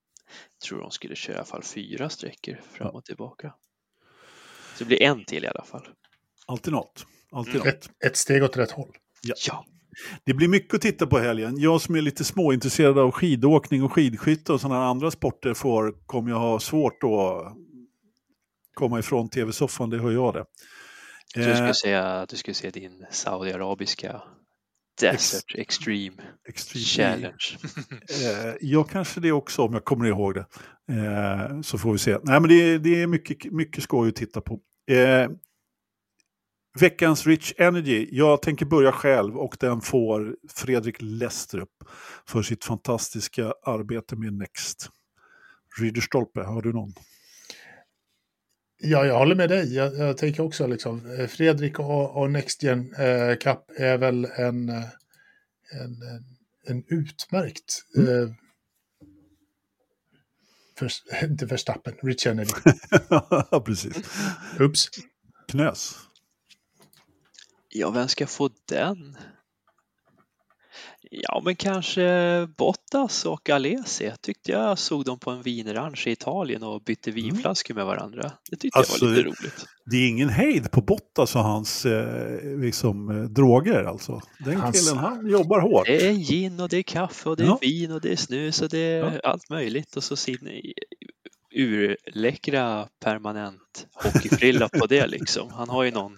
[0.53, 3.53] Jag tror de skulle köra i alla fall fyra sträckor fram och tillbaka.
[4.75, 5.87] Så det blir en till i alla fall.
[6.47, 7.05] Alltid något.
[7.31, 7.67] Alltid Mm.
[7.67, 7.75] något.
[7.75, 8.97] Ett, ett steg åt rätt håll.
[9.21, 9.65] Ja.
[10.23, 11.59] Det blir mycket att titta på helgen.
[11.59, 16.31] Jag som är lite småintresserad av skidåkning och skidskytte och sådana andra sporter får, kommer
[16.31, 17.53] jag ha svårt att
[18.73, 20.45] komma ifrån tv-soffan, det hör jag det.
[21.33, 24.21] Du Eh, skulle säga att du skulle se din saudiarabiska
[25.01, 26.15] Desert Extreme
[26.49, 27.57] Extreme Challenge.
[28.09, 30.45] Eh, jag kanske det också om jag kommer ihåg det.
[30.93, 32.17] Eh, så får vi se.
[32.23, 34.59] Nej, men det, det är mycket, mycket skoj att titta på.
[34.91, 35.29] Eh,
[36.79, 38.09] veckans Rich Energy.
[38.11, 41.69] Jag tänker börja själv och den får Fredrik Lestrup
[42.27, 44.89] för sitt fantastiska arbete med Next.
[45.79, 46.93] Ridderstolpe, har du någon?
[48.81, 49.75] Ja, jag håller med dig.
[49.75, 54.69] Jag, jag tänker också liksom, eh, Fredrik och, och NextGen eh, Cup är väl en,
[54.69, 54.85] eh,
[55.71, 56.25] en, en,
[56.67, 57.83] en utmärkt...
[57.97, 58.33] Eh,
[60.77, 60.91] för,
[61.23, 62.51] inte Verstappen, Rich Kennedy.
[63.51, 63.97] Ja, Precis.
[64.59, 64.89] Oops.
[65.47, 66.08] Knös.
[67.69, 69.17] Ja, vem ska få den?
[71.11, 74.11] Ja, men kanske Bottas och Alesi.
[74.21, 78.31] Tyckte jag såg dem på en vinranch i Italien och bytte vinflaskor med varandra.
[78.49, 79.65] Det tyckte Alltså, jag var lite roligt.
[79.85, 84.21] Det är ingen hejd på Bottas och hans eh, liksom, eh, droger alltså.
[84.45, 85.85] Den Hans- killen, han jobbar hårt.
[85.85, 87.57] Det är gin och det är kaffe och det är Ja.
[87.61, 89.95] vin och det är snus och det är allt möjligt.
[89.95, 90.49] Och så sin
[91.55, 95.51] urläckra permanent hockeyfrilla på det liksom.
[95.53, 96.11] Han har ju någon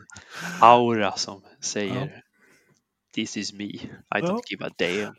[0.61, 2.11] aura som säger
[3.15, 3.79] This is me, I
[4.11, 4.41] don't Ja.
[4.49, 5.15] give a damn.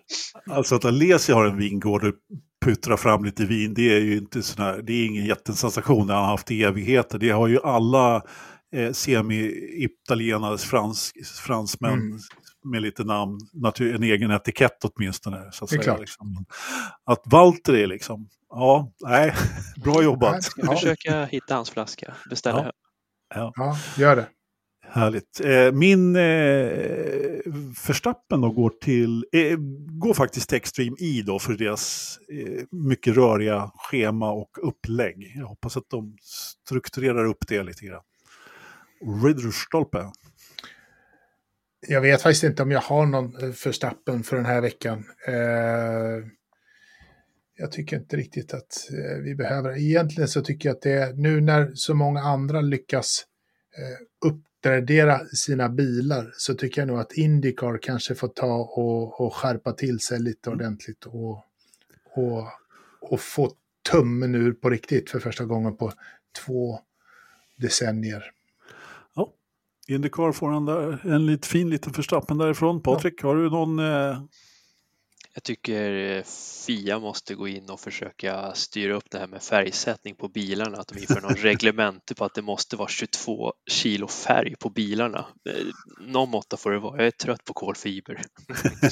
[0.56, 2.14] Alltså att Alesi har en vingård och
[2.64, 6.16] puttrar fram lite vin, det är ju inte sån här, det är ingen jättesensation, har
[6.16, 7.18] han haft i evigheter.
[7.18, 8.22] Det har ju alla
[8.74, 11.16] eh, semi-italienare, fransk,
[11.47, 12.18] fransmän Mm.
[12.64, 15.52] Med lite namn, natur, en egen etikett åtminstone.
[15.52, 16.44] Så att, Det är säga, liksom.
[17.05, 19.34] att Walter är liksom, ja, nej,
[19.84, 20.43] bra jobbat.
[20.43, 20.72] Ska Ja.
[20.76, 22.72] försöka hitta hans flaska, beställa
[23.34, 23.52] Ja.
[23.56, 24.28] Ja, gör det.
[24.89, 25.40] Härligt.
[25.44, 26.70] Eh, min eh,
[27.76, 29.56] förstappen då går till, eh,
[29.90, 35.32] går faktiskt till Extreme E då för deras eh, mycket röriga schema och upplägg.
[35.36, 38.02] Jag hoppas att de strukturerar upp det lite grann.
[39.24, 40.10] Ridderstolpe.
[41.86, 45.04] Jag vet faktiskt inte om jag har någon eh, förstappen för den här veckan.
[45.26, 46.26] Eh,
[47.56, 49.78] jag tycker inte riktigt att eh, vi behöver.
[49.78, 53.24] Egentligen så tycker jag att det är nu när så många andra lyckas
[53.78, 59.34] eh, uppgradera sina bilar så tycker jag nog att Indycar kanske får ta och, och
[59.34, 61.44] skärpa till sig lite ordentligt och,
[62.14, 62.48] och,
[63.00, 63.52] och få
[63.90, 65.92] tummen ur på riktigt för första gången på
[66.46, 66.80] två
[67.56, 68.30] decennier.
[69.86, 72.82] Ja, Indycar får han där, en lite fin liten förstappen därifrån.
[72.82, 73.78] Patrik, har du någon?
[73.78, 74.18] Eh,
[75.34, 76.22] Jag tycker eh,
[76.66, 80.88] Fia måste gå in och försöka styra upp det här med färgsättning på bilarna, att
[80.88, 85.26] de inför någon reglemente på att det måste vara 22 kilo färg på bilarna.
[85.48, 85.66] Eh,
[86.06, 88.22] Någon måtta får det vara, jag är trött på kolfiber.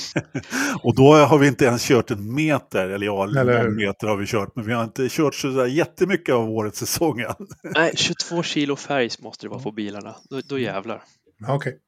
[0.82, 4.16] och då har vi inte ens kört en meter, eller ja, Eller någon meter har
[4.16, 7.34] vi kört, men vi har inte kört så där jättemycket av årets säsong än.
[7.62, 11.02] Nej, 22 kilo färg måste det vara på bilarna, då, då jävlar.
[11.48, 11.78] Okej.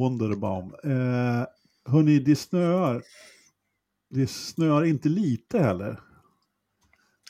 [0.00, 0.74] Wunderbaum.
[0.84, 1.46] Eh,
[1.92, 3.02] hörni, det snöar.
[4.10, 6.00] Det snöar inte lite heller.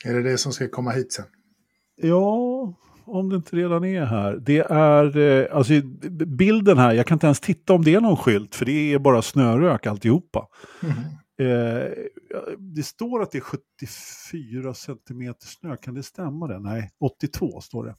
[0.05, 1.25] Är det det som ska komma hit sen?
[2.01, 2.73] Ja,
[3.05, 4.37] om det inte redan är här.
[4.37, 5.73] Det är, eh, alltså
[6.25, 8.99] bilden här, jag kan inte ens titta om det är någon skylt, för det är
[8.99, 10.47] bara snörök alltihopa.
[10.81, 10.91] Mhm.
[11.39, 11.91] Eh,
[12.57, 16.59] det står att det är 74 centimeter snö, kan det stämma det?
[16.59, 17.95] Nej, 82 står det.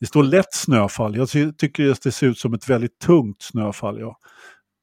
[0.00, 1.28] Det står lätt snöfall, jag
[1.58, 4.00] tycker att det ser ut som ett väldigt tungt snöfall.
[4.00, 4.18] Ja.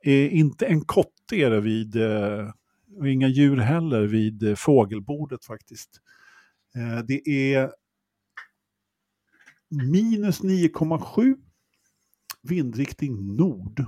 [0.06, 2.49] Eh, inte en kotte är det vid, eh,
[2.98, 5.90] och inga djur heller vid eh, fågelbordet faktiskt.
[6.76, 7.72] Eh, det är
[9.69, 11.36] minus 9,7,
[12.41, 13.86] vindriktning nord.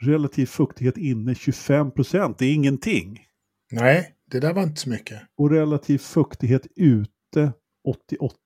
[0.00, 3.26] Relativ fuktighet inne 25 procent, det är ingenting.
[3.72, 5.22] Nej, det där var inte så mycket.
[5.36, 7.52] Och relativ fuktighet ute
[7.88, 8.36] 88.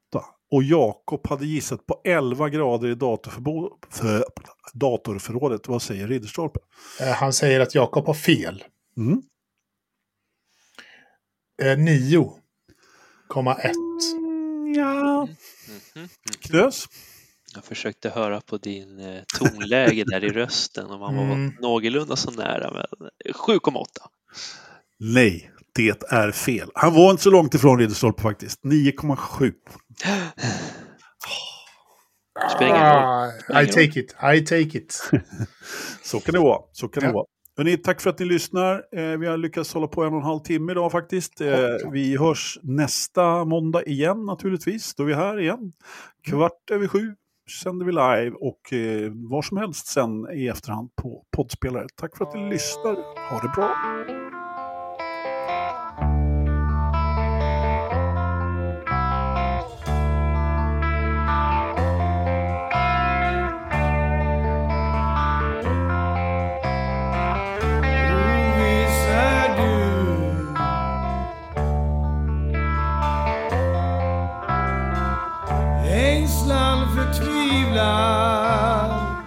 [0.51, 2.95] Och Jakob hade gissat på 11 grader i
[3.91, 4.25] för,
[4.75, 5.69] datorförrådet.
[5.69, 6.61] Vad säger Ridderstolpe?
[7.01, 8.65] Eh, Han säger att Jakob har fel.
[8.97, 9.23] Mm.
[11.63, 13.71] Eh, 9,1.
[14.17, 15.29] Mm, ja.
[16.41, 16.85] Knös?
[17.55, 21.53] Jag försökte höra på din eh, tonläge där i rösten om man var Mm.
[21.61, 22.85] någorlunda så nära, men
[23.35, 23.85] 7,8.
[25.01, 26.71] Nej, det är fel.
[26.75, 28.61] Han var inte så långt ifrån Ridderstolpe faktiskt.
[28.65, 29.53] 9,7.
[32.57, 33.05] Spelar ingen roll.
[33.57, 35.11] Ah, I take it, I take it.
[36.05, 36.63] Så kan det vara.
[36.73, 37.13] Så kan det Ja.
[37.13, 37.25] vara.
[37.59, 38.85] Hörrni, tack för att ni lyssnar.
[38.93, 41.41] Eh, vi har lyckats hålla på en och en halv timme idag faktiskt.
[41.41, 44.95] Eh, vi hörs nästa måndag igen naturligtvis.
[44.95, 45.73] Då är vi här igen.
[46.23, 47.15] Kvart över sju
[47.63, 51.87] sänder vi live och eh, var som helst sen i efterhand på poddspelare.
[51.95, 52.95] Tack för att ni lyssnar.
[53.31, 53.77] Ha det bra!
[77.79, 79.23] love.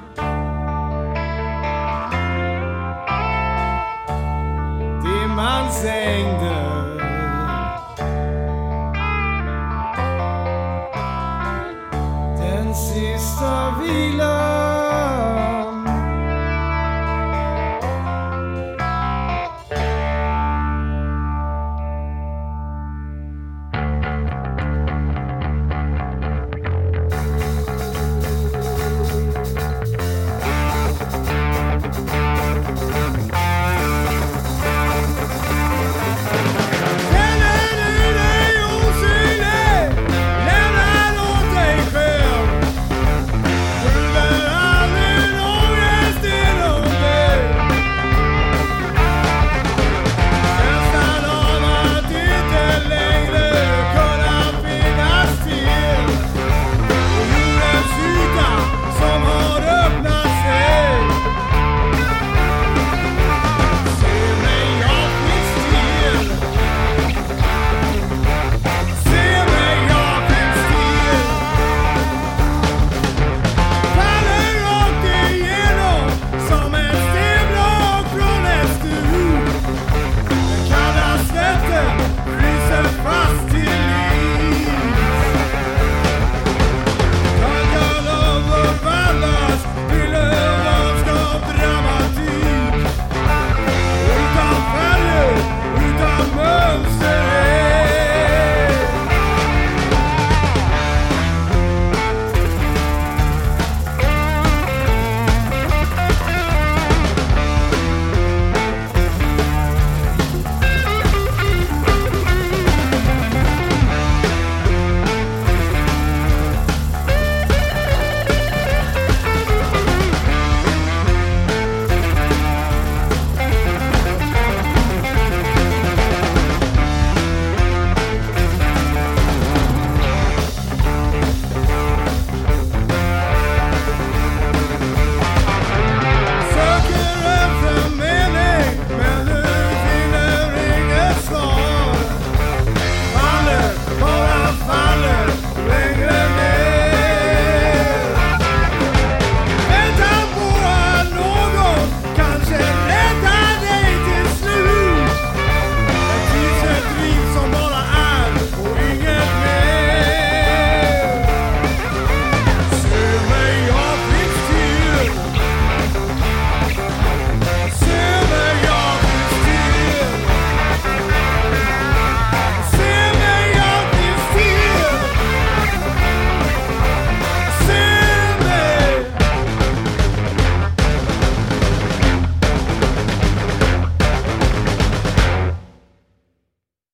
[5.03, 6.55] Den man sengte.
[12.39, 13.39] Denn sie ist
[14.17, 14.60] love.